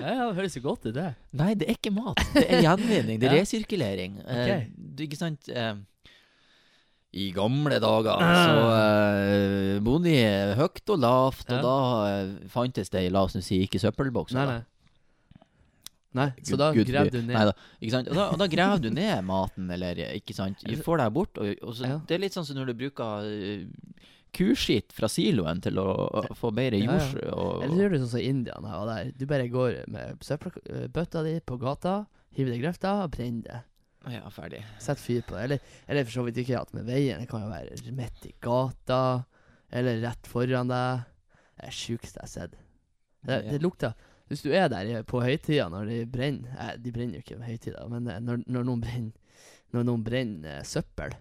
ja, 0.00 0.26
det 0.28 0.36
høres 0.36 0.56
jo 0.58 0.62
godt 0.64 0.84
ut, 0.88 0.94
det. 0.96 1.06
Nei, 1.36 1.50
det 1.56 1.68
er 1.70 1.76
ikke 1.78 1.92
mat. 1.96 2.20
Det 2.36 2.44
er 2.52 2.64
gjenvinning. 2.66 3.20
Det 3.20 3.30
er 3.30 3.36
resirkulering. 3.40 4.18
Okay. 4.24 4.66
Eh, 4.66 4.66
du, 4.76 5.04
ikke 5.06 5.16
sant 5.20 5.48
eh, 5.48 5.72
I 7.16 7.30
gamle 7.36 7.78
dager 7.80 8.20
Ah. 8.20 8.36
så 8.44 8.64
eh, 8.76 9.80
bodde 9.84 10.12
de 10.12 10.54
høyt 10.60 10.92
og 10.92 11.00
lavt, 11.00 11.46
og 11.48 11.56
Ja. 11.56 11.62
da 11.64 11.76
eh, 12.12 12.48
fantes 12.52 12.92
det, 12.92 13.06
la 13.12 13.24
oss 13.24 13.36
si, 13.40 13.62
ikke 13.64 13.80
søppelbokser. 13.80 14.36
Nei, 14.36 14.58
nei. 14.58 14.64
Nei, 16.16 16.30
så 16.48 16.56
da 16.60 16.70
Gud 16.74 16.88
graver 16.88 17.12
du 17.12 17.20
ned. 17.22 17.36
da, 17.50 17.52
ikke 17.80 17.92
sant? 17.92 18.08
Og 18.10 18.16
da, 18.18 18.26
og 18.32 18.40
da 18.40 18.46
graver 18.50 18.82
du 18.86 18.90
ned 18.96 19.24
maten, 19.28 19.70
eller 19.76 20.00
ikke 20.16 20.34
sant. 20.36 20.62
Du 20.64 20.76
får 20.82 21.02
deg 21.04 21.12
bort. 21.16 21.38
Og, 21.42 21.52
og 21.62 21.74
så, 21.76 21.90
Ja. 21.90 21.98
Det 22.08 22.16
er 22.16 22.22
litt 22.24 22.36
sånn 22.36 22.46
som 22.48 22.56
når 22.58 22.72
du 22.72 22.78
bruker 22.80 23.26
uh, 23.28 24.06
kuskitt 24.36 24.92
fra 24.92 25.08
siloen 25.08 25.60
til 25.64 25.78
å, 25.80 25.86
å 26.20 26.24
få 26.36 26.50
bedre 26.56 26.80
Ja, 26.82 26.96
ja. 26.98 27.06
jord. 27.30 27.62
Eller 27.64 27.72
så 27.76 27.80
gjør 27.84 27.94
du 27.94 27.98
sånn 28.02 28.12
som 28.16 28.24
India 28.24 28.56
her 28.60 28.80
og 28.82 28.90
der. 28.90 29.12
Du 29.16 29.24
bare 29.30 29.46
går 29.52 29.78
med 29.92 30.24
søppelbøtta 30.26 31.22
di 31.24 31.36
på 31.46 31.56
gata, 31.62 31.94
hiver 32.36 32.52
det 32.52 32.58
i 32.58 32.64
grøfta 32.66 32.92
og 33.04 33.14
brenner 33.16 33.46
det. 33.48 33.62
Ja, 34.12 34.28
ferdig. 34.30 34.60
Sett 34.78 35.00
fyr 35.02 35.24
på 35.26 35.34
det. 35.34 35.44
Eller, 35.48 35.70
eller 35.90 36.04
for 36.06 36.18
så 36.20 36.26
vidt 36.28 36.36
ikke 36.44 36.60
at 36.60 36.72
med 36.76 36.84
veien. 36.86 37.18
Det 37.24 37.30
kan 37.30 37.42
jo 37.42 37.48
være 37.50 37.94
midt 37.96 38.28
i 38.28 38.34
gata, 38.44 39.00
eller 39.74 39.98
rett 40.04 40.28
foran 40.30 40.70
deg. 40.70 41.06
Det 41.56 41.64
er 41.64 41.72
det 41.72 41.74
sjukeste 41.74 42.20
jeg 42.20 42.28
har 42.28 42.34
sett. 42.34 42.54
Det, 43.26 43.40
det 43.48 43.58
lukter 43.64 43.96
Hvis 44.26 44.42
du 44.42 44.50
er 44.50 44.68
der 44.72 45.04
på 45.06 45.20
høytida 45.22 45.68
når 45.70 45.90
de 45.90 45.98
brenner 46.10 46.54
eh, 46.58 46.74
De 46.82 46.92
brenner 46.94 47.18
jo 47.20 47.24
ikke 47.24 47.38
på 47.38 47.50
høytida, 47.50 47.84
men 47.92 48.08
eh, 48.10 48.22
når, 48.22 48.42
når 48.50 48.66
noen 48.66 48.82
brenner 48.82 49.42
Når 49.74 49.86
noen 49.86 50.06
brenner 50.06 50.56
eh, 50.58 50.64
søppel 50.66 51.14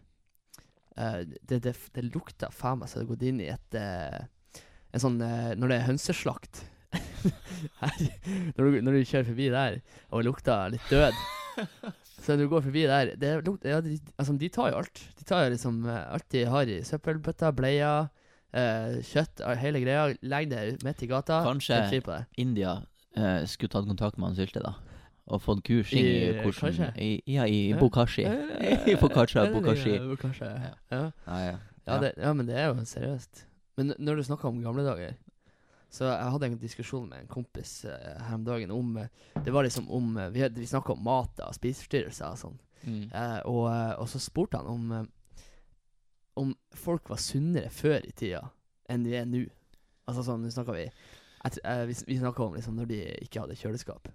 eh, 0.97 1.19
det, 1.41 1.59
det, 1.67 1.75
det 1.97 2.05
lukter 2.09 2.53
faen 2.53 2.81
meg 2.81 2.89
så 2.89 2.99
det 2.99 3.05
har 3.05 3.11
gått 3.13 3.27
inn 3.29 3.43
i 3.43 3.51
et 3.53 3.77
eh, 3.81 4.23
En 4.95 5.03
sånn 5.03 5.19
eh, 5.21 5.51
Når 5.59 5.73
det 5.73 5.77
er 5.77 5.89
hønseslakt 5.91 6.63
Her, 7.81 8.01
når, 8.55 8.63
du, 8.63 8.81
når 8.85 8.97
du 8.97 9.05
kjører 9.09 9.29
forbi 9.29 9.51
der 9.53 9.79
og 10.09 10.19
det 10.19 10.27
lukter 10.29 10.73
litt 10.73 10.89
død 10.93 11.21
Så 12.25 12.33
når 12.33 12.45
du 12.45 12.51
går 12.55 12.65
forbi 12.67 12.83
der 12.89 13.13
det 13.21 13.31
lukter, 13.45 13.73
ja, 13.75 13.79
de, 13.85 13.99
altså, 14.17 14.33
de 14.39 14.49
tar 14.49 14.71
jo 14.71 14.79
alt. 14.81 15.01
De 15.19 15.25
tar 15.27 15.43
jo 15.45 15.53
liksom 15.53 15.83
alt 15.89 16.25
de 16.33 16.41
har 16.49 16.71
i 16.71 16.79
søppelbøtta, 16.87 17.51
bleier, 17.53 18.07
eh, 18.55 18.95
kjøtt, 19.05 19.43
hele 19.61 19.81
greia. 19.83 20.07
Legg 20.25 20.49
det 20.49 20.63
ut 20.71 20.85
midt 20.87 21.03
i 21.05 21.09
gata. 21.11 21.43
Kanskje-. 21.45 21.83
India 22.41 22.79
eh, 23.17 23.45
skulle 23.47 23.69
tatt 23.73 23.88
kontakt 23.88 24.17
med 24.17 24.30
han 24.32 24.36
Sylte, 24.38 24.62
da. 24.63 24.73
Og 25.28 25.41
fått 25.41 25.63
kursing 25.65 26.06
i, 26.06 26.30
I- 26.30 26.41
hvordan 26.43 26.91
i, 27.01 27.10
Ja, 27.34 27.45
i 27.49 27.69
Ja. 27.71 27.80
bokashi. 27.80 28.23
I 28.91 28.95
bokashi, 29.01 29.39
bokashi. 29.49 29.95
Ja. 29.95 30.10
Ja. 30.45 30.73
Ja. 30.91 31.12
Ja, 31.28 31.39
ja. 31.45 31.56
Ja, 31.88 31.99
det, 32.01 32.13
ja, 32.17 32.34
men 32.34 32.45
det 32.47 32.56
er 32.58 32.67
jo 32.73 32.86
seriøst. 32.86 33.45
Men 33.78 33.93
når 33.99 34.15
du 34.15 34.23
snakker 34.23 34.47
om 34.49 34.62
gamle 34.63 34.84
dager 34.86 35.13
Så 35.91 36.06
jeg 36.08 36.32
hadde 36.32 36.45
en 36.47 36.58
diskusjon 36.58 37.10
med 37.10 37.19
en 37.21 37.28
kompis 37.28 37.86
uh, 37.86 37.91
her 38.25 38.34
om 38.36 38.43
dagen 38.45 38.71
om 38.71 38.95
uh, 38.97 39.04
Det 39.45 39.54
var 39.54 39.63
liksom 39.63 39.89
om 39.91 40.15
uh, 40.17 40.30
Vi, 40.34 40.39
had- 40.41 40.56
vi 40.58 40.65
snakka 40.65 40.93
om 40.95 41.04
mat 41.04 41.39
og 41.45 41.54
spiseforstyrrelser 41.56 42.25
og 42.32 42.38
sånn. 42.41 42.58
Mm. 42.86 43.04
Og, 43.45 43.65
og 43.99 44.08
så 44.10 44.19
spurte 44.19 44.58
han 44.58 44.67
om 44.67 45.08
Om 46.36 46.56
folk 46.75 47.10
var 47.10 47.17
sunnere 47.21 47.69
før 47.71 48.01
i 48.06 48.12
tida 48.12 48.41
enn 48.89 49.04
de 49.06 49.15
er 49.17 49.25
nå. 49.25 49.39
Altså 50.06 50.21
sånn, 50.28 50.43
nå 50.45 50.51
snakker 50.54 50.75
vi 50.78 50.84
jeg, 51.45 51.62
eh, 51.63 51.86
Vi, 51.89 51.95
vi 52.10 52.17
snakker 52.19 52.47
om 52.49 52.58
liksom 52.58 52.75
når 52.81 52.89
de 52.91 52.99
ikke 53.25 53.45
hadde 53.45 53.55
kjøleskap. 53.60 54.12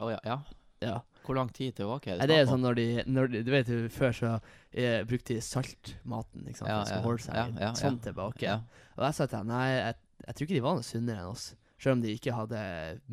Å 0.00 0.10
ja, 0.14 0.18
ja. 0.26 0.40
Ja. 0.82 0.96
Hvor 1.22 1.36
lang 1.38 1.52
tid 1.54 1.76
tilbake 1.78 2.10
er 2.10 2.16
Nei, 2.18 2.26
det 2.26 2.34
det 2.34 2.38
er 2.40 2.46
snakk 2.48 2.48
om? 2.48 2.54
sånn 2.56 2.64
når 2.66 2.74
de, 2.80 2.86
når 3.06 3.28
de 3.30 3.40
Du 3.46 3.50
vet 3.54 3.68
jo, 3.70 3.76
før 3.94 4.14
så 4.18 4.30
eh, 4.74 5.04
brukte 5.06 5.36
de 5.36 5.42
saltmaten, 5.46 6.46
ikke 6.50 6.58
sant, 6.58 6.70
Ja, 6.72 7.02
for 7.04 7.20
ja, 7.20 7.22
seg 7.22 7.36
ja, 7.38 7.44
ja, 7.68 7.68
sånn 7.78 8.00
ja. 8.00 8.04
tilbake. 8.08 8.42
Ja. 8.48 8.56
Og 8.96 9.04
jeg 9.06 9.14
sa 9.18 9.26
til 9.28 9.36
dem 9.38 9.52
nei, 9.52 9.68
jeg, 9.76 9.94
jeg 10.26 10.34
tror 10.34 10.48
ikke 10.48 10.56
de 10.58 10.64
var 10.64 10.74
noe 10.80 10.88
sunnere 10.88 11.22
enn 11.22 11.30
oss. 11.36 11.44
Selv 11.82 11.96
om 11.96 12.02
de 12.02 12.16
ikke 12.16 12.34
hadde 12.34 12.64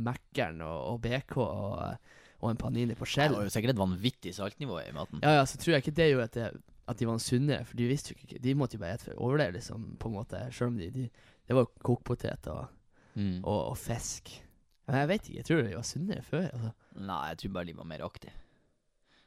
Mækkern 0.08 0.64
og, 0.66 0.80
og 0.96 0.98
BK 1.06 1.38
og, 1.44 2.10
og 2.40 2.50
en 2.52 2.58
Panini 2.64 2.98
på 2.98 3.06
Det 3.06 3.14
skjell. 3.14 3.38
var 3.38 3.46
jo 3.46 3.54
sikkert 3.54 3.76
et 3.76 3.84
vanvittig 3.84 4.34
saltnivå 4.38 4.82
i 4.88 4.92
maten. 4.98 5.22
Ja, 5.22 5.36
ja, 5.40 5.46
så 5.50 5.62
tror 5.62 5.76
jeg 5.76 5.86
ikke 5.86 5.96
det 6.02 6.10
gjorde 6.12 6.28
at, 6.32 6.38
det, 6.40 6.50
at 6.90 6.98
de 7.04 7.06
var 7.12 7.22
sunnere, 7.22 7.66
for 7.70 7.78
de 7.78 7.88
visste 7.90 8.14
jo 8.16 8.20
ikke 8.26 8.42
De 8.42 8.58
måtte 8.58 8.78
jo 8.78 8.82
bare 8.82 8.98
spise 8.98 9.12
for 9.14 9.22
å 9.22 9.30
overleve, 9.30 9.58
liksom, 9.60 9.88
på 10.02 10.10
en 10.10 10.18
måte. 10.18 10.42
Selv 10.58 10.74
om 10.74 10.78
de, 10.82 10.90
de 10.98 11.06
Det 11.46 11.54
var 11.58 11.66
jo 11.68 11.72
kokepotet 11.92 12.50
og, 12.54 12.66
Mm. 13.16 13.40
og, 13.44 13.72
og 13.72 13.78
fisk. 13.80 14.32
Men 14.90 15.04
jeg 15.04 15.10
vet 15.12 15.28
ikke, 15.28 15.38
jeg 15.38 15.48
tror 15.48 15.66
de 15.66 15.76
var 15.78 15.88
sunnere 15.88 16.26
før. 16.26 16.46
Altså. 16.50 16.72
Nei, 17.10 17.24
jeg 17.32 17.42
tror 17.42 17.52
bare 17.58 17.70
de 17.70 17.76
var 17.78 17.90
mer 17.90 18.06
aktive. 18.06 18.34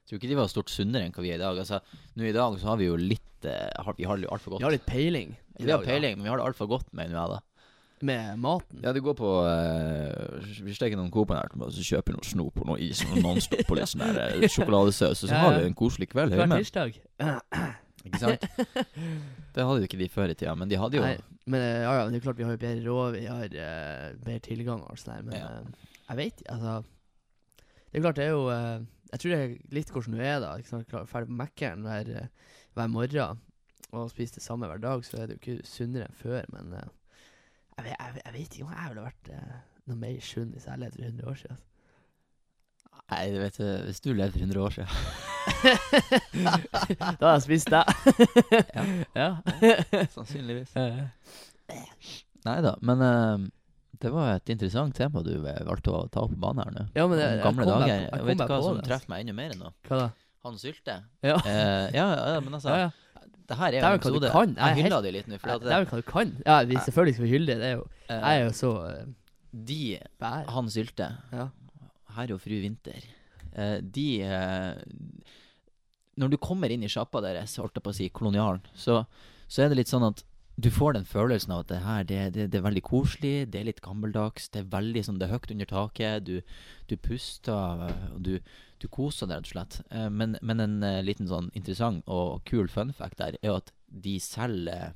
Jeg 0.02 0.08
tror 0.10 0.18
ikke 0.18 0.32
de 0.32 0.38
var 0.40 0.50
stort 0.50 0.72
sunnere 0.74 1.06
enn 1.06 1.14
hva 1.14 1.22
vi 1.22 1.30
er 1.30 1.38
i 1.38 1.42
dag. 1.42 1.60
Altså, 1.62 1.78
nå 2.18 2.26
i 2.26 2.34
dag 2.34 2.58
så 2.58 2.72
har 2.72 2.80
vi 2.80 2.88
jo 2.88 2.98
litt 2.98 3.46
eh, 3.46 3.70
har, 3.86 3.94
Vi 3.98 4.08
har 4.08 4.18
det 4.18 4.26
jo 4.26 4.32
altfor 4.34 4.54
godt. 4.56 4.64
Vi 4.64 4.66
har 4.66 4.74
litt 4.74 4.88
peiling. 4.88 5.36
Vi 5.60 5.70
har 5.70 5.84
peiling, 5.86 6.18
men 6.18 6.26
vi 6.26 6.32
har 6.32 6.42
det 6.42 6.48
altfor 6.50 6.70
godt, 6.72 6.90
mener 6.96 7.14
jeg, 7.14 7.36
da. 7.36 7.40
Med 8.02 8.38
maten. 8.42 8.80
Ja, 8.82 8.90
det 8.90 9.04
går 9.06 9.14
på 9.14 9.28
uh, 9.46 10.42
Vi 10.66 10.74
steker 10.74 10.98
noen 10.98 11.12
Coop 11.14 11.30
her, 11.30 11.46
så 11.70 11.84
kjøper 11.86 12.10
vi 12.10 12.16
noe 12.18 12.26
snop 12.26 12.58
og 12.58 12.72
noe 12.72 12.80
is 12.82 13.04
og 13.06 13.12
noe 13.12 13.22
Nonstop 13.28 13.70
og 13.70 13.78
litt 13.78 13.92
sånn 13.92 14.02
der 14.02 14.18
eh, 14.40 14.48
sjokoladesaus, 14.56 15.22
og 15.22 15.30
så 15.30 15.38
har 15.38 15.60
vi 15.60 15.68
en 15.70 15.78
koselig 15.78 16.10
kveld 16.10 16.34
Hver 16.34 16.42
hjemme. 16.42 16.58
tirsdag. 16.64 16.98
Ikke 18.02 18.18
sant? 18.22 18.46
Det 19.54 19.62
hadde 19.66 19.82
jo 19.82 19.86
ikke 19.88 20.00
de 20.00 20.08
før 20.10 20.32
i 20.32 20.34
tida, 20.38 20.54
men 20.58 20.70
de 20.70 20.78
hadde 20.80 20.96
jo 20.98 21.02
Nei, 21.04 21.16
men 21.52 21.60
eh, 21.60 21.82
ja, 21.84 21.92
ja, 22.00 22.06
det 22.10 22.18
er 22.18 22.24
klart 22.24 22.40
vi 22.40 22.46
har 22.48 22.56
jo 22.56 22.62
bedre 22.62 22.82
råd, 22.88 23.16
vi 23.18 23.26
har 23.28 23.44
uh, 23.54 24.06
bedre 24.24 24.42
tilgang 24.46 24.82
og 24.88 24.98
sånn 24.98 25.14
der, 25.18 25.28
men 25.28 25.36
Ja. 25.38 25.50
eh, 25.60 25.92
jeg 26.08 26.18
vet 26.18 26.42
altså 26.52 26.74
Det 27.92 28.00
er 28.00 28.04
klart, 28.06 28.16
det 28.18 28.24
er 28.26 28.32
jo 28.34 28.42
uh, 28.48 28.82
Jeg 29.12 29.20
tror 29.22 29.32
det 29.34 29.38
er 29.44 29.54
litt 29.76 29.90
hvordan 29.92 30.16
du 30.16 30.22
er, 30.24 30.38
da. 30.42 30.50
Ikke 30.58 30.70
sant? 30.72 30.94
Ferdig 31.12 31.28
på 31.30 31.36
Mækkern 31.42 31.82
hver, 31.86 32.10
eh, 32.22 32.52
hver 32.74 32.88
morgen 32.92 33.40
og 33.92 34.08
spiser 34.08 34.38
det 34.38 34.42
samme 34.46 34.64
hver 34.70 34.80
dag, 34.80 35.02
så 35.04 35.18
er 35.20 35.26
det 35.28 35.34
jo 35.36 35.40
ikke 35.42 35.66
sunnere 35.68 36.06
enn 36.08 36.16
før, 36.16 36.46
men 36.54 36.70
uh, 36.72 36.86
jeg, 37.76 37.84
vet, 37.84 37.92
jeg, 37.98 38.22
jeg 38.24 38.32
vet 38.38 38.54
ikke 38.56 38.64
om 38.64 38.72
jeg 38.72 38.88
ville 38.94 39.04
vært 39.04 39.28
eh, 39.36 39.58
noe 39.90 39.98
mer 40.00 40.22
sunn 40.24 40.54
hvis 40.54 40.64
jeg 40.70 40.80
levde 40.80 40.96
for 40.96 41.10
100 41.10 41.28
år 41.28 41.40
siden. 41.42 41.58
Nei, 43.12 43.30
du 43.34 43.38
vet 43.42 43.58
eh, 43.60 43.80
Hvis 43.88 44.00
du 44.00 44.12
levde 44.16 44.32
for 44.36 44.46
100 44.46 44.62
år 44.64 44.76
siden 44.78 44.88
da 46.46 46.52
hadde 47.10 47.30
jeg 47.32 47.42
spist 47.44 47.70
deg. 47.72 47.88
Ja. 48.76 48.84
ja. 49.18 50.06
Sannsynligvis. 50.12 50.70
Nei 52.46 52.54
da, 52.62 52.72
men 52.82 53.02
uh, 53.02 53.42
Det 54.02 54.10
var 54.14 54.36
et 54.36 54.52
interessant 54.54 54.94
tema 54.96 55.22
du 55.26 55.32
valgte 55.42 55.94
å 55.94 56.04
ta 56.12 56.24
på 56.30 56.38
banen 56.42 56.62
her 56.64 56.74
nå. 56.76 56.84
Ja, 56.94 57.06
men 57.10 57.18
det, 57.18 57.26
jeg 57.26 57.42
gamle 57.44 57.66
meg 57.66 57.72
dager. 57.72 57.92
jeg 57.92 58.08
Jeg 58.08 58.28
vet 58.28 58.42
du 58.42 58.44
hva 58.44 58.58
som 58.58 58.62
det, 58.62 58.82
altså. 58.82 58.88
treffer 58.88 59.12
meg 59.12 59.24
enda 59.24 59.36
mer 59.38 59.56
nå. 59.58 59.72
Hva 59.88 60.00
da? 60.04 60.10
Han 60.46 60.58
Sylte. 60.58 60.98
Ja. 61.22 61.38
Uh, 61.42 61.86
ja, 61.94 62.06
ja, 62.34 62.38
men 62.42 62.58
altså 62.58 62.70
ja, 62.74 62.86
ja. 62.86 62.90
Det 63.52 63.58
her 63.58 63.74
er 63.74 63.82
jo 63.82 63.86
en 63.88 63.98
episode 63.98 64.30
kan. 64.32 64.54
Jeg 64.56 64.76
Jeg 64.76 64.86
hylla 64.86 65.00
de 65.02 65.10
litt 65.16 65.26
nå, 65.30 65.38
for 65.42 65.64
Det 65.66 65.74
er 65.74 65.82
jo 65.82 65.90
hva 65.90 65.98
du 65.98 66.06
kan. 66.06 66.30
Ja, 66.46 66.60
vi 66.66 66.78
selvfølgelig 66.78 67.16
skal 67.18 67.26
vi 67.26 67.32
hylle 67.34 67.50
det. 67.50 67.58
det 67.60 67.68
er 67.68 67.74
jo, 67.76 67.82
jeg 68.08 68.38
er 68.38 68.44
jo 68.46 68.54
så 68.56 68.70
uh, 68.86 69.02
De, 69.72 69.82
han 70.54 70.70
Sylte, 70.72 71.10
Ja. 71.34 71.48
Herr 72.16 72.34
og 72.34 72.42
fru 72.42 72.58
Vinter, 72.62 73.04
eh, 73.52 73.78
de 73.82 74.08
eh, 74.22 74.74
Når 76.20 76.28
du 76.28 76.36
kommer 76.36 76.70
inn 76.70 76.84
i 76.84 76.90
sjappa 76.92 77.22
deres, 77.24 77.56
holdt 77.56 77.78
jeg 77.78 77.84
på 77.84 77.92
å 77.92 77.96
si, 77.96 78.10
kolonialen, 78.12 78.60
så, 78.74 79.04
så 79.48 79.62
er 79.62 79.72
det 79.72 79.80
litt 79.80 79.92
sånn 79.92 80.10
at 80.10 80.24
du 80.60 80.68
får 80.68 80.92
den 80.92 81.06
følelsen 81.08 81.54
av 81.54 81.62
at 81.62 81.70
det 81.70 81.78
her 81.80 82.02
det, 82.04 82.18
det, 82.34 82.44
det 82.52 82.58
er 82.58 82.66
veldig 82.66 82.82
koselig, 82.84 83.46
det 83.48 83.60
er 83.60 83.70
litt 83.70 83.80
gammeldags, 83.80 84.50
det 84.52 84.60
er 84.60 84.74
veldig 84.74 85.02
sånn, 85.06 85.18
det 85.18 85.26
er 85.26 85.32
høyt 85.32 85.54
under 85.54 85.70
taket, 85.70 86.26
du, 86.28 86.58
du 86.92 86.96
puster, 87.00 87.86
og 88.12 88.20
du, 88.28 88.34
du 88.76 88.86
koser 88.92 89.30
deg 89.30 89.40
rett 89.40 89.48
og 89.48 89.54
slett. 89.54 89.78
Eh, 89.88 90.10
men, 90.12 90.36
men 90.44 90.60
en 90.60 90.76
liten 91.06 91.30
sånn 91.30 91.48
interessant 91.56 92.04
og 92.04 92.44
kul 92.48 92.68
fun 92.68 92.92
fact 92.92 93.22
der 93.22 93.40
er 93.40 93.54
jo 93.54 93.60
at 93.62 93.72
de 93.88 94.18
selger 94.20 94.92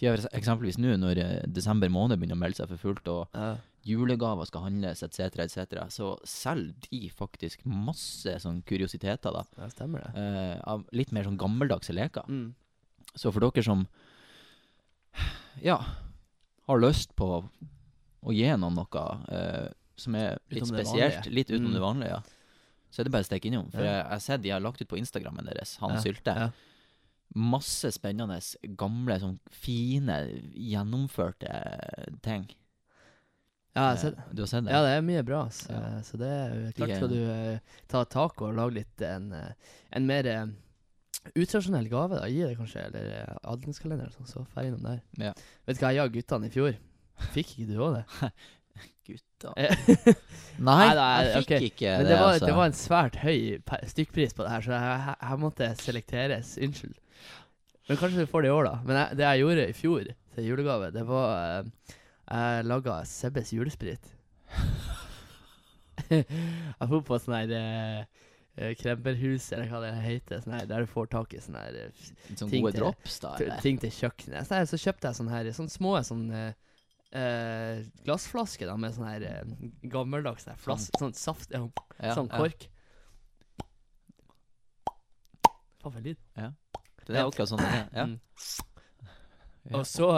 de 0.00 0.06
har 0.08 0.16
eksempelvis 0.32 0.78
nå, 0.80 0.94
når 0.98 1.18
eh, 1.20 1.40
desember 1.52 1.90
måned 1.92 2.18
begynner 2.20 2.38
å 2.38 2.40
melde 2.40 2.56
seg 2.62 2.68
for 2.72 2.80
fullt, 2.80 3.08
og 3.12 3.28
Ja. 3.36 3.56
julegaver 3.84 4.46
skal 4.48 4.62
handles, 4.66 5.02
etc., 5.04 5.38
etc., 5.44 5.86
så 5.92 6.14
selger 6.24 6.74
de 6.90 7.08
faktisk 7.12 7.62
masse 7.64 8.32
sånn 8.42 8.62
kuriositeter, 8.64 9.32
da. 9.32 9.44
ja, 9.58 9.68
stemmer 9.72 10.04
det. 10.04 10.12
Eh, 10.16 10.60
av 10.64 10.86
litt 10.92 11.12
mer 11.12 11.24
sånn 11.24 11.38
gammeldagse 11.40 11.92
leker. 11.96 12.24
Mm. 12.28 12.54
Så 13.14 13.32
for 13.32 13.40
dere 13.40 13.62
som 13.64 13.86
ja, 15.62 15.78
har 16.66 16.80
lyst 16.80 17.14
på 17.18 17.28
å 17.40 18.32
gi 18.36 18.46
noen 18.56 18.76
noe 18.78 19.04
eh, 19.32 19.68
som 20.00 20.14
er 20.16 20.38
litt 20.52 20.68
spesielt, 20.68 21.26
litt 21.32 21.50
utenom 21.50 21.70
Mm. 21.72 21.74
det 21.76 21.80
vanlige, 21.84 22.10
ja. 22.10 22.22
så 22.90 23.00
er 23.00 23.04
det 23.04 23.12
bare 23.12 23.24
å 23.26 23.28
stikke 23.28 23.50
innom. 23.50 23.70
For 23.72 23.82
jeg 23.84 23.92
jeg 24.00 24.08
har 24.10 24.18
sett 24.24 24.42
de 24.42 24.50
har 24.54 24.60
lagt 24.60 24.80
ut 24.80 24.88
på 24.88 24.96
Instagrammen 24.98 25.44
deres, 25.44 25.76
Han 25.80 25.98
Sylte. 26.00 26.34
ja. 26.36 26.50
Masse 27.38 27.92
spennende, 27.94 28.40
gamle, 28.78 29.18
sånn 29.22 29.36
fine, 29.54 30.16
gjennomførte 30.56 31.52
ting. 32.24 32.48
Ja, 33.70 33.84
jeg 33.84 33.90
har 33.92 34.00
sett 34.02 34.16
Eh, 34.18 34.32
Du 34.34 34.42
har 34.42 34.48
sett 34.50 34.64
det? 34.66 34.72
Ja, 34.74 34.80
det 34.82 34.94
er 34.96 35.04
mye 35.06 35.22
bra. 35.22 35.44
Så, 35.54 35.70
Ja. 35.70 36.02
så 36.02 36.18
det 36.18 36.26
er 36.26 36.72
klart 36.74 36.96
skal 36.96 37.08
du 37.12 37.20
uh, 37.22 37.58
ta 37.88 38.04
tak 38.04 38.42
og 38.42 38.56
lage 38.58 38.74
litt 38.80 39.02
en, 39.06 39.32
eh, 39.32 39.52
en 39.92 40.06
mer 40.06 40.26
uh, 40.26 40.46
utradisjonell 41.36 41.88
gave, 41.88 42.18
da. 42.18 42.26
Gi 42.26 42.42
det 42.48 42.56
kanskje, 42.58 42.82
eller 42.90 43.28
uh, 43.28 43.36
adventskalender 43.52 44.08
eller 44.08 44.16
sånn, 44.16 44.26
så 44.26 44.42
drar 44.50 44.66
innom 44.66 44.82
der. 44.82 45.02
Ja. 45.22 45.34
Vet 45.66 45.78
du 45.78 45.84
hva 45.84 45.92
jeg 45.94 46.02
ga 46.02 46.14
guttene 46.18 46.50
i 46.50 46.54
fjor? 46.56 46.74
Fikk 47.36 47.54
ikke 47.54 47.68
du 47.70 47.78
òg 47.84 48.00
det? 48.00 48.32
Gutta 49.06 49.52
Eh, 49.56 49.72
Nei, 50.70 50.94
Nei, 50.94 51.24
jeg 51.24 51.44
fikk 51.44 51.46
okay. 51.46 51.68
ikke 51.70 51.92
Men 51.98 52.06
det, 52.06 52.16
var, 52.20 52.32
altså. 52.34 52.46
det 52.46 52.54
var 52.56 52.66
en 52.70 52.76
svært 52.76 53.16
høy 53.22 53.38
stykkpris 53.92 54.34
på 54.36 54.44
det 54.44 54.50
her, 54.52 54.66
så 54.66 54.74
jeg, 54.76 55.14
jeg 55.20 55.40
måtte 55.40 55.70
selekteres. 55.80 56.56
Unnskyld. 56.60 56.98
Men 57.90 57.98
kanskje 57.98 58.22
du 58.22 58.30
får 58.30 58.44
det 58.46 58.50
i 58.52 58.54
år, 58.54 58.68
da. 58.70 58.74
Men 58.86 58.96
jeg, 59.00 59.16
det 59.18 59.24
jeg 59.26 59.40
gjorde 59.42 59.64
i 59.66 59.74
fjor 59.74 60.10
til 60.36 60.46
julegave, 60.46 60.90
det 60.94 61.02
var 61.08 61.30
eh, 61.34 61.96
Jeg 62.30 62.66
laga 62.70 63.00
Sebbes 63.10 63.50
julesprit. 63.56 64.04
jeg 66.10 66.86
dro 66.90 67.00
på 67.06 67.18
sånn 67.22 67.34
her 67.36 67.52
eh, 67.56 68.00
eh, 68.56 68.72
Kremberhus, 68.78 69.50
eller 69.56 69.68
hva 69.70 69.80
det 69.84 69.90
heter, 70.04 70.40
sånn 70.44 70.54
her, 70.58 70.68
der 70.70 70.86
du 70.86 70.90
får 70.90 71.10
tak 71.12 71.34
i 71.34 71.42
sånne 71.42 71.64
her 71.66 71.78
eh, 71.84 72.08
Sånn 72.38 72.50
ting 72.50 72.62
gode 72.64 72.76
til- 72.76 72.84
drops, 72.86 73.18
da? 73.26 73.34
t- 73.38 73.46
Eller? 73.48 73.60
ting 73.66 73.78
til 73.82 73.92
kjøkkenet. 73.98 74.46
Så, 74.48 74.58
her, 74.60 74.70
så 74.70 74.80
kjøpte 74.86 75.10
jeg 75.10 75.18
sånne 75.20 75.34
her 75.36 75.50
Sånne 75.58 75.74
små 75.74 75.92
sånne, 76.06 76.42
eh, 77.10 77.20
eh, 77.20 77.82
glassflasker 78.06 78.70
da, 78.70 78.78
med 78.80 78.94
sånn 78.96 79.10
her 79.10 79.26
eh, 79.34 79.54
gammeldags 79.92 80.46
sånn, 80.46 80.58
flas, 80.62 80.86
sånn 80.98 81.14
saft 81.18 81.50
ja, 81.58 81.66
Ja, 82.00 82.14
Sånn 82.16 82.30
ja. 82.30 82.38
kork. 82.38 82.68
Faen, 85.80 85.90
for 85.94 85.98
en 86.00 86.06
lyd. 86.10 86.20
Det 87.06 87.16
er 87.16 87.24
akkurat 87.26 87.48
sånn 87.52 87.62
det 87.64 87.70
er. 87.70 87.86
Ja. 87.96 88.04
Mm. 88.06 88.18
Ja. 89.70 89.76
Og 89.78 89.84
så 89.86 90.08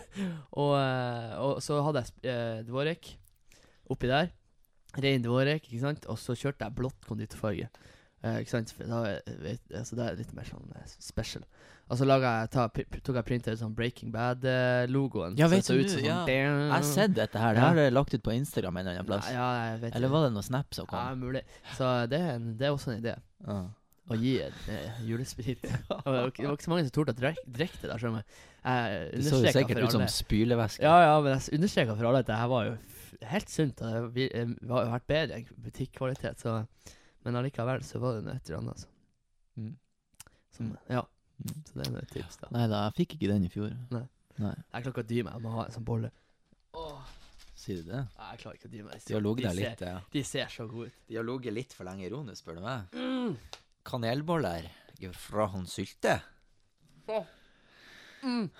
og, 0.62 0.72
eh, 0.78 1.32
og 1.42 1.58
så 1.64 1.80
hadde 1.84 2.04
jeg 2.04 2.30
eh, 2.30 2.60
dvorek 2.68 3.12
oppi 3.92 4.08
der. 4.10 4.30
Rein 4.96 5.24
dvorek, 5.24 5.66
ikke 5.68 5.82
sant. 5.82 6.06
Og 6.08 6.18
så 6.22 6.36
kjørte 6.38 6.64
jeg 6.64 6.76
blått 6.78 7.04
konditorfarge. 7.08 7.66
Eh, 8.24 8.38
ikke 8.40 8.52
sant? 8.54 8.72
Da, 8.78 9.02
er- 9.10 9.40
vet, 9.42 9.60
altså, 9.76 9.98
det 9.98 10.06
er 10.06 10.20
litt 10.22 10.30
mer 10.38 10.46
sånn 10.48 10.70
eh, 10.78 10.86
special. 11.02 11.42
Og 11.86 11.98
så 12.00 12.06
jeg, 12.08 12.48
ta, 12.50 12.64
tok 12.72 13.14
jeg 13.20 13.26
printet 13.28 13.54
ut 13.54 13.60
sånn 13.60 13.74
Breaking 13.76 14.10
Bad-logoen. 14.14 15.36
Ja, 15.38 15.46
vet 15.52 15.68
du, 15.68 15.82
ja. 16.02 16.24
Jeg 16.26 16.70
har 16.72 16.82
sett 16.86 17.12
dette 17.14 17.38
her. 17.38 17.54
Det 17.54 17.62
Ja. 17.62 17.68
har 17.68 17.76
jeg 17.78 17.92
lagt 17.92 18.14
ut 18.16 18.24
på 18.26 18.32
Instagram 18.34 18.80
en 18.80 18.86
eller 18.86 18.98
annen 19.02 19.06
plass. 19.10 19.28
Ja, 19.30 19.50
jeg 19.68 19.80
vet 19.84 19.94
Eller 19.98 20.10
var 20.10 20.24
det 20.26 20.32
noen 20.34 20.46
snaps 20.46 20.80
som 20.80 20.88
Ja, 20.90 21.04
mulig. 21.14 21.42
Så 21.76 21.90
det 22.10 22.18
er, 22.18 22.32
en, 22.40 22.56
det 22.58 22.66
er 22.66 22.74
også 22.74 22.90
en 22.94 23.02
idé. 23.04 23.14
Ja. 23.46 23.58
Å 24.06 24.14
gi 24.20 24.36
en 24.44 24.52
eh, 24.70 24.98
julesprit. 25.02 25.62
Det 25.66 25.78
var 25.88 26.28
ikke 26.30 26.42
det 26.44 26.46
var 26.46 26.54
ikke 26.56 26.66
så 26.68 26.70
mange 26.70 26.84
som 26.86 26.92
torde 26.94 27.14
å 27.14 27.18
drek- 27.18 27.40
drikke 27.46 27.80
det. 27.82 27.88
der, 27.90 27.98
skjønner 27.98 28.22
du. 28.22 28.36
Jeg 28.66 29.00
Det 29.10 29.24
så 29.24 29.30
jo 29.32 29.38
understreket 29.40 29.56
sikkert 29.56 29.80
for 29.80 29.86
ut 29.88 29.94
som 29.96 30.04
alle- 30.04 30.14
spylevæske. 30.14 30.82
Ja, 30.86 30.94
ja, 31.02 31.16
men 31.24 31.32
jeg 31.40 31.58
understreka 31.58 31.96
for 31.98 32.06
alle 32.10 32.20
at 32.22 32.26
det 32.30 32.36
her 32.38 32.46
var 32.52 32.64
jo 32.68 32.76
f- 32.76 33.16
helt 33.32 33.50
sunt. 33.50 33.82
Og 33.82 33.90
det 33.96 34.02
vi- 34.14 34.30
eh, 34.30 34.46
har 34.70 34.84
jo 34.86 34.92
vært 34.94 35.06
bedre 35.10 35.40
enn 35.40 35.48
butikkvalitet. 35.66 36.38
Så, 36.44 36.54
men 37.26 37.34
allikevel 37.42 37.82
så 37.82 37.98
var 37.98 38.14
det 38.20 38.24
noe 38.28 38.36
et 38.38 38.46
eller 38.50 38.58
annet. 38.62 38.76
Altså. 38.76 38.86
Mm. 39.58 39.74
Som, 40.56 40.70
ja, 40.88 41.02
Mm. 41.36 41.56
så 41.68 41.72
det 41.82 41.86
er 41.90 41.98
et 41.98 42.08
tips, 42.14 42.36
da. 42.40 42.48
Nei 42.54 42.66
da, 42.70 42.84
jeg 42.86 42.94
fikk 43.02 43.18
ikke 43.18 43.28
den 43.34 43.44
i 43.44 43.48
fjor. 43.52 43.74
Nei. 43.90 44.06
Nei. 44.38 44.54
Jeg 44.54 44.82
klarer 44.86 44.94
ikke 44.94 45.02
å 45.04 45.08
dy 45.10 45.22
meg. 45.26 45.34
Jeg 45.34 45.42
må 45.42 45.50
ha 45.58 45.64
en 45.66 45.74
sånn 45.74 45.84
bolle. 45.84 46.10
Sier 47.56 47.82
du 47.82 47.90
det? 47.90 48.00
Nei, 48.16 48.30
jeg 48.30 48.40
klarer 48.44 48.56
ikke 48.60 48.68
å 48.68 48.72
dy 48.72 48.82
meg. 48.86 49.02
De 49.04 49.14
har 49.14 49.20
ligget 49.24 49.42
der 49.50 49.54
ser- 49.58 49.70
litt, 49.70 49.80
ja. 49.80 50.00
De 50.12 50.22
ser 50.22 50.46
så 50.52 50.66
gode 50.70 50.86
ut. 50.86 50.92
De 51.08 51.16
har 51.16 51.24
ligget 51.24 51.52
litt 51.58 51.72
for 51.74 51.84
lenge 51.84 52.06
i 52.06 52.08
ro 52.12 52.22
nå, 52.22 52.32
spør 52.36 52.54
du 52.56 52.60
meg. 52.64 53.36
Kanelboller 53.86 54.66
fra 55.14 55.46
han 55.52 55.66
sylte. 55.70 56.18
Mm. 58.22 58.50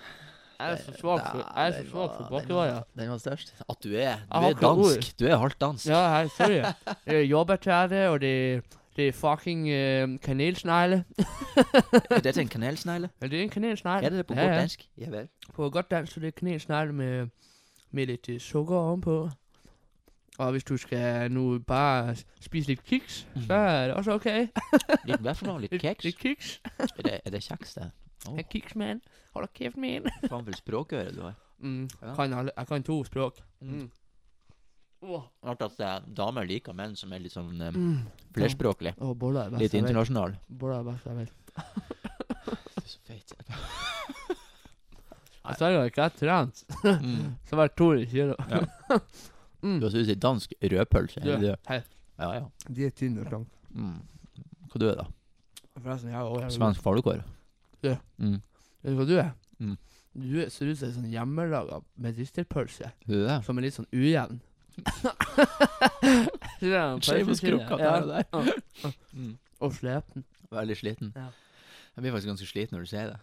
Jeg 0.58 0.72
er 0.72 0.76
så 0.76 0.92
svak 1.00 1.20
for, 1.30 1.38
jeg 1.56 1.68
er 1.68 1.72
så 1.72 1.90
svak 1.90 2.10
for 2.16 2.28
bakevarer. 2.30 2.82
Den 2.96 3.10
var 3.10 3.18
størst. 3.18 3.54
At 3.68 3.76
du 3.84 3.88
er 3.92 4.16
Du 4.32 4.46
er 4.46 4.52
dansk. 4.52 5.18
Du 5.20 5.26
er 5.26 5.36
halvt 5.36 5.60
dansk. 5.60 5.86
Ja, 5.86 6.00
hei, 6.14 6.28
sorry. 6.28 6.62
Det 7.06 7.16
er 7.16 7.20
Jordbærtrære, 7.22 8.08
og 8.08 8.20
det 8.20 8.62
det 8.96 9.08
er 9.08 9.12
fucking 9.12 9.60
uh, 9.68 10.18
kanelsnegle. 10.24 11.04
Er 12.10 12.20
dette 12.24 12.40
en 12.40 12.48
kanelsnegle? 12.56 13.10
Ja, 13.22 13.26
det 13.26 13.38
er 13.38 13.42
en 13.42 13.50
kanelsnegle. 13.50 14.06
Er 14.06 14.10
det 14.10 14.18
det 14.18 14.26
på 14.26 14.34
Ja, 14.34 14.40
godt 14.40 14.52
ja. 14.52 14.60
dansk? 14.60 14.88
Ja 14.98 15.10
vel. 15.10 15.28
På 15.54 15.70
godt 15.70 15.90
dansk 15.90 16.12
så 16.12 16.20
det 16.20 16.26
er 16.26 16.30
kanelsnegle 16.30 16.92
med, 16.92 17.28
med 17.90 18.06
litt 18.06 18.28
eh, 18.28 18.40
sukker 18.40 18.76
ovenpå. 18.76 19.30
Og 20.38 20.51
hvis 20.53 20.64
du 20.68 20.75
skal 20.77 21.31
nå 21.33 21.44
bare 21.64 22.14
spise 22.44 22.68
litt 22.75 22.83
kiks, 22.85 23.22
så 23.46 23.57
er 23.57 23.87
det 23.88 23.94
også 23.96 24.16
ok. 24.18 24.27
Litt 25.09 25.22
hva 25.25 25.33
for 25.38 25.49
noe? 25.49 25.62
Litt 25.64 25.77
kjeks? 25.81 26.05
Litt 26.05 26.18
kiks. 26.20 26.51
Er 26.83 27.03
det, 27.07 27.14
er 27.25 27.31
det 27.33 27.40
kjeks, 27.46 27.72
det? 27.79 27.87
Å, 28.29 28.35
En 28.40 28.49
kiksman. 28.53 29.01
Hold 29.37 29.49
kjeft 29.57 29.77
min. 29.81 30.05
faen 30.29 30.44
vel 30.44 30.57
språkøre 30.59 31.12
du 31.16 31.22
har. 31.25 31.38
Mm. 31.61 31.87
Ja. 32.03 32.12
Kan 32.18 32.35
alle, 32.37 32.53
jeg 32.57 32.68
kan 32.68 32.85
to 32.85 32.99
språk. 33.09 33.38
Mm. 33.64 33.87
Åh. 35.07 35.25
Rart 35.46 35.62
at 35.66 35.81
damer 36.16 36.44
liker 36.49 36.77
menn 36.77 36.96
som 36.96 37.12
er 37.16 37.20
litt 37.25 37.33
sånn 37.33 37.55
um, 37.61 37.77
Mm. 37.77 37.99
flerspråklig. 38.37 38.94
Oh, 39.01 39.12
Litt 39.57 39.72
jeg 39.72 39.83
internasjonal. 39.85 40.37
Boller 40.49 40.81
er 40.81 40.88
best 40.90 41.07
jeg 41.07 41.16
vet. 41.16 41.33
Du 41.57 42.83
er 42.83 42.90
så 42.90 42.99
feit. 43.09 43.35
Jeg 45.46 45.59
sa 45.61 45.68
jo 45.70 45.83
ikke 45.87 46.09
jeg 46.09 46.16
trent. 46.18 46.64
Så 47.46 47.57
var 47.57 47.69
det 47.71 47.77
to 47.79 47.88
kilo. 48.10 48.37
Ja. 48.50 48.60
Mm. 49.67 49.79
Du 49.83 49.87
har 49.88 49.92
spist 49.96 50.21
dansk 50.23 50.52
rødpølse. 50.62 51.21
Du, 51.25 51.31
det 51.33 51.40
det? 51.42 51.56
hei. 51.69 51.81
Ja, 52.23 52.29
ja. 52.38 52.44
De 52.73 52.87
er 52.87 52.94
tynne 52.96 53.25
og 53.25 53.29
slanke. 53.33 53.50
Mm. 53.75 53.98
Hva 54.71 54.81
du 54.81 54.87
er 54.88 54.96
da? 55.02 55.06
Forresten, 55.77 56.08
jeg 56.12 56.17
er 56.21 56.31
også 56.38 56.54
Svensk 56.56 56.81
falukorv? 56.85 57.25
Ja. 57.85 57.96
Mm. 58.23 58.38
Vet 58.83 58.92
du 58.94 59.00
hva 59.00 59.06
du 59.10 59.17
er? 59.21 59.33
Mm. 59.58 59.75
Du 60.17 60.38
er- 60.40 60.48
ser 60.54 60.71
ut 60.71 60.79
som 60.79 60.88
en 60.88 60.94
sånn 60.94 61.10
hjemmelaga 61.12 61.83
medisterpølse, 62.00 62.92
Du 63.06 63.19
er 63.27 63.42
som 63.44 63.58
er 63.58 63.62
litt 63.67 63.75
sånn 63.77 63.90
ujevn. 63.92 64.38
Skjeveskrukka 66.60 67.77
ja. 67.81 68.00
der 68.00 68.25
og 68.33 68.44
der. 68.46 68.52
Mm. 69.12 69.37
Og 69.60 69.73
sliten. 69.77 70.25
Veldig 70.52 70.77
sliten. 70.77 71.12
Ja. 71.17 71.27
Jeg 71.96 72.02
blir 72.04 72.12
faktisk 72.12 72.29
ganske 72.33 72.46
sliten 72.48 72.77
når 72.77 72.85
du 72.85 72.90
sier 72.92 73.06
det. 73.12 73.19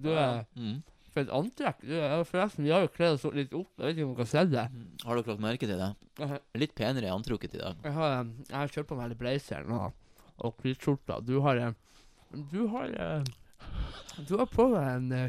Du 0.00 0.08
er 0.12 0.44
Mm. 0.56 0.82
For 1.10 1.24
et 1.24 1.32
antrekk. 1.34 1.80
Forresten, 2.28 2.64
vi 2.66 2.70
har 2.70 2.84
jo 2.84 2.92
kledd 2.94 3.16
oss 3.16 3.24
litt 3.34 3.54
opp. 3.56 3.70
Jeg 3.78 3.86
vet 3.86 3.96
ikke 3.96 4.06
om 4.06 4.12
dere 4.14 4.22
har 4.22 4.30
sett 4.30 4.52
det. 4.52 4.66
Mm. 4.70 4.86
Har 5.04 5.18
dere 5.18 5.32
lagt 5.32 5.42
merke 5.42 5.66
til 5.70 5.80
det? 5.80 6.38
Litt 6.62 6.74
penere 6.78 7.10
antrukket 7.14 7.56
i 7.58 7.62
dag. 7.62 7.82
jeg 7.82 7.96
har, 7.96 8.16
jeg 8.46 8.56
har 8.56 8.74
kjørt 8.76 8.90
på 8.92 8.98
meg 9.00 9.10
litt 9.10 9.22
blazeren 9.22 9.74
og, 9.74 10.54
hvitskjorta. 10.62 11.18
Du 11.26 11.40
har 11.44 11.58
eh, 11.60 11.74
Du 12.52 12.62
har 12.72 12.94
eh, 12.94 13.30
Du 14.28 14.36
har 14.38 14.46
på 14.48 14.70
deg 14.76 14.86
en 14.94 15.12
eh, 15.12 15.28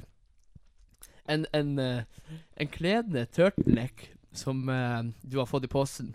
en, 1.32 1.46
en, 1.54 1.80
eh, 1.80 2.04
en 2.56 2.68
kledende 2.68 3.26
turtleneck 3.26 4.10
som 4.32 4.70
eh, 4.70 5.04
du 5.22 5.38
har 5.38 5.46
fått 5.46 5.66
i 5.68 5.72
posten. 5.72 6.14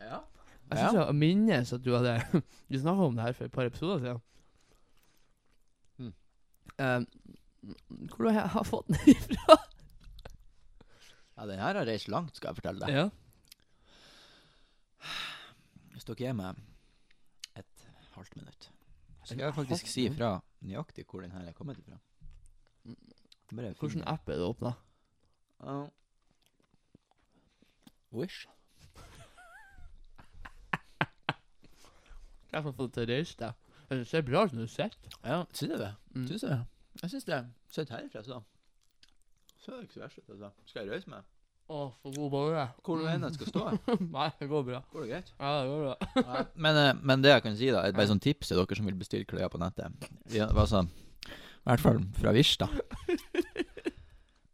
Ja. 0.00 0.22
Jeg 0.72 0.78
synes 0.78 0.98
jeg 0.98 1.16
minnes 1.20 1.72
at 1.76 1.82
du 1.84 1.90
hadde 1.92 2.14
Du 2.70 2.78
snakka 2.80 3.08
om 3.08 3.16
det 3.16 3.26
her 3.26 3.34
for 3.36 3.44
et 3.48 3.52
par 3.52 3.68
episoder 3.68 3.98
siden. 4.00 4.20
Mm. 6.00 6.12
Eh, 6.78 7.00
Hvor 7.62 8.30
har 8.30 8.50
jeg 8.56 8.66
fått 8.66 8.88
den 8.90 8.98
ifra? 9.16 9.56
Ja, 11.32 11.46
den 11.48 11.58
her 11.58 11.74
har 11.74 11.86
reist 11.88 12.08
langt, 12.12 12.36
skal 12.36 12.48
jeg 12.52 12.56
fortelle 12.60 12.80
deg. 12.84 12.92
Ja. 12.94 13.06
Hvis 15.94 16.04
dere 16.06 16.20
gir 16.20 16.34
meg 16.38 16.50
et 17.58 17.76
halvt 18.12 18.34
minutt, 18.36 18.62
så 19.24 19.32
skal 19.32 19.44
jeg 19.46 19.56
faktisk 19.56 19.86
si 19.90 20.04
fra 20.12 20.30
nøyaktig 20.60 21.04
hvor 21.08 21.20
den 21.24 21.32
her 21.34 21.44
er 21.48 21.56
kommet 21.56 21.80
ifra. 21.80 21.96
Hvilken 23.80 24.04
app 24.06 24.28
er 24.28 24.36
det 24.38 24.46
åpna? 24.46 24.72
Uh, 25.64 25.88
Wish. 28.12 28.46
Jeg 32.52 32.60
har 32.60 32.72
fått 32.76 32.92
til 32.92 33.02
å 33.02 33.08
reise 33.08 33.36
deg. 33.40 33.52
Det 33.92 34.06
ser 34.08 34.22
bra 34.26 34.42
ut 34.44 34.52
når 34.56 34.62
du 34.68 34.72
sitter. 34.72 35.10
Ja, 35.24 35.38
syns 35.52 35.72
du 35.72 35.78
det? 35.80 35.92
Mm. 36.14 36.26
Syns 36.28 36.44
det? 36.44 36.58
Jeg 37.00 37.10
syns 37.14 37.24
det. 37.28 37.38
Sett 37.72 37.92
herfra, 37.94 38.22
så. 38.26 38.42
Så 39.62 39.72
er 39.72 39.78
det 39.78 39.88
ikke 39.88 39.96
så 39.96 40.02
verst 40.04 40.18
ut, 40.18 40.32
altså. 40.34 40.50
Skal 40.68 40.84
jeg 40.84 40.92
røyse 40.92 41.12
meg? 41.12 41.24
Å, 41.72 41.82
for 42.02 42.14
god 42.16 42.30
bolle. 42.32 42.64
Hvor 42.84 42.98
du 43.00 43.06
enn 43.08 43.24
jeg 43.28 43.36
skal 43.38 43.50
stå? 43.52 43.62
Nei, 44.16 44.28
det 44.40 44.48
går 44.50 44.64
bra. 44.66 44.80
Går 44.92 45.04
det 45.06 45.10
greit? 45.12 45.30
Ja, 45.38 45.52
det 45.62 45.70
går 45.70 45.84
bra. 45.86 46.24
Nei, 46.26 46.42
men, 46.66 46.80
eh, 46.82 46.92
men 47.00 47.24
det 47.24 47.32
jeg 47.32 47.44
kan 47.46 47.56
si, 47.58 47.70
da, 47.72 47.84
er 47.86 47.96
bare 47.96 48.10
sånn 48.10 48.22
tips 48.22 48.50
til 48.50 48.60
dere 48.60 48.78
som 48.80 48.90
vil 48.90 48.98
bestille 48.98 49.28
klær 49.28 49.52
på 49.52 49.60
nettet. 49.62 50.08
Ja, 50.34 50.50
altså, 50.50 50.82
I 51.30 51.70
hvert 51.70 51.84
fall 51.84 52.02
fra 52.18 52.34
Wish, 52.36 52.58
da. 52.60 52.68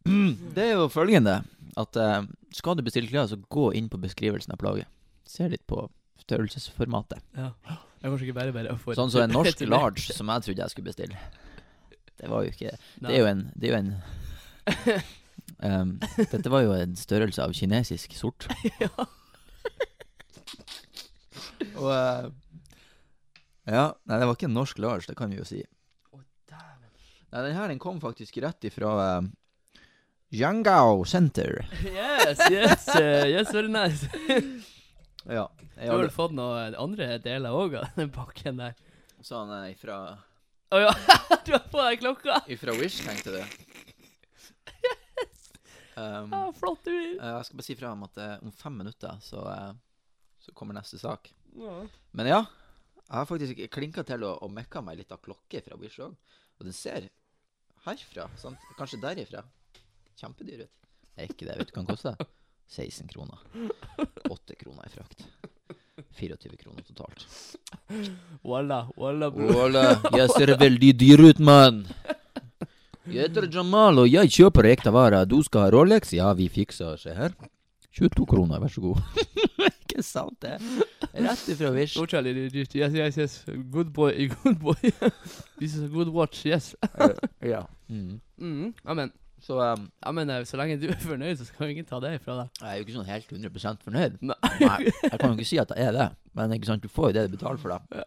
Det 0.09 0.65
er 0.65 0.77
jo 0.77 0.87
følgende 0.93 1.41
at 1.79 1.99
eh, 2.01 2.29
skal 2.57 2.79
du 2.79 2.85
bestille 2.87 3.11
klær, 3.11 3.27
så 3.31 3.41
gå 3.51 3.71
inn 3.79 3.91
på 3.93 4.01
beskrivelsen 4.03 4.55
av 4.55 4.61
plagget. 4.61 4.89
Se 5.29 5.49
litt 5.51 5.67
på 5.69 5.87
størrelsesformatet. 6.23 7.25
Ja. 7.37 7.51
Jeg 7.99 8.07
er 8.07 8.13
kanskje 8.13 8.27
ikke 8.29 8.39
bare 8.39 8.55
bare 8.55 8.79
for 8.79 8.95
Sånn 8.99 9.11
som 9.11 9.25
en 9.25 9.35
norsk 9.41 9.65
large 9.67 10.15
som 10.15 10.31
jeg 10.31 10.47
trodde 10.47 10.63
jeg 10.65 10.75
skulle 10.75 10.93
bestille. 10.93 11.19
Det 12.19 12.29
var 12.31 12.45
jo 12.45 12.53
ikke 12.53 12.75
Det 12.75 13.15
er 13.15 13.21
jo 13.21 13.29
en, 13.31 13.45
det 13.55 13.69
er 13.69 13.73
jo 13.73 13.79
en 13.79 13.93
um, 15.71 15.95
Dette 16.19 16.51
var 16.53 16.65
jo 16.67 16.75
en 16.77 16.97
størrelse 16.99 17.45
av 17.45 17.55
kinesisk 17.57 18.15
sort. 18.19 18.49
ja. 18.83 18.91
Og 21.79 21.89
uh, 21.89 22.29
Ja, 23.69 23.85
nei, 24.09 24.19
det 24.19 24.27
var 24.27 24.35
ikke 24.35 24.49
en 24.49 24.57
norsk 24.57 24.81
Lars, 24.83 25.07
det 25.09 25.17
kan 25.19 25.31
vi 25.33 25.41
jo 25.41 25.47
si. 25.49 25.63
Å. 26.13 26.23
Nei, 26.53 27.43
den 27.45 27.57
her 27.57 27.71
den 27.71 27.81
kom 27.83 28.01
faktisk 28.03 28.41
rett 28.45 28.65
ifra 28.69 28.95
uh, 28.99 29.29
Yangao 30.35 31.05
Center. 31.09 31.63
Yes, 32.29 32.43
yes, 32.51 32.89
uh, 32.97 33.25
yes, 33.29 33.55
very 33.55 33.71
nice. 33.73 34.09
Ja. 35.25 35.47
Du 35.49 35.83
Jeg 35.85 35.93
har 35.93 36.01
vel 36.03 36.13
fått 36.13 36.35
noen 36.35 36.75
andre 36.77 37.15
deler 37.23 37.55
òg 37.55 37.79
av 37.79 37.95
den 37.97 38.11
pakken 38.13 38.59
der? 38.61 38.77
sånn 39.25 39.51
uh, 39.51 39.67
ifra, 39.71 40.19
Å 40.69 40.79
ja, 40.83 40.91
du 41.47 41.53
har 41.55 41.65
på 41.73 41.81
deg 41.81 42.01
klokka! 42.03 42.41
ifra 42.53 42.75
Wish, 42.77 43.01
tenkte 43.07 43.33
du. 43.39 43.43
Um, 45.99 46.31
Ja, 46.31 46.41
flott 46.55 46.85
du 46.87 46.93
vil. 46.93 47.17
jeg 47.19 47.47
skal 47.49 47.59
bare 47.59 47.67
si 47.67 47.75
fra 47.79 47.91
om 47.97 48.05
at 48.07 48.19
eh, 48.23 48.35
om 48.47 48.53
fem 48.55 48.77
minutter 48.79 49.17
så, 49.25 49.41
eh, 49.51 49.73
så 50.45 50.53
kommer 50.55 50.77
neste 50.77 51.01
sak. 51.01 51.33
ja. 51.59 51.79
Men 52.15 52.29
ja, 52.31 52.43
jeg 53.01 53.17
har 53.17 53.27
faktisk 53.27 53.63
klinka 53.75 54.05
til 54.07 54.23
å, 54.29 54.35
og 54.45 54.53
mekka 54.55 54.83
meg 54.85 55.01
litt 55.01 55.13
av 55.15 55.23
klokke 55.25 55.63
fra 55.65 55.79
Wish 55.81 55.99
òg. 56.05 56.15
Og 56.59 56.67
den 56.69 56.77
ser 56.77 57.09
herfra, 57.87 58.29
sant? 58.39 58.63
kanskje 58.79 59.01
derifra, 59.03 59.43
kjempedyr 60.21 60.67
ut. 60.67 60.75
Det 61.17 61.25
er 61.25 61.33
ikke 61.33 61.49
det, 61.49 61.57
vet 61.59 61.71
du 61.71 61.75
hva 61.75 61.83
den 61.83 61.91
koster? 61.91 62.29
16 62.69 63.09
kroner. 63.11 63.43
8 64.29 64.59
kroner 64.61 64.87
i 64.87 64.93
frakt. 64.93 65.25
24 66.19 66.57
kroner 66.59 66.83
totalt. 66.83 67.27
Walla, 68.45 68.83
walla, 68.99 69.31
bro. 69.31 69.49
Ola, 69.67 69.85
jeg 70.19 70.31
ser 70.35 70.55
veldig 70.61 70.93
dyr 71.01 71.23
ut, 71.31 71.39
mann. 71.41 71.85
Jeg 73.09 73.29
heter 73.31 73.47
Jamal, 73.53 74.03
og 74.03 74.11
jeg 74.11 74.29
kjøper 74.35 74.69
ekte 74.75 74.93
varer. 74.93 75.25
Du 75.29 75.39
skal 75.47 75.67
ha 75.67 75.71
Rolex? 75.73 76.13
Ja, 76.13 76.33
vi 76.37 76.51
fikser. 76.53 76.99
Se 77.01 77.15
her. 77.17 77.33
22 77.97 78.27
kroner, 78.29 78.61
vær 78.61 78.71
så 78.73 78.83
god. 78.85 79.01
ikke 79.99 80.03
sant, 80.05 80.37
det? 80.45 80.59
Rett 81.15 81.49
ifra 81.51 81.71
Wish. 81.75 81.97
So 81.97 82.05
Charlie, 82.07 82.51
yes, 82.53 82.75
yes, 82.95 83.17
yes. 83.19 83.39
Good 83.73 83.93
boy, 83.97 84.13
good 84.43 84.61
boy. 84.61 84.77
This 85.59 85.75
is 85.75 85.83
a 85.85 85.89
good 85.89 86.13
watch, 86.15 86.45
yes. 86.47 86.75
ja. 87.43 87.65
Mm. 87.89 88.21
Mm, 88.39 88.75
ja, 88.85 88.95
men, 88.95 89.13
Så 89.45 89.55
um, 89.63 89.85
ja, 90.03 90.13
men 90.13 90.31
eh, 90.35 90.43
så 90.49 90.59
lenge 90.59 90.77
du 90.83 90.89
er 90.91 90.99
fornøyd, 90.99 91.39
så 91.39 91.47
skal 91.47 91.71
ingen 91.73 91.87
ta 91.87 92.01
det 92.03 92.17
ifra 92.19 92.35
deg. 92.41 92.49
jeg 92.61 92.69
er 92.73 92.81
jo 92.81 92.85
ikke 92.87 92.97
sånn 92.97 93.09
helt 93.09 93.35
100% 93.37 93.85
fornøyd. 93.87 94.17
Nei. 94.27 94.37
Jeg 94.59 95.19
kan 95.21 95.31
jo 95.31 95.35
ikke 95.39 95.47
si 95.49 95.61
at 95.63 95.71
jeg 95.77 95.89
er 95.89 95.95
det. 95.95 96.09
Men 96.35 96.55
ikke 96.57 96.69
sant, 96.71 96.83
du 96.83 96.91
får 96.91 97.13
jo 97.13 97.17
det 97.21 97.27
du 97.31 97.37
betaler 97.37 97.61
for, 97.63 97.75
da. 97.77 98.03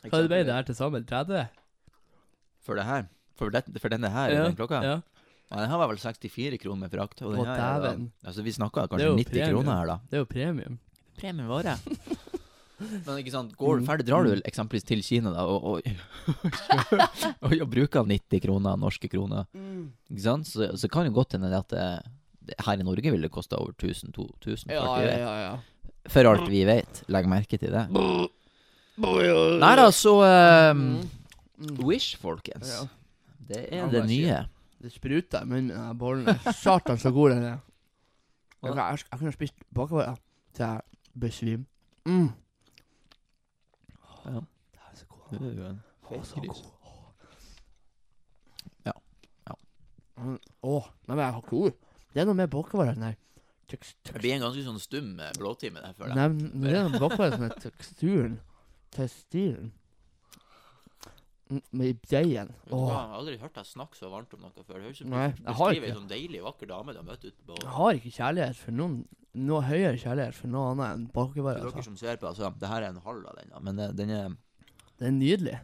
Ikke 0.00 0.12
Hva 0.14 0.20
sant? 0.22 0.30
ble 0.30 0.42
det 0.46 0.54
her 0.54 0.68
til 0.68 0.78
sammen? 0.78 1.04
30? 1.10 1.48
For 2.64 2.78
det 2.78 2.84
her. 2.86 3.08
For, 3.40 3.50
det, 3.52 3.64
for 3.82 3.92
denne 3.92 4.10
her, 4.14 4.30
den 4.36 4.56
klokka. 4.58 4.80
Ja. 4.84 4.96
Ja, 5.50 5.64
den 5.64 5.70
her 5.72 5.80
var 5.82 5.88
vel 5.90 5.98
64 5.98 6.60
kroner 6.62 6.84
med 6.86 6.92
frakt. 6.94 7.22
Og 7.26 7.32
den 7.34 7.40
Å, 7.42 7.46
her 7.48 7.56
er 7.58 7.58
da, 7.82 7.88
dæven. 7.90 8.04
altså, 8.22 8.44
vi 8.46 8.52
snakka 8.54 8.84
Det 8.84 8.86
er 8.86 8.90
kanskje 8.94 9.08
jo 9.08 9.16
90 9.18 9.30
premium. 9.34 9.56
kroner 9.56 9.74
her, 9.80 9.90
da. 9.90 9.96
Det 10.06 10.18
er 10.18 10.22
jo 10.22 10.28
premium. 10.30 10.76
Premievare. 11.18 11.74
Men 12.80 13.18
ikke 13.20 13.32
sant, 13.34 13.52
går 13.60 13.78
du 13.78 13.82
Mm. 13.84 13.86
ferdig, 13.90 14.06
drar 14.08 14.24
du 14.24 14.40
eksempelvis 14.48 14.86
til 14.88 15.02
Kina 15.04 15.32
da, 15.34 15.44
og, 15.44 15.64
og, 15.64 15.82
og, 17.44 17.52
og 17.60 17.68
bruker 17.70 18.06
90 18.08 18.40
kroner, 18.46 18.76
norske 18.80 19.08
kroner, 19.12 19.44
ikke 20.10 20.24
sant, 20.24 20.48
så, 20.48 20.70
så 20.80 20.88
kan 20.92 21.06
jo 21.08 21.12
godt 21.16 21.36
hende 21.36 21.50
at 21.56 21.68
det, 21.74 21.86
det, 22.48 22.56
her 22.64 22.80
i 22.80 22.86
Norge 22.86 23.12
ville 23.12 23.28
det 23.28 23.32
kosta 23.34 23.58
over 23.60 23.74
1000, 23.76 24.14
2000, 24.16 24.72
Ja, 24.72 24.84
ja, 25.04 25.16
ja, 25.18 25.34
ja. 25.44 26.04
for 26.08 26.24
alt 26.30 26.48
vi 26.48 26.64
vet. 26.64 27.02
Legg 27.12 27.28
merke 27.28 27.58
til 27.60 27.70
det. 27.74 27.86
Nei 29.60 29.74
da, 29.76 29.88
så 29.94 30.16
ehm, 30.26 30.86
Mm. 31.60 31.76
Wish, 31.84 32.16
folkens. 32.16 32.70
Det 33.48 33.66
er 33.68 33.90
det 33.92 34.06
nye. 34.08 34.36
Det 34.80 34.88
spruter 34.94 35.42
i 35.44 35.48
munnen 35.50 35.74
av 35.76 35.90
bollen. 36.00 36.24
Satan, 36.56 36.96
så 36.96 37.10
god 37.12 37.34
den 37.34 37.42
er. 37.44 37.58
Jeg, 38.64 38.72
jeg, 38.78 39.02
jeg 39.10 39.18
kunne 39.20 39.32
spist 39.34 39.54
bakover 39.76 40.14
til 40.56 40.64
jeg 40.64 40.80
besvimer. 41.20 41.66
Mm. 42.08 42.30
Ja. 44.24 44.42
Det 44.74 44.80
er 44.90 44.96
så 45.00 45.06
god. 45.08 45.24
Det 45.30 45.40
er 45.50 45.56
jo 45.56 45.66
en 45.70 45.80
Å, 45.80 46.08
fet 46.10 46.26
så 46.30 46.40
gris. 46.42 46.60
god. 46.62 46.76
Ja. 48.90 48.94
Ja. 49.48 49.56
Mm. 50.20 50.36
Å, 50.62 50.76
nei, 51.06 51.14
men 51.16 51.24
jeg 51.24 51.34
har 51.36 51.42
ikke 51.44 51.60
ord. 51.64 51.76
Det 52.10 52.22
er 52.22 52.26
noe 52.30 52.38
med 52.40 52.50
bakover 52.52 52.90
her. 52.92 53.18
Tekst, 53.70 53.96
Det 54.02 54.16
blir 54.18 54.34
en 54.34 54.42
ganske 54.42 54.64
sånn 54.66 54.80
stum 54.82 55.12
eh, 55.22 55.30
blåtime 55.38 55.78
der, 55.84 55.92
føler 55.94 56.10
jeg. 56.10 56.18
nei, 56.18 56.48
men 56.58 56.64
det 56.66 56.72
er 56.80 56.88
noe 56.90 57.02
bakover 57.04 57.36
som 57.36 57.44
er 57.46 57.52
teksturen. 57.62 58.40
Tekstilen. 58.96 59.68
Med. 61.50 61.62
Vet 61.72 62.12
Åh. 62.70 62.88
Jeg 62.88 62.96
har 62.96 63.14
aldri 63.18 63.36
hørt 63.42 63.54
deg 63.54 63.64
snakke 63.66 63.96
så 63.98 64.10
varmt 64.10 64.34
om 64.34 64.40
noe 64.40 64.50
før. 64.66 64.78
Nei, 64.80 64.92
du 64.92 65.02
jeg 65.02 65.06
har 65.10 65.30
beskriver 65.34 65.74
ikke. 65.74 65.86
ei 65.90 65.96
sånn 65.98 66.08
deilig, 66.08 66.42
vakker 66.46 66.66
dame 66.70 66.92
du 66.94 66.98
har 67.00 67.06
møtt 67.08 67.24
ute 67.24 67.42
på 67.46 67.56
Jeg 67.60 67.72
har 67.78 67.92
ikke 67.98 68.12
kjærlighet 68.18 68.56
for 68.56 68.70
noen 68.72 69.00
Noe 69.32 69.60
høyere 69.62 69.94
kjærlighet 69.98 70.34
for 70.34 70.48
noe 70.50 70.72
annet 70.72 70.88
enn 70.96 71.02
bakover. 71.14 71.54
For 71.54 71.70
dere 71.70 71.70
Altså. 71.70 71.82
som 71.84 71.96
ser 71.96 72.16
på, 72.18 72.26
altså, 72.26 72.48
det 72.58 72.66
her 72.68 72.82
er 72.82 72.88
en 72.90 72.96
halv 73.04 73.26
av 73.30 73.36
den, 73.38 73.48
da, 73.52 73.60
men 73.60 73.76
det, 73.76 73.96
den 73.96 74.10
er 74.10 74.28
Det 74.98 75.06
er 75.06 75.12
nydelig. 75.14 75.58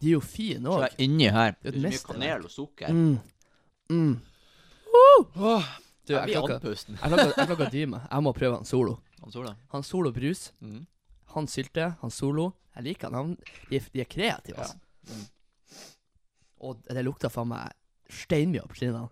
De 0.00 0.06
er 0.06 0.12
jo 0.12 0.20
fine 0.20 0.62
Så 0.62 0.76
òg. 0.76 0.84
er 0.86 0.94
inni 1.02 1.26
her 1.30 1.56
Det 1.62 1.68
er 1.68 1.72
så 1.72 1.78
mye 1.78 1.90
mesterverk. 1.90 2.20
kanel 2.20 2.44
og 2.44 2.50
sukker. 2.50 2.92
Mm. 2.92 3.18
Mm. 3.90 4.20
Åh, 5.36 5.64
Du, 6.06 6.14
jeg 6.14 6.18
jeg 6.18 6.24
blir 6.26 6.34
klokka 6.38 6.54
andpusten. 6.60 6.98
Jeg 6.98 7.10
klokka, 7.10 7.34
jeg 7.36 7.46
klokka 7.50 7.70
ti 7.70 7.84
meg. 7.86 8.00
Jeg 8.10 8.22
må 8.26 8.32
prøve 8.34 8.54
han 8.58 8.64
solo. 8.64 8.96
Han 9.22 9.30
Sola. 9.32 9.52
Han 9.72 9.82
solo 9.82 10.10
brus. 10.12 10.52
Mm. 10.60 10.86
Han 11.34 11.46
sylte. 11.46 11.96
Han 12.00 12.10
solo. 12.10 12.52
Jeg 12.76 12.84
liker 12.84 13.10
han. 13.10 13.14
han 13.14 13.36
de, 13.70 13.76
er- 13.76 13.90
de 13.92 14.00
er 14.00 14.04
kreative, 14.10 14.58
altså. 14.58 14.78
Mm. 15.08 15.24
Og 16.62 16.84
det 16.86 17.02
lukta 17.04 17.30
faen 17.32 17.50
meg 17.50 17.74
steinmye 18.12 18.62
appelsinene. 18.62 19.08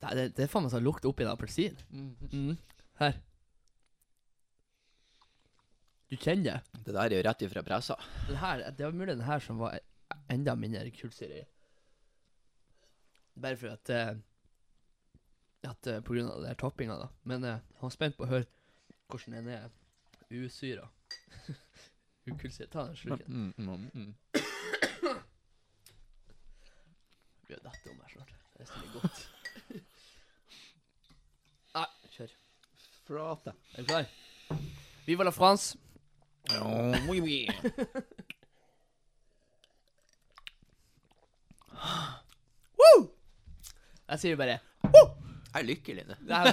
Det, 0.00 0.14
det, 0.16 0.28
det 0.36 0.46
er 0.46 0.50
faen 0.50 0.64
meg 0.64 0.72
sånn 0.72 0.86
lukt 0.86 1.06
oppi 1.08 1.26
en 1.26 1.32
appelsin. 1.34 1.76
Mm. 1.92 2.12
Mm. 2.32 2.86
Her. 3.00 3.20
Du 6.10 6.16
kjenner 6.18 6.44
det? 6.48 6.82
Det 6.86 6.94
der 6.96 7.04
er 7.04 7.20
jo 7.20 7.26
rett 7.28 7.42
ifra 7.46 7.62
pressa. 7.62 7.96
Den 8.26 8.40
her, 8.40 8.64
det 8.74 8.86
var 8.86 8.96
mulig 8.96 9.14
den 9.14 9.28
her 9.28 9.42
som 9.44 9.60
var 9.60 9.78
enda 10.32 10.56
mindre 10.58 10.90
kullsyre 10.94 11.42
i. 11.42 11.44
Bare 13.40 13.56
for 13.56 13.72
at 13.72 13.92
eh, 13.94 14.16
At 15.68 15.86
eh, 15.86 16.00
på 16.00 16.16
grunn 16.16 16.30
av 16.32 16.42
den 16.42 16.56
toppinga, 16.56 16.96
da. 16.96 17.08
Men 17.28 17.44
eh, 17.44 17.60
han 17.78 17.86
var 17.86 17.94
spent 17.94 18.16
på 18.16 18.24
å 18.24 18.30
høre 18.30 18.48
hvordan 19.12 19.36
den 19.36 19.48
er 19.52 19.68
usyra. 20.30 20.88
Ukullsyre. 22.32 22.66
Ta 22.72 22.84
den 22.86 22.96
slurken. 22.96 23.52
Mm, 23.58 23.66
mm, 23.66 23.90
mm. 23.94 24.14
Gjør 27.50 27.58
dette 27.64 27.90
om 27.90 28.00
her 28.00 28.08
snart. 28.14 28.32
Det 28.56 28.62
er 28.62 28.66
så 28.70 28.80
godt. 28.94 29.18
Nei, 31.76 31.86
kjør. 32.16 32.30
Frate, 33.10 33.50
Er 33.74 33.78
du 33.82 33.86
klar? 33.90 34.04
Viva 35.06 35.22
la 35.26 35.30
France. 35.34 35.66
Oh, 36.60 36.94
oui, 37.08 37.18
oui. 37.20 37.48
Jeg 44.10 44.18
sier 44.18 44.36
bare 44.38 44.58
Jeg 44.82 44.90
er 45.60 45.64
lykkelig 45.66 46.04
nå. 46.08 46.14
Det 46.26 46.34
er. 46.34 46.46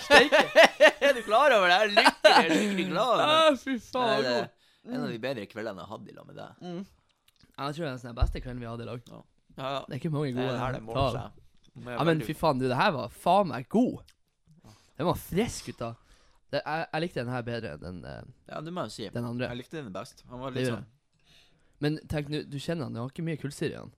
Er 1.07 1.11
du 1.13 1.21
klar 1.25 1.51
over 1.55 1.67
det? 1.69 1.75
Jeg 1.78 1.86
er 1.86 1.89
lykkelig, 1.93 2.13
jeg 2.23 2.45
er 2.45 2.49
lykkelig 2.53 2.86
glad. 2.91 3.19
Ah, 3.23 3.57
fy 3.57 3.69
Det 3.78 4.01
er 4.01 4.21
god. 4.25 4.45
En 4.93 5.03
av 5.03 5.09
de 5.11 5.19
bedre 5.19 5.45
kveldene 5.51 5.81
jeg 5.83 5.88
har 5.89 5.97
hatt 5.97 6.07
i 6.11 6.15
lag 6.15 6.27
med 6.27 6.35
deg. 6.35 6.61
Mm. 6.61 6.85
Jeg 7.57 7.75
tror 7.75 7.83
det 7.85 7.91
er 7.93 8.01
den 8.07 8.15
beste 8.21 8.41
kvelden 8.41 8.59
vi 8.61 8.65
har 8.69 8.75
hatt 8.77 8.85
i 8.85 8.89
lag. 8.89 9.01
Ja, 9.09 9.21
ja. 9.57 9.79
Det 9.88 9.93
er 9.95 9.99
ikke 10.01 10.11
mange 10.13 10.33
gode 10.38 10.51
det 10.51 10.59
her 10.61 10.73
det 10.77 10.83
måler 10.85 11.15
seg. 11.17 11.43
Må 11.77 11.89
jeg 11.91 11.97
Ja, 11.97 12.03
men 12.03 12.17
veldig- 12.17 12.27
fy 12.27 12.33
faen, 12.33 12.59
du, 12.59 12.67
det 12.67 12.77
her 12.77 12.91
var 12.91 13.09
faen 13.09 13.47
meg 13.47 13.67
god. 13.69 14.03
Den 14.97 15.05
var 15.05 15.15
frisk, 15.21 15.65
gutta. 15.71 15.95
Det, 16.51 16.61
jeg, 16.65 16.85
jeg 16.93 17.01
likte 17.03 17.19
den 17.25 17.33
her 17.33 17.41
bedre 17.43 17.73
enn 17.75 17.81
den, 17.83 17.97
eh, 18.05 18.21
Ja, 18.49 18.61
det 18.61 18.71
må 18.73 18.85
jeg 18.88 18.91
si. 18.91 19.09
den 19.13 19.25
andre. 19.25 19.49
Jeg 19.49 19.57
likte 19.57 19.81
den 19.83 19.91
best. 19.93 20.23
Han 20.29 20.39
var 20.39 20.51
Det 20.51 20.61
litt 20.61 20.69
gjør 20.69 20.77
sånn 20.77 20.85
Men 21.79 21.97
tenk, 22.07 22.29
nå, 22.29 22.39
du 22.49 22.57
kjenner 22.57 22.83
han, 22.88 22.93
Du 22.93 22.99
har 23.01 23.09
ikke 23.11 23.25
mye 23.27 23.38
kullsyre 23.38 23.73
i 23.75 23.77
han. 23.77 23.91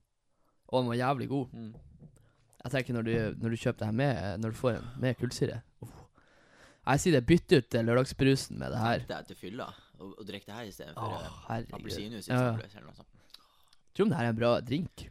Og 0.68 0.82
han 0.82 0.88
var 0.90 0.98
jævlig 0.98 1.28
god. 1.28 1.52
mm. 1.54 1.74
Jeg 2.64 2.72
tenker 2.72 2.92
når 2.98 3.04
du, 3.06 3.12
når 3.40 3.50
du 3.50 3.56
kjøper 3.56 3.78
det 3.78 3.86
her 3.86 3.92
med 3.96 4.40
Når 4.42 4.50
du 4.50 4.56
får 4.58 4.74
en 4.76 4.88
med 5.00 5.16
kullsyre 5.16 5.62
uff. 5.80 5.94
Jeg 6.90 7.00
sier 7.00 7.12
det, 7.12 7.26
bytt 7.26 7.52
ut 7.52 7.74
eh, 7.74 7.82
lørdagsbrusen 7.86 8.58
med 8.58 8.72
det 8.72 8.78
her. 8.82 8.98
Det 9.06 9.16
er 9.16 9.22
til 9.30 9.36
fylla. 9.36 9.70
Og, 10.00 10.14
og 10.16 10.26
drikke 10.26 10.48
det 10.48 10.54
her 10.56 10.68
istedenfor 10.68 11.06
oh, 11.06 11.16
uh, 11.20 11.40
herregud. 11.48 11.74
appelsinjuice. 11.76 12.28
Ja, 12.32 12.94
sånt. 12.96 13.08
Tror 13.94 14.06
om 14.06 14.12
det 14.12 14.20
her 14.20 14.28
er 14.30 14.32
en 14.32 14.38
bra 14.38 14.52
drink. 14.64 15.04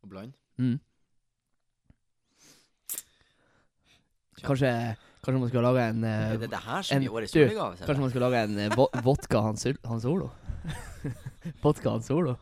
Og 0.00 0.08
bland. 0.08 0.32
Mm. 0.56 0.78
Kanskje, 4.40 4.70
kanskje 5.20 5.40
man 5.42 5.50
skal 5.50 5.66
lage 5.68 5.86
en 5.92 6.04
eh, 6.08 6.30
Er 6.32 6.38
det 6.40 6.50
det 6.54 6.62
her 6.64 6.82
som 6.82 6.96
en- 6.96 7.04
er 7.04 7.12
årets 7.12 7.34
julegave? 7.36 7.76
Kanskje 7.76 7.92
jeg? 7.92 8.00
man 8.00 8.10
skal 8.14 8.24
lage 8.24 8.44
en 8.44 8.58
uh, 8.58 8.76
vo 8.76 8.86
vodka 9.04 9.42
Hans, 9.44 9.66
Hans 9.84 10.04
Olo? 10.08 10.30
vodka 11.64 11.90
Hans 11.90 12.10
Olo? 12.10 12.36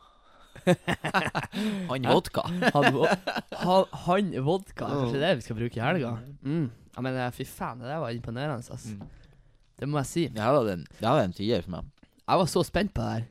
Han 1.89 2.07
vodka. 2.07 2.41
Han, 2.75 2.93
vo 2.93 3.05
han, 3.07 3.85
han 4.05 4.31
vodka, 4.45 4.87
kanskje 4.87 5.19
det 5.19 5.35
vi 5.39 5.45
skal 5.45 5.55
bruke 5.59 5.79
i 5.79 5.83
helga? 5.83 6.17
Mm. 6.43 6.69
Ja, 6.95 7.03
men 7.03 7.15
eh, 7.15 7.31
fy 7.35 7.45
faen, 7.47 7.79
det 7.79 7.87
der 7.91 7.99
var 8.03 8.15
imponerende, 8.15 8.59
altså. 8.59 8.95
Mm. 8.95 9.18
Det 9.79 9.87
må 9.89 10.01
jeg 10.01 10.09
si. 10.09 10.27
Var 10.35 10.59
det 10.67 10.77
er 11.07 11.23
en 11.23 11.35
tier 11.35 11.63
for 11.65 11.77
meg. 11.77 11.91
Jeg 12.29 12.41
var 12.41 12.49
så 12.51 12.63
spent 12.67 12.93
på 12.93 13.05
det 13.05 13.13
her. 13.15 13.27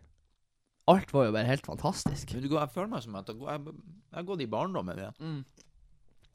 Alt 0.89 1.13
var 1.13 1.29
jo 1.29 1.35
bare 1.37 1.49
helt 1.51 1.67
fantastisk. 1.69 2.33
Men 2.33 2.47
du 2.47 2.55
jeg 2.57 2.73
føler 2.73 2.89
meg 2.95 3.05
som 3.05 3.17
at 3.21 3.29
jeg, 3.29 3.61
har 4.15 4.27
gått 4.27 4.41
i 4.43 4.49
barndommen. 4.49 4.99
Ja. 4.99 5.11
Mm. 5.21 5.43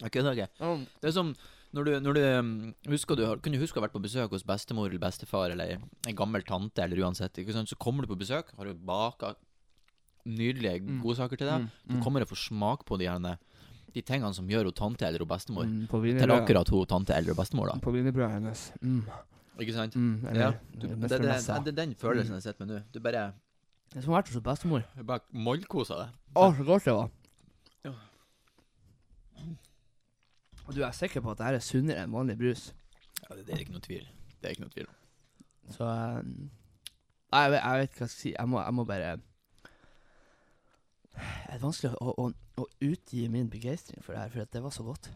Jeg 0.03 0.13
kødder 0.13 0.37
ikke. 0.37 0.49
Mm. 0.61 0.85
Det 1.01 1.09
er 1.09 1.15
som 1.15 1.33
når 1.73 1.87
du, 1.87 1.91
når 2.05 2.17
du 2.17 2.21
um, 2.37 2.51
husker 2.91 3.17
du, 3.17 3.23
Kunne 3.41 3.57
du 3.57 3.63
huske 3.63 3.79
å 3.79 3.81
ha 3.81 3.87
vært 3.87 3.95
på 3.95 4.03
besøk 4.03 4.35
hos 4.35 4.45
bestemor 4.45 4.91
eller 4.91 5.01
bestefar 5.01 5.55
eller 5.55 5.79
en 5.81 6.17
gammel 6.19 6.45
tante, 6.45 6.83
eller 6.85 7.01
uansett. 7.01 7.39
Ikke 7.41 7.55
sant? 7.55 7.71
Så 7.71 7.79
kommer 7.81 8.05
du 8.05 8.11
på 8.11 8.19
besøk, 8.19 8.53
har 8.59 8.69
du 8.69 8.77
baka 8.77 9.33
nydelige 10.29 10.83
Mm. 10.85 11.01
godsaker 11.01 11.35
til 11.37 11.49
deg. 11.49 11.65
Mm. 11.65 11.69
Du 11.89 12.03
kommer 12.03 12.21
og 12.21 12.29
får 12.29 12.45
smak 12.47 12.85
på 12.85 12.97
de, 13.01 13.09
her, 13.09 13.37
de 13.91 14.01
tingene 14.01 14.33
som 14.33 14.47
gjør 14.47 14.69
hun 14.69 14.77
tante 14.77 15.05
eller 15.07 15.19
hun 15.19 15.27
bestemor. 15.27 15.65
Mm, 15.65 15.87
Til 15.89 16.31
akkurat 16.31 16.69
hun 16.69 16.85
tante 16.85 17.13
eller 17.17 17.33
bestemor, 17.33 17.73
da. 17.73 17.79
På 17.81 17.91
wienerbrødet 17.91 18.37
hennes. 18.37 18.71
Mm. 18.81 19.01
Ikke 19.59 19.73
sant? 19.75 19.95
Mm, 19.95 20.25
eller, 20.27 20.41
Ja. 20.41 20.51
Du, 20.73 20.87
det, 20.87 20.99
det, 21.01 21.09
det, 21.21 21.67
er 21.67 21.75
den 21.77 21.95
følelsen 21.95 22.33
jeg 22.39 22.41
sitter 22.47 22.65
med 22.65 22.73
nå. 22.75 22.79
Du 22.93 22.99
bare, 23.05 23.25
Det 23.91 23.97
er 23.99 24.01
som 24.01 24.13
å 24.13 24.17
være 24.17 24.31
hos 24.33 24.41
bestemor. 24.47 24.81
du 24.97 25.03
bare 25.03 25.21
mollkoser 25.31 25.99
deg. 26.01 26.15
Å, 26.35 26.47
så 26.57 26.63
godt 26.65 26.85
det 26.87 26.95
var. 26.97 27.09
Ja. 27.85 27.93
Og 30.65 30.73
du 30.75 30.81
er 30.83 30.91
sikker 30.95 31.21
på 31.21 31.31
at 31.33 31.37
det 31.41 31.45
her 31.49 31.57
er 31.59 31.63
sunnere 31.65 32.03
enn 32.05 32.13
vanlig 32.15 32.37
brus? 32.39 32.69
Ja, 33.23 33.35
det, 33.35 33.45
det 33.47 33.55
er 33.57 33.63
ikke 33.65 33.75
noe 33.75 33.83
tvil. 33.85 34.07
Det 34.39 34.47
er 34.49 34.55
ikke 34.55 34.65
noe 34.65 34.73
tvil 34.73 34.87
om. 34.89 34.95
Så 35.75 35.89
Nei, 37.33 37.41
jeg, 37.43 37.51
vet- 37.53 37.63
jeg 37.63 37.79
vet 37.83 37.93
hva 37.97 38.05
jeg 38.05 38.09
skal 38.09 38.09
si. 38.13 38.31
Jeg 38.33 38.49
må, 38.49 38.59
jeg 38.61 38.73
må 38.77 38.83
bare 38.85 39.13
Det 41.13 41.53
er 41.55 41.61
vanskelig 41.61 41.93
å, 42.01 42.13
å, 42.23 42.27
å 42.61 42.65
utgi 42.85 43.27
min 43.29 43.49
begeistring 43.49 44.01
for 44.05 44.13
det 44.15 44.21
her, 44.23 44.33
for 44.33 44.49
det 44.55 44.61
var 44.65 44.73
så 44.73 44.85
godt. 44.87 45.11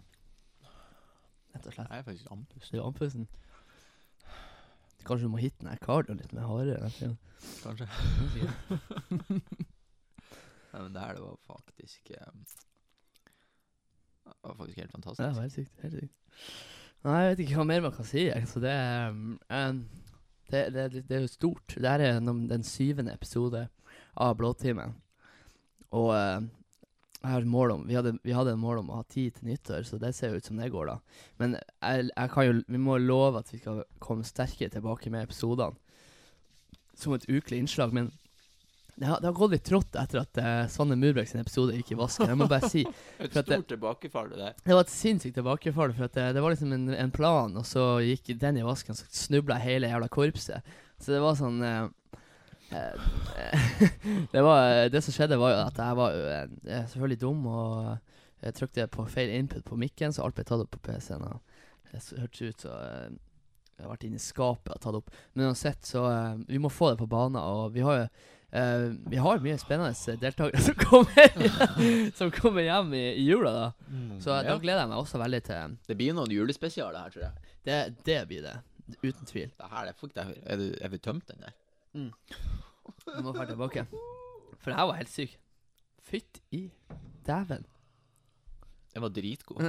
Rett 1.55 1.65
og 1.65 1.73
slett. 1.73 1.89
Jeg 1.89 1.99
er 2.03 2.07
faktisk 2.07 2.31
andpusten. 2.33 2.73
Det 2.73 2.81
er 2.81 2.87
andpusten. 2.87 3.27
Kanskje 5.05 5.27
du 5.27 5.31
må 5.31 5.37
hitte 5.41 5.61
den 5.61 5.69
her 5.69 6.13
litt 6.17 6.33
mer 6.33 6.47
hardere 6.49 6.89
kanskje. 7.63 7.87
Nei, 10.73 10.81
men 10.81 10.93
det 10.93 11.01
her 11.01 11.13
det 11.15 11.23
var 11.23 11.37
faktisk 11.47 12.11
um, 12.17 12.41
Det 14.25 14.33
var 14.43 14.55
faktisk 14.59 14.77
helt 14.81 14.91
fantastisk. 14.91 15.23
det 15.27 15.35
var 15.35 15.41
helt 15.41 15.53
sykt. 15.53 15.81
Helt 15.83 15.93
sykt. 15.93 16.13
Nei, 17.05 17.19
jeg 17.21 17.29
vet 17.31 17.39
ikke 17.45 17.59
hva 17.61 17.67
mer 17.69 17.81
man 17.85 17.95
kan 17.95 18.05
si. 18.09 18.25
Så 18.51 18.59
det 18.59 18.73
um, 19.53 19.87
det, 20.51 20.73
det, 20.73 20.91
det, 20.93 21.03
det 21.09 21.15
er 21.17 21.21
jo 21.25 21.27
stort. 21.31 21.75
Det 21.75 21.89
her 21.89 21.99
er 21.99 22.19
nom- 22.23 22.47
den 22.49 22.63
syvende 22.63 23.13
episode 23.13 23.67
av 24.15 24.35
Blåtimen. 24.39 24.95
Og 25.91 26.13
eh, 26.15 26.39
jeg 26.39 26.39
har 26.39 26.41
et 26.41 26.43
mål 26.95 27.06
om, 27.23 27.87
vi, 27.87 27.95
hadde, 27.95 28.17
vi 28.23 28.31
hadde 28.35 28.51
en 28.53 28.59
mål 28.61 28.83
om 28.83 28.91
å 28.91 28.99
ha 29.01 29.03
tid 29.09 29.35
til 29.35 29.49
nyttår, 29.49 29.83
så 29.83 29.97
det 29.97 30.13
ser 30.15 30.31
jo 30.31 30.37
ut 30.37 30.45
som 30.45 30.57
det 30.57 30.69
går, 30.69 30.85
da. 30.85 30.99
Men 31.37 31.57
jeg, 31.57 32.09
jeg 32.13 32.31
kan 32.33 32.45
jo, 32.45 32.61
vi 32.67 32.77
må 32.77 32.97
love 32.97 33.39
at 33.41 33.51
vi 33.51 33.59
skal 33.59 33.83
komme 33.99 34.23
sterkere 34.23 34.69
tilbake 34.73 35.09
med 35.13 35.27
episodene 35.27 35.75
som 36.97 37.13
et 37.13 37.27
ukelig 37.29 37.59
innslag. 37.61 37.93
Men 37.93 38.11
det 38.97 39.05
har, 39.05 39.19
det 39.21 39.29
har 39.29 39.35
gått 39.37 39.53
litt 39.53 39.67
trått 39.67 39.97
etter 39.99 40.23
at 40.23 40.39
uh, 40.41 40.63
Svanne 40.73 40.95
Murbrek 40.97 41.29
sin 41.29 41.41
episode 41.43 41.75
gikk 41.77 41.91
i 41.93 41.99
vasken. 41.99 42.31
Jeg 42.31 42.39
må 42.39 42.47
bare 42.49 42.69
si 42.71 42.81
Et 43.21 43.29
stort 43.29 43.51
det- 43.51 43.59
tilbakefall, 43.75 44.31
det 44.33 44.39
der. 44.41 44.55
det 44.63 44.73
var 44.73 44.87
et 44.87 44.93
sinnssykt 44.93 45.37
tilbakefall, 45.37 45.93
for 45.93 46.09
det, 46.15 46.31
det 46.33 46.41
var 46.43 46.55
liksom 46.55 46.73
en, 46.73 46.89
en 46.95 47.13
plan, 47.13 47.53
og 47.59 47.67
så 47.69 47.99
gikk 48.01 48.33
den 48.41 48.57
i 48.57 48.65
vasken, 48.65 48.97
så 48.97 49.05
snubla 49.13 49.59
hele 49.61 49.91
jævla 49.91 50.09
korpset. 50.09 50.75
Så 50.97 51.13
det 51.13 51.21
var 51.21 51.37
sånn 51.37 51.61
eh, 51.61 51.83
eh, 51.83 51.89
det, 54.33 54.41
var, 54.43 54.89
det 54.91 55.01
som 55.03 55.15
skjedde, 55.15 55.39
var 55.39 55.53
jo 55.53 55.59
at 55.63 55.81
jeg 55.81 55.99
var 55.99 56.17
eh, 56.19 56.47
eh, 56.67 56.85
selvfølgelig 56.91 57.21
dum, 57.21 57.45
og 57.47 58.43
jeg 58.43 58.57
trykte 58.57 58.87
på 58.93 59.05
feil 59.11 59.31
input 59.33 59.65
på 59.65 59.79
mikken, 59.79 60.13
så 60.13 60.25
alt 60.25 60.37
ble 60.37 60.45
tatt 60.47 60.63
opp 60.63 60.73
på 60.75 60.83
PC-en. 60.89 61.25
Og 61.27 61.91
det 61.91 62.03
hørtes 62.21 62.41
ut 62.41 62.65
som 62.67 62.75
eh, 62.77 63.17
jeg 63.77 63.85
har 63.85 63.93
vært 63.93 64.07
inne 64.07 64.17
i 64.17 64.23
skapet 64.23 64.73
og 64.73 64.81
tatt 64.81 64.97
opp. 64.97 65.13
Men 65.33 65.51
uansett, 65.51 65.85
så 65.85 66.07
eh, 66.09 66.33
vi 66.49 66.59
må 66.61 66.71
få 66.73 66.91
det 66.93 66.99
på 67.01 67.09
banen, 67.11 67.39
og 67.41 67.71
vi 67.77 67.85
har 67.85 68.03
jo 68.03 68.09
Uh, 68.47 68.93
vi 69.11 69.17
har 69.19 69.41
mye 69.43 69.57
spennende 69.59 70.13
deltakere 70.21 70.61
som 70.63 70.75
kommer, 70.79 71.33
som 72.17 72.29
kommer 72.31 72.63
hjem 72.63 72.93
i, 72.95 73.01
i 73.19 73.25
jula, 73.27 73.51
da. 73.51 73.65
Så 74.23 74.31
ja. 74.31 74.45
da 74.47 74.55
gleder 74.63 74.85
jeg 74.85 74.91
meg 74.93 75.01
også 75.01 75.19
veldig 75.19 75.41
til 75.49 75.73
Det 75.89 75.97
blir 75.99 76.15
noen 76.15 76.31
julespesialer 76.31 76.95
her, 77.03 77.11
tror 77.11 77.25
jeg. 77.25 77.51
Det, 77.67 77.79
det 78.07 78.21
blir 78.29 78.47
det. 78.47 78.55
Uten 79.01 79.27
tvil. 79.27 79.51
Det 79.51 79.67
her 79.73 79.91
er, 79.91 79.97
fuck, 79.99 80.15
det 80.15 80.23
er, 80.23 80.31
er, 80.47 80.63
du- 80.63 80.79
er 80.79 80.93
vi 80.95 80.99
tømt 81.03 81.27
den 81.27 81.43
der? 81.43 81.57
Vi 83.07 83.23
må 83.25 83.33
dra 83.35 83.45
tilbake. 83.49 83.85
For 84.57 84.71
det 84.71 84.77
her 84.79 84.87
var 84.89 84.99
helt 84.99 85.11
syk. 85.11 85.37
Fytt 86.07 86.39
i 86.55 86.67
dæven. 87.27 87.65
Den 88.93 89.03
var 89.05 89.11
dritgod. 89.15 89.59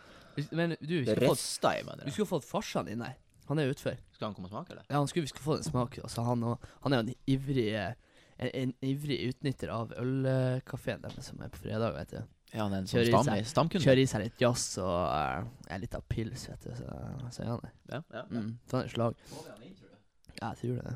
Men 0.56 0.76
du, 0.80 1.00
vi 1.00 1.04
Det 1.04 1.16
skulle 1.16 1.32
fått, 1.32 1.40
resta 1.42 1.72
i 1.76 1.82
meg. 1.84 1.98
det. 2.04 2.12
skulle 2.14 2.30
fått 2.30 2.46
farsan 2.48 2.88
inn 2.92 3.02
her. 3.04 3.16
Han 3.50 3.58
er 3.58 3.72
utfor. 3.72 3.96
Skal 4.14 4.28
han 4.30 4.34
komme 4.36 4.46
og 4.46 4.52
smake, 4.54 4.70
eller? 4.76 4.84
Ja, 4.88 5.00
han 5.00 5.08
skulle, 5.10 5.26
vi 5.26 5.32
skulle 5.32 5.44
få 5.48 5.56
en 5.58 5.66
smak. 5.66 5.98
Altså, 6.06 6.22
han, 6.22 6.44
og, 6.46 6.62
han 6.84 6.94
er 6.94 7.00
jo 7.02 7.06
en 7.08 7.16
ivrig 7.34 7.64
eh, 7.74 7.96
en, 8.40 8.50
en 8.62 8.74
ivrig 8.92 9.16
utnytter 9.32 9.72
av 9.74 9.90
ølkafeen 10.00 11.02
deres 11.02 11.26
som 11.32 11.42
er 11.44 11.50
på 11.52 11.60
fredag, 11.64 11.92
vet 11.98 12.14
du. 12.14 12.20
Ja, 12.54 12.62
han 12.64 12.72
er 12.78 12.84
en 12.84 12.88
Kjører 12.90 13.10
i 13.10 13.12
sånn 13.12 13.26
seg- 13.28 13.50
stamkunde. 13.50 13.84
Kjører 13.84 14.00
i 14.04 14.06
seg 14.10 14.22
litt 14.24 14.40
jazz 14.42 14.64
og 14.82 14.94
er 15.68 15.82
litt 15.82 15.98
av 15.98 16.06
pils, 16.10 16.46
vet 16.50 16.64
du. 16.64 16.70
Så, 16.78 16.94
så 17.36 17.42
er 17.44 17.50
han 17.52 17.60
det. 17.66 17.72
Ja, 17.92 18.00
ja. 18.16 18.22
Mm, 18.30 18.48
så 18.70 18.78
han 18.78 18.86
er 18.86 18.94
slag. 18.94 19.20
Du? 19.28 19.36
Ja, 20.40 20.54
jeg 20.54 20.58
tror 20.62 20.78
det. 20.86 20.94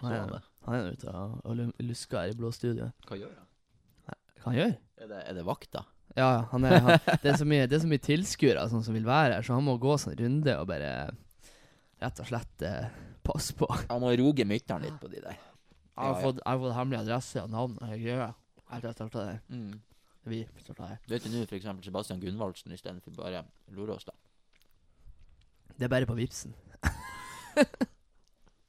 Han 0.00 0.12
er, 0.16 0.44
han 0.66 0.76
er 0.78 0.92
ute 0.94 1.12
og, 1.12 1.60
lusker 1.84 2.22
her 2.22 2.32
i 2.32 2.36
blå 2.38 2.50
studio. 2.54 2.90
Hva 3.08 3.18
gjør 3.20 3.32
han? 3.36 3.48
Hva 4.40 4.46
han 4.52 4.56
gjør? 4.58 4.74
Er 5.00 5.10
det, 5.10 5.18
er 5.28 5.36
det 5.36 5.44
vakta? 5.48 5.82
Ja, 6.16 6.26
ja, 6.26 6.38
han 6.50 6.64
er, 6.66 6.78
han, 6.82 6.96
det 7.22 7.28
er 7.30 7.36
så 7.38 7.46
mye, 7.46 7.66
det 7.70 7.76
er 7.78 7.82
så 7.84 7.90
mye 7.90 8.02
tilskuere 8.02 8.64
sånn, 8.72 8.82
som 8.82 8.96
vil 8.96 9.04
være 9.06 9.36
her, 9.36 9.44
så 9.46 9.54
han 9.54 9.66
må 9.66 9.76
gå 9.80 9.92
sånn 10.00 10.16
runde 10.18 10.56
og 10.58 10.66
bare 10.70 10.88
rett 12.00 12.22
og 12.24 12.26
slett 12.30 12.64
eh, 12.66 12.88
passe 13.26 13.54
på. 13.54 13.68
Han 13.92 14.00
må 14.02 14.10
roge 14.18 14.46
mytteren 14.48 14.82
litt 14.88 14.96
på 15.02 15.10
de 15.12 15.20
der. 15.22 15.36
Jeg 15.36 16.00
har 16.00 16.08
Ja, 16.08 16.16
ja. 16.16 16.24
fått, 16.24 16.40
jeg 16.40 16.48
har 16.50 16.62
fått 16.64 16.76
hemmelig 16.78 17.00
adresse 17.02 17.44
og 17.44 17.52
navn 17.52 17.76
og 17.84 17.92
greia. 18.00 18.30
Etter 18.70 18.78
at 18.78 18.88
jeg 18.88 18.98
starta 18.98 19.26
det. 19.28 19.38
Mm. 19.52 19.78
Vi 20.30 20.40
starta 20.64 20.88
vet 21.10 21.24
du 21.24 21.30
nå 21.32 21.44
eksempel 21.44 21.84
Sebastian 21.86 22.20
Gunvaldsen 22.22 22.72
istedenfor 22.76 23.14
bare 23.16 23.44
Lorås, 23.76 24.04
da. 24.08 24.16
Det 25.76 25.86
er 25.86 25.92
bare 25.92 26.08
på 26.08 26.16
Vipsen. 26.18 26.52
Jeg 27.56 27.66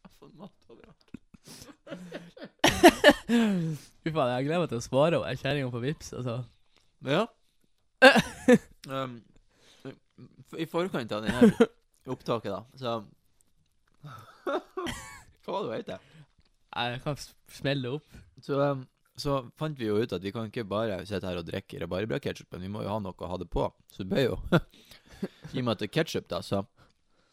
har 0.05 0.13
fått 0.19 0.35
mat 0.39 0.71
overalt. 0.71 1.05
Fy 4.01 4.11
faen, 4.13 4.31
jeg 4.33 4.47
gleder 4.47 4.63
meg 4.63 4.71
til 4.71 4.79
å 4.79 4.83
svare 4.83 5.19
henne 5.21 5.39
kjerringa 5.39 5.71
på 5.73 5.81
Vips. 5.83 6.11
Altså. 6.17 6.37
Ja. 7.07 7.25
um, 8.95 9.19
I 10.57 10.67
forkant 10.69 11.13
av 11.15 11.25
denne 11.25 11.67
opptaket, 12.09 12.51
da, 12.51 12.63
så 12.79 13.03
Hva 15.41 15.53
var 15.53 15.61
det 15.61 15.69
hun 15.69 15.75
het? 15.75 15.91
Jeg 16.71 17.01
kan 17.03 17.19
smelle 17.51 17.93
opp. 17.97 18.17
Så, 18.41 18.57
um, 18.57 18.83
så 19.19 19.37
fant 19.59 19.77
vi 19.77 19.89
jo 19.89 19.99
ut 20.01 20.13
at 20.15 20.23
vi 20.23 20.33
kan 20.33 20.49
ikke 20.49 20.65
bare 20.69 21.01
sitte 21.05 21.27
her 21.29 21.41
og 21.41 21.47
drikke 21.47 21.81
rabarbraketsjup, 21.83 22.49
men 22.55 22.65
vi 22.65 22.73
må 22.73 22.85
jo 22.85 22.93
ha 22.93 22.99
noe 23.03 23.13
å 23.13 23.31
ha 23.31 23.39
det 23.41 23.49
på. 23.53 23.67
Så 23.91 24.03
det 24.03 24.11
ble 24.13 24.27
jo 24.29 24.39
I 25.53 25.61
og 25.61 25.65
med 25.65 25.75
at 25.75 25.83
det 25.83 25.91
er 25.91 25.95
ketsjup, 25.99 26.27
da, 26.31 26.41
så 26.45 26.63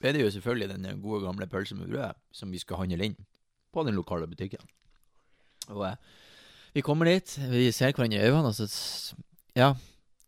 er 0.05 0.15
det 0.15 0.23
jo 0.23 0.31
selvfølgelig 0.31 0.69
den 0.75 1.03
gode 1.03 1.25
gamle 1.25 1.49
pølsa 1.51 1.75
med 1.79 1.91
brød 1.91 2.19
som 2.35 2.53
vi 2.55 2.61
skal 2.63 2.83
handle 2.83 3.09
inn 3.09 3.17
på 3.75 3.85
den 3.87 3.97
lokale 3.99 4.29
butikken. 4.31 4.63
Og 5.73 5.85
eh, 5.91 5.97
vi 6.77 6.85
kommer 6.85 7.09
dit, 7.11 7.35
vi 7.51 7.69
ser 7.75 7.93
hverandre 7.93 8.21
i 8.21 8.29
øynene, 8.29 8.53
og 8.53 8.57
så 8.57 8.69
Ja, 9.59 9.73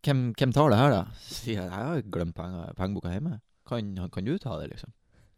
hvem, 0.04 0.30
hvem 0.34 0.52
tar 0.56 0.72
det 0.72 0.78
her, 0.80 0.90
da? 0.94 1.02
Sier 1.22 1.60
jeg 1.60 1.68
jeg 1.68 1.88
har 1.92 2.02
glemt 2.12 2.36
pengeboka 2.76 3.12
hjemme. 3.12 3.38
Kan, 3.68 3.92
kan 4.10 4.26
du 4.26 4.36
ta 4.42 4.56
det, 4.60 4.70
liksom? 4.72 4.90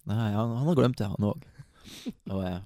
Nei, 0.09 0.31
han, 0.35 0.55
han 0.57 0.67
har 0.71 0.79
glemt 0.79 0.99
det, 0.99 1.09
han 1.11 1.27
òg. 1.33 1.43
Og, 2.31 2.45
eh, 2.47 2.61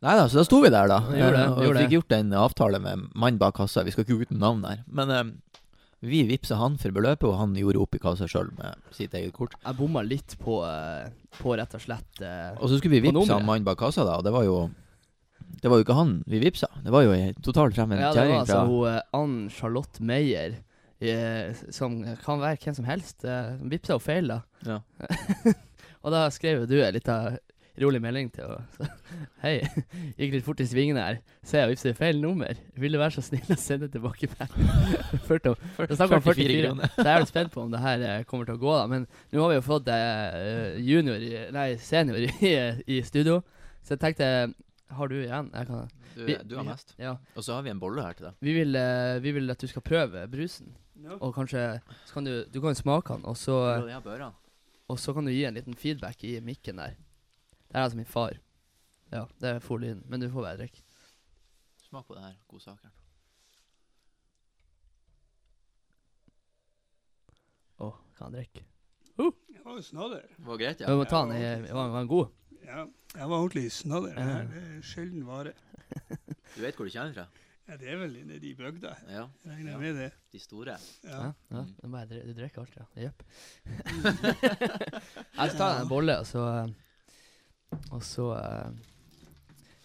Nei 0.00 0.14
da, 0.16 0.24
så 0.32 0.38
da 0.40 0.46
sto 0.46 0.62
vi 0.64 0.70
der, 0.72 0.88
da. 0.88 1.02
Vi 1.10 1.18
gjorde 1.20 1.36
det, 1.36 1.44
Eh, 1.44 1.56
vi 1.58 1.66
gjorde 1.66 1.80
fikk 1.84 1.94
gjort 1.98 2.14
en 2.16 2.30
avtale 2.40 2.78
med 2.80 3.02
mannen 3.12 3.38
bak 3.42 3.58
kassa. 3.58 3.82
Vi 3.84 3.92
skal 3.92 4.06
ikke 4.06 4.22
ut 4.22 4.30
navn 4.32 4.62
her. 4.64 4.80
Men 4.88 5.10
eh, 5.12 5.26
vi 6.00 6.22
vippsa 6.24 6.56
han 6.56 6.78
for 6.80 6.94
beløpet, 6.96 7.26
og 7.28 7.36
han 7.36 7.56
gjorde 7.58 7.80
opp 7.82 7.96
i 7.96 8.00
kassa 8.00 8.28
sjøl 8.30 8.48
med 8.56 8.78
sitt 8.96 9.12
eget 9.16 9.34
kort. 9.36 9.56
Jeg 9.60 9.76
bomma 9.76 10.02
litt 10.06 10.36
på, 10.40 10.62
eh, 10.64 11.10
på 11.36 11.56
rett 11.60 11.76
og 11.76 11.82
slett 11.84 12.22
eh, 12.24 12.54
Og 12.56 12.70
så 12.70 12.78
skulle 12.80 12.96
vi 12.96 13.02
vippse 13.08 13.28
han 13.36 13.44
mannen 13.44 13.66
bak 13.66 13.78
kassa, 13.82 14.06
da, 14.08 14.16
og 14.16 14.24
det 14.24 14.32
var 14.32 14.46
jo 14.48 14.70
Det 15.60 15.68
var 15.68 15.80
jo 15.80 15.84
ikke 15.84 15.98
han 15.98 16.14
vi 16.30 16.40
vippsa. 16.40 16.70
Det 16.80 16.94
var 16.94 17.04
jo 17.04 17.12
ei 17.12 17.34
totalt 17.44 17.76
fremmed 17.76 18.00
Ja, 18.00 18.14
det 18.16 18.26
var 18.30 18.40
altså 18.40 18.64
hun 18.64 18.88
eh, 18.88 19.00
Ann 19.20 19.38
Charlotte 19.52 20.00
Meyer, 20.00 20.60
som 21.72 22.00
kan 22.24 22.40
være 22.40 22.58
hvem 22.60 22.76
som 22.76 22.84
helst. 22.88 23.24
Som 23.24 23.68
vippsa 23.72 23.96
henne 23.96 24.04
feil, 24.04 24.32
da. 24.32 24.40
Ja. 24.64 24.80
Og 26.04 26.12
da 26.14 26.26
skrev 26.32 26.62
jo 26.62 26.68
du 26.68 26.78
ei 26.80 26.92
liten 26.96 27.36
rolig 27.80 28.00
melding 28.04 28.28
til 28.34 28.44
henne. 28.46 28.88
Hei, 29.44 29.54
gikk 30.18 30.34
litt 30.36 30.44
fort 30.46 30.60
i 30.62 30.66
svingene 30.68 31.02
her. 31.04 31.18
Ser 31.46 31.62
jeg 31.64 31.72
vippser 31.72 31.94
feil 31.98 32.18
nummer. 32.20 32.58
Vil 32.80 32.92
du 32.92 32.98
være 33.00 33.14
så 33.16 33.22
snill 33.24 33.54
å 33.54 33.56
sende 33.60 33.88
tilbake 33.92 34.28
penger? 34.32 34.66
Da 35.30 35.96
snakker 35.96 36.18
om 36.18 36.24
44. 36.26 36.58
kroner. 36.66 36.90
Så 36.94 37.04
jeg 37.06 37.12
er 37.14 37.22
litt 37.24 37.30
spent 37.32 37.52
på 37.54 37.62
om 37.64 37.70
det 37.72 37.80
her 37.84 38.02
eh, 38.06 38.24
kommer 38.28 38.48
til 38.50 38.58
å 38.58 38.62
gå, 38.62 38.74
da. 38.76 38.84
Men 38.90 39.06
nå 39.32 39.44
har 39.44 39.52
vi 39.54 39.58
jo 39.60 39.64
fått 39.66 39.88
eh, 39.94 40.76
junior, 40.84 41.24
nei, 41.56 41.68
senior 41.80 42.20
i, 42.26 42.52
i 42.96 43.00
studio. 43.06 43.40
Så 43.80 43.94
jeg 43.96 44.02
tenkte 44.04 44.28
Har 44.92 45.08
du 45.08 45.16
igjen? 45.22 45.48
Jeg 45.54 45.66
kan 45.70 45.88
Du, 46.14 46.24
Vi- 46.26 46.38
du 46.44 46.56
har 46.58 46.64
mest. 46.66 46.94
Ja. 46.98 47.14
Og 47.38 47.44
så 47.46 47.54
har 47.56 47.62
vi 47.64 47.70
en 47.72 47.80
bolle 47.80 48.02
her 48.04 48.16
til 48.18 48.26
deg. 48.28 48.34
Vi 48.44 48.52
vil, 48.58 48.76
eh, 48.76 49.18
vi 49.24 49.32
vil 49.38 49.50
at 49.54 49.60
du 49.62 49.68
skal 49.70 49.82
prøve 49.86 50.26
brusen. 50.28 50.72
Og 51.20 51.30
kanskje 51.32 51.62
så 52.04 52.12
kan 52.18 52.26
du, 52.26 52.32
du 52.52 52.58
kan 52.60 52.74
smake 52.76 53.14
den, 53.14 53.22
og 53.30 53.36
så, 53.40 53.54
og 54.90 54.98
så 55.00 55.14
kan 55.16 55.24
du 55.24 55.30
gi 55.32 55.46
en 55.48 55.54
liten 55.56 55.72
feedback 55.78 56.24
i 56.28 56.34
mikken 56.44 56.76
der. 56.82 56.98
Det 57.70 57.78
er 57.78 57.84
altså 57.86 57.96
min 58.00 58.06
far. 58.10 58.34
Ja, 59.12 59.24
det 59.40 59.48
er 59.56 59.58
folien. 59.62 60.02
Men 60.10 60.20
du 60.22 60.28
får 60.30 60.42
bare 60.42 60.58
drikke. 60.58 60.82
Smak 61.88 62.06
på 62.06 62.14
det 62.14 62.22
her 62.24 62.34
godsakeren. 62.50 62.92
Å, 67.80 67.90
kan 68.18 68.26
han 68.28 68.36
drikke? 68.36 68.64
Det 69.20 69.62
var 69.64 69.76
jo 69.76 69.84
snadder. 69.84 70.22
Det 70.36 70.46
var 70.46 70.58
greit, 70.60 70.80
Vi 70.80 70.86
ja. 70.88 70.96
må 70.96 71.04
ta 71.08 71.20
den. 71.26 71.36
i- 71.36 71.70
Var 71.72 71.88
var 71.92 71.98
den 72.00 72.08
god? 72.08 72.28
Ja, 72.64 72.86
jeg 73.16 73.28
var 73.28 73.36
ordentlig 73.44 73.72
snadder. 73.72 74.14
Det 74.14 74.24
her 74.24 74.48
er 74.60 74.82
sjelden 74.82 75.26
vare. 75.26 75.52
Du 76.56 76.60
vet 76.62 76.76
hvor 76.76 76.84
du 76.88 76.90
kommer 76.92 77.14
fra? 77.14 77.26
Ja, 77.68 77.76
det 77.76 77.88
er 77.88 77.96
vel 78.00 78.12
nede 78.26 78.46
i 78.48 78.54
bygda. 78.54 78.94
Ja, 79.08 79.28
regner 79.46 79.72
Ja. 79.72 79.78
med 79.78 79.94
det. 79.96 80.12
de 80.32 80.38
store. 80.38 80.76
Ja. 81.04 81.10
Ja. 81.10 81.32
ja. 81.50 81.64
Mm. 81.84 82.08
Du, 82.08 82.32
drikker 82.34 82.60
alt, 82.62 82.76
ja. 82.76 82.84
Jepp. 82.96 83.22
jeg 85.36 85.50
skal 85.50 85.58
ta 85.58 85.68
en 85.82 85.88
bolle, 85.88 86.18
og 86.18 86.26
så 86.26 86.44
eh, 86.64 86.72
Og 87.90 88.02
så 88.02 88.32
eh, 88.36 88.70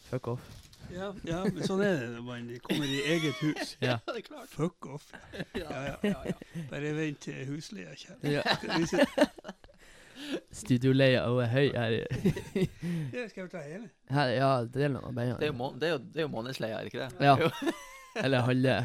Fuck 0.05 0.27
off. 0.27 0.45
Ja, 0.93 1.09
ja, 1.25 1.39
men 1.49 1.63
sånn 1.65 1.81
er 1.81 1.95
det 1.97 2.09
når 2.13 2.25
man 2.27 2.49
kommer 2.65 2.89
i 2.89 2.99
eget 3.15 3.39
hus. 3.41 3.71
Ja. 3.81 3.97
det 4.07 4.19
er 4.21 4.25
klart. 4.27 4.51
Fuck 4.53 4.85
off. 4.93 5.07
Ja, 5.57 5.95
ja. 6.03 6.19
Bare 6.69 6.91
vent 6.97 7.23
til 7.25 7.45
husleia 7.49 7.95
kommer. 7.97 8.37
ja. 8.37 8.43
Studioleia 10.55 11.25
er 11.27 11.49
høy 11.51 11.65
her. 11.75 11.95
Ja, 13.13 13.25
skal 13.29 13.45
vi 13.45 13.49
ta 13.51 13.61
hele? 13.65 13.89
her 14.09 14.31
ja, 14.33 14.51
delen 14.71 14.95
av 15.01 15.11
beina. 15.13 15.35
Det 15.41 15.49
er 15.49 15.51
jo, 15.51 15.57
må- 15.59 15.73
det 15.75 15.89
er 15.89 15.91
jo, 15.97 15.99
det 16.13 16.21
er 16.21 16.25
jo 16.25 16.31
månedsleia, 16.33 16.79
er 16.79 16.87
det 16.87 16.93
ikke 16.93 17.03
det? 17.03 17.25
Ja. 17.25 17.35
Eller 18.23 18.45
halve. 18.47 18.77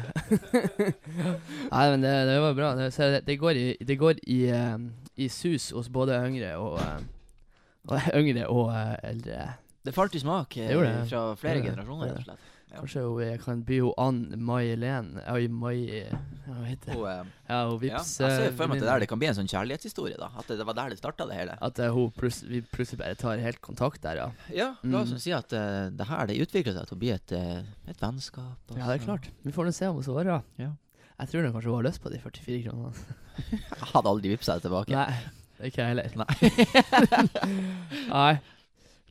Nei, 1.71 1.85
men 1.93 2.03
det, 2.03 2.11
det 2.27 2.35
var 2.43 2.57
bra. 2.57 2.73
Det, 2.75 2.89
det, 2.97 3.21
det 3.29 3.37
går, 3.39 3.61
i, 3.61 3.65
det 3.79 3.97
går 3.97 4.19
i, 4.27 4.41
um, 4.51 4.89
i 5.15 5.29
sus 5.31 5.69
hos 5.71 5.89
både 5.89 6.19
yngre 6.27 6.51
og, 6.59 6.77
um, 6.83 7.07
Yngre 7.89 8.47
og 8.51 8.69
eh, 8.75 8.95
eldre. 9.09 9.49
Det 9.81 9.93
falt 9.95 10.13
i 10.15 10.19
smak 10.21 10.57
eh, 10.61 10.67
Det 10.69 10.81
det. 10.85 10.95
fra 11.09 11.21
flere 11.35 11.61
Det 11.61 11.71
generasjoner, 11.71 12.11
rett 12.11 12.19
og 12.21 12.25
slett. 12.29 12.49
Ja. 12.71 12.77
Kanskje 12.79 13.01
hun, 13.03 13.39
kan 13.43 13.61
by 13.67 13.77
hun 13.83 13.95
Ann 13.99 14.19
May-Helen 14.47 15.07
Oi, 15.27 15.47
May 15.51 16.05
Hva 16.45 16.61
heter 16.63 16.93
eh, 16.93 17.25
Ja, 17.49 17.57
hun 17.67 17.73
ja, 17.73 17.79
vips 17.81 18.13
jeg 18.21 18.31
ser 18.37 18.53
for 18.55 18.71
meg 18.71 18.77
at 18.77 18.85
det 18.85 18.87
der 18.87 19.01
det 19.03 19.09
kan 19.11 19.19
bli 19.19 19.27
en 19.27 19.35
sånn 19.35 19.49
kjærlighetshistorie, 19.51 20.15
da. 20.21 20.29
At 20.39 20.47
det, 20.47 20.55
det 20.61 20.67
var 20.69 20.77
der 20.77 20.93
det 20.93 20.99
starta, 21.01 21.25
det 21.27 21.35
hele. 21.35 21.57
At 21.67 21.81
uh, 21.83 21.89
hun 21.97 22.13
pluss- 22.15 22.45
vi 22.47 22.61
plutselig 22.63 23.01
bare 23.01 23.17
tar 23.19 23.41
helt 23.43 23.59
kontakt 23.65 23.99
der, 24.05 24.21
ja. 24.21 24.29
Ja, 24.55 24.69
la 24.87 25.01
oss 25.01 25.11
Mm. 25.11 25.19
si 25.25 25.33
at 25.35 25.51
uh, 25.51 25.89
det 25.91 26.07
her 26.07 26.31
det 26.31 26.37
utvikler 26.45 26.77
seg 26.77 26.87
til 26.87 26.95
å 26.95 27.01
bli 27.01 27.11
et, 27.11 27.33
et 27.91 27.99
vennskap. 28.05 28.55
Også. 28.69 28.79
Ja, 28.79 28.87
det 28.87 29.01
er 29.01 29.05
klart. 29.09 29.27
Vi 29.43 29.51
får 29.57 29.67
nå 29.67 29.75
se 29.75 29.89
om 29.91 29.99
hun 29.99 30.07
svarer. 30.07 30.39
Ja. 30.61 30.71
Jeg 31.19 31.27
tror 31.33 31.43
hun 31.49 31.51
kanskje 31.57 31.73
hun 31.73 31.79
har 31.81 31.89
lyst 31.89 32.01
på 32.05 32.13
de 32.13 32.21
44 32.23 32.63
kronene. 32.69 33.19
Jeg 33.51 33.91
hadde 33.91 34.09
aldri 34.15 34.31
vippsa 34.31 34.55
det 34.55 34.63
tilbake. 34.69 34.95
Nei, 34.95 35.40
ikke 35.67 35.83
jeg 35.83 35.91
heller. 35.91 36.09
Nei. 36.21 36.35
Nei. 38.15 38.33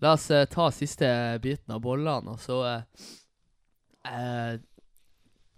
La 0.01 0.15
oss 0.17 0.31
eh, 0.33 0.47
ta 0.49 0.71
siste 0.73 1.07
biten 1.45 1.75
av 1.75 1.83
bollene, 1.85 2.33
og 2.33 2.41
så 2.41 2.61
eh, 2.71 3.09
eh, 4.09 4.55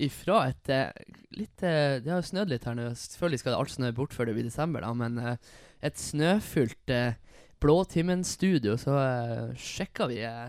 Ifra 0.03 0.39
et 0.51 0.71
eh, 0.73 0.89
litt 1.37 1.63
eh, 1.63 2.01
Det 2.03 2.11
har 2.11 2.19
jo 2.19 2.27
snødd 2.27 2.51
litt 2.51 2.65
her 2.67 2.75
nå. 2.75 2.89
Selvfølgelig 2.99 3.43
skal 3.43 3.55
det 3.55 3.61
alt 3.61 3.75
snø 3.77 3.93
bort 3.95 4.17
før 4.17 4.29
det 4.29 4.35
blir 4.35 4.49
desember, 4.49 4.83
da, 4.83 4.91
men 4.99 5.21
eh, 5.21 5.53
et 5.87 6.01
snøfylt 6.01 6.91
eh, 6.91 7.15
Blåtimen-studio, 7.63 8.75
så 8.75 8.97
uh, 8.99 9.53
sjekka 9.55 10.09
vi 10.11 10.17
eh, 10.27 10.49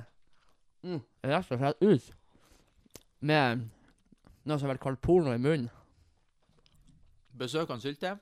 mm, 0.82 1.02
rett 1.30 1.52
og 1.54 1.60
slett 1.62 1.84
ut 1.86 2.08
med 3.22 3.68
noe 4.50 4.58
som 4.58 4.66
har 4.66 4.74
vært 4.74 4.82
kalt 4.82 5.02
porno 5.06 5.36
i 5.36 5.38
munnen. 5.38 5.70
Besøk 7.38 7.70
han 7.70 7.84
Sylte. 7.84 8.16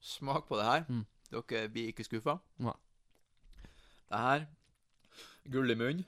Smak 0.00 0.48
på 0.48 0.56
det 0.56 0.64
her. 0.64 0.86
Mm. 0.88 1.04
Dere 1.32 1.68
blir 1.72 1.92
ikke 1.92 2.06
skuffa. 2.06 2.38
Nei. 2.64 2.76
Det 4.08 4.20
her 4.24 4.46
Gull 5.48 5.72
i 5.72 5.76
munnen. 5.76 6.04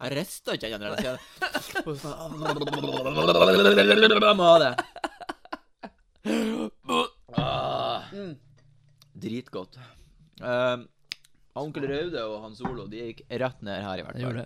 Jeg 0.00 0.16
rister 0.16 0.56
ikke 0.56 0.70
ennå 0.72 0.78
når 0.80 0.94
jeg 0.96 1.02
sier 1.04 1.12
det. 1.12 1.20
Jeg 4.24 4.36
må 4.38 4.46
ha 4.48 4.56
det. 4.62 4.72
Ah, 7.36 8.08
dritgodt. 9.20 9.76
Uh, 10.40 10.86
onkel 11.60 11.84
Raude 11.90 12.22
og 12.24 12.38
Hans 12.46 12.62
Olo 12.64 12.86
De 12.88 13.02
gikk 13.10 13.20
rett 13.28 13.60
ned 13.66 13.84
her, 13.84 14.00
i 14.00 14.06
hvert 14.06 14.24
fall. 14.24 14.40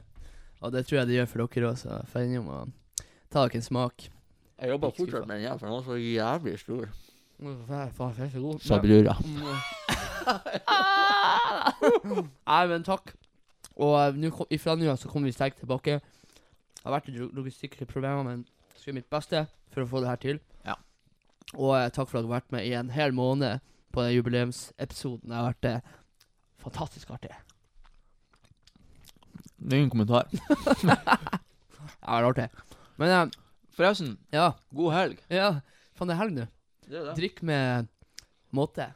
Og 0.65 0.75
det 0.75 0.83
tror 0.89 1.01
jeg 1.01 1.11
de 1.11 1.19
gjør 1.21 1.31
for 1.31 1.45
dere 1.45 1.71
òg, 1.71 1.79
så 1.79 2.01
får 2.11 2.27
innom 2.27 2.51
og 2.51 3.07
ta 3.31 3.45
dere 3.45 3.61
en 3.61 3.67
smak. 3.69 4.09
Jeg 4.59 4.71
jobber 4.75 4.95
fortsatt 4.97 5.27
med 5.29 5.39
den, 5.39 5.47
her, 5.51 5.59
for 5.59 5.69
den 5.69 5.77
var 5.77 5.87
så 5.87 5.97
jævlig 6.01 6.59
stor. 6.63 6.91
Sa 8.63 8.79
brura. 8.83 9.17
Nei, 12.49 12.63
men 12.71 12.85
takk. 12.87 13.13
Og 13.75 13.95
eh, 13.99 14.41
ifra 14.55 14.77
nå 14.79 14.87
av 14.93 14.99
så 15.01 15.11
kommer 15.11 15.29
vi 15.29 15.35
sterkt 15.37 15.59
tilbake. 15.63 15.99
Det 15.99 16.85
har 16.85 16.95
vært 16.99 17.09
litt 17.11 17.35
logistikkproblemer, 17.35 18.23
men 18.27 18.45
jeg 18.45 18.79
skal 18.79 18.91
gjøre 18.91 18.99
mitt 19.01 19.11
beste 19.13 19.45
for 19.75 19.83
å 19.85 19.89
få 19.91 20.03
det 20.05 20.11
her 20.13 20.21
til. 20.23 20.41
Ja. 20.67 20.77
Og 21.57 21.73
eh, 21.79 21.89
takk 21.91 22.09
for 22.11 22.21
at 22.21 22.23
dere 22.25 22.31
har 22.31 22.37
vært 22.39 22.55
med 22.55 22.69
i 22.69 22.75
en 22.79 22.93
hel 22.95 23.15
måned 23.17 23.65
på 23.95 24.05
den 24.05 24.15
jubileumsepisoden. 24.17 25.31
Det 25.31 25.39
har 25.39 25.51
vært 25.51 25.71
eh, 25.71 25.95
fantastisk 26.63 27.11
artig. 27.15 27.33
Det 29.59 29.73
er 29.73 29.81
Ingen 29.81 29.93
kommentar. 29.95 30.29
Det 30.85 32.11
har 32.11 32.25
vært 32.27 32.31
artig. 32.35 32.49
Men 33.01 33.09
eh, 33.17 33.41
Forresten, 33.75 34.13
ja, 34.31 34.53
god 34.77 34.93
helg. 34.95 35.23
ja. 35.33 35.49
Faen, 35.99 36.11
det 36.11 36.15
er 36.15 36.21
helg 36.21 36.35
nå. 36.37 36.45
Det 36.85 36.99
er 36.99 37.05
det. 37.09 37.17
Drikk 37.19 37.43
med 37.43 37.89
måte. 38.55 38.91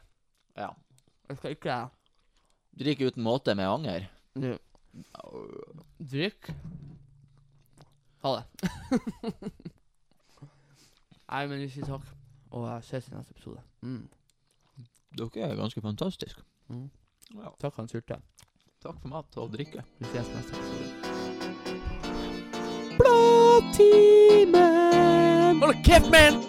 Ja. 0.57 0.69
Jeg 1.29 1.37
skal 1.37 1.55
ikke 1.55 1.79
Drikk 2.79 3.01
uten 3.01 3.23
måte 3.23 3.55
med 3.55 3.67
anger. 3.67 4.05
Ja. 4.39 4.57
Drikk. 5.99 6.51
Ha 8.23 8.35
det. 8.35 8.43
Nei, 11.29 11.47
men 11.47 11.69
sier 11.69 11.85
takk. 11.85 12.05
Og 12.49 12.65
jeg 12.65 12.83
ses 12.87 13.07
i 13.09 13.13
neste 13.13 13.31
episode. 13.35 13.61
Mm. 13.85 14.09
Dere 15.17 15.49
er 15.49 15.55
ganske 15.59 15.81
fantastiske. 15.81 16.41
Mm. 16.67 16.89
Ja. 17.35 17.49
Takk, 17.61 17.75
han 17.77 17.87
Sylte. 17.91 18.15
Takk 18.81 19.01
for 19.01 19.07
mat 19.11 19.37
og 19.37 19.53
drikke. 19.53 19.83
Vi 19.99 20.05
ses 20.13 20.27
neste 20.33 20.51
episode. 20.57 20.85
Blåtimen! 22.99 24.55
Hold 25.61 25.75
kjeft, 25.85 26.09
man! 26.11 26.48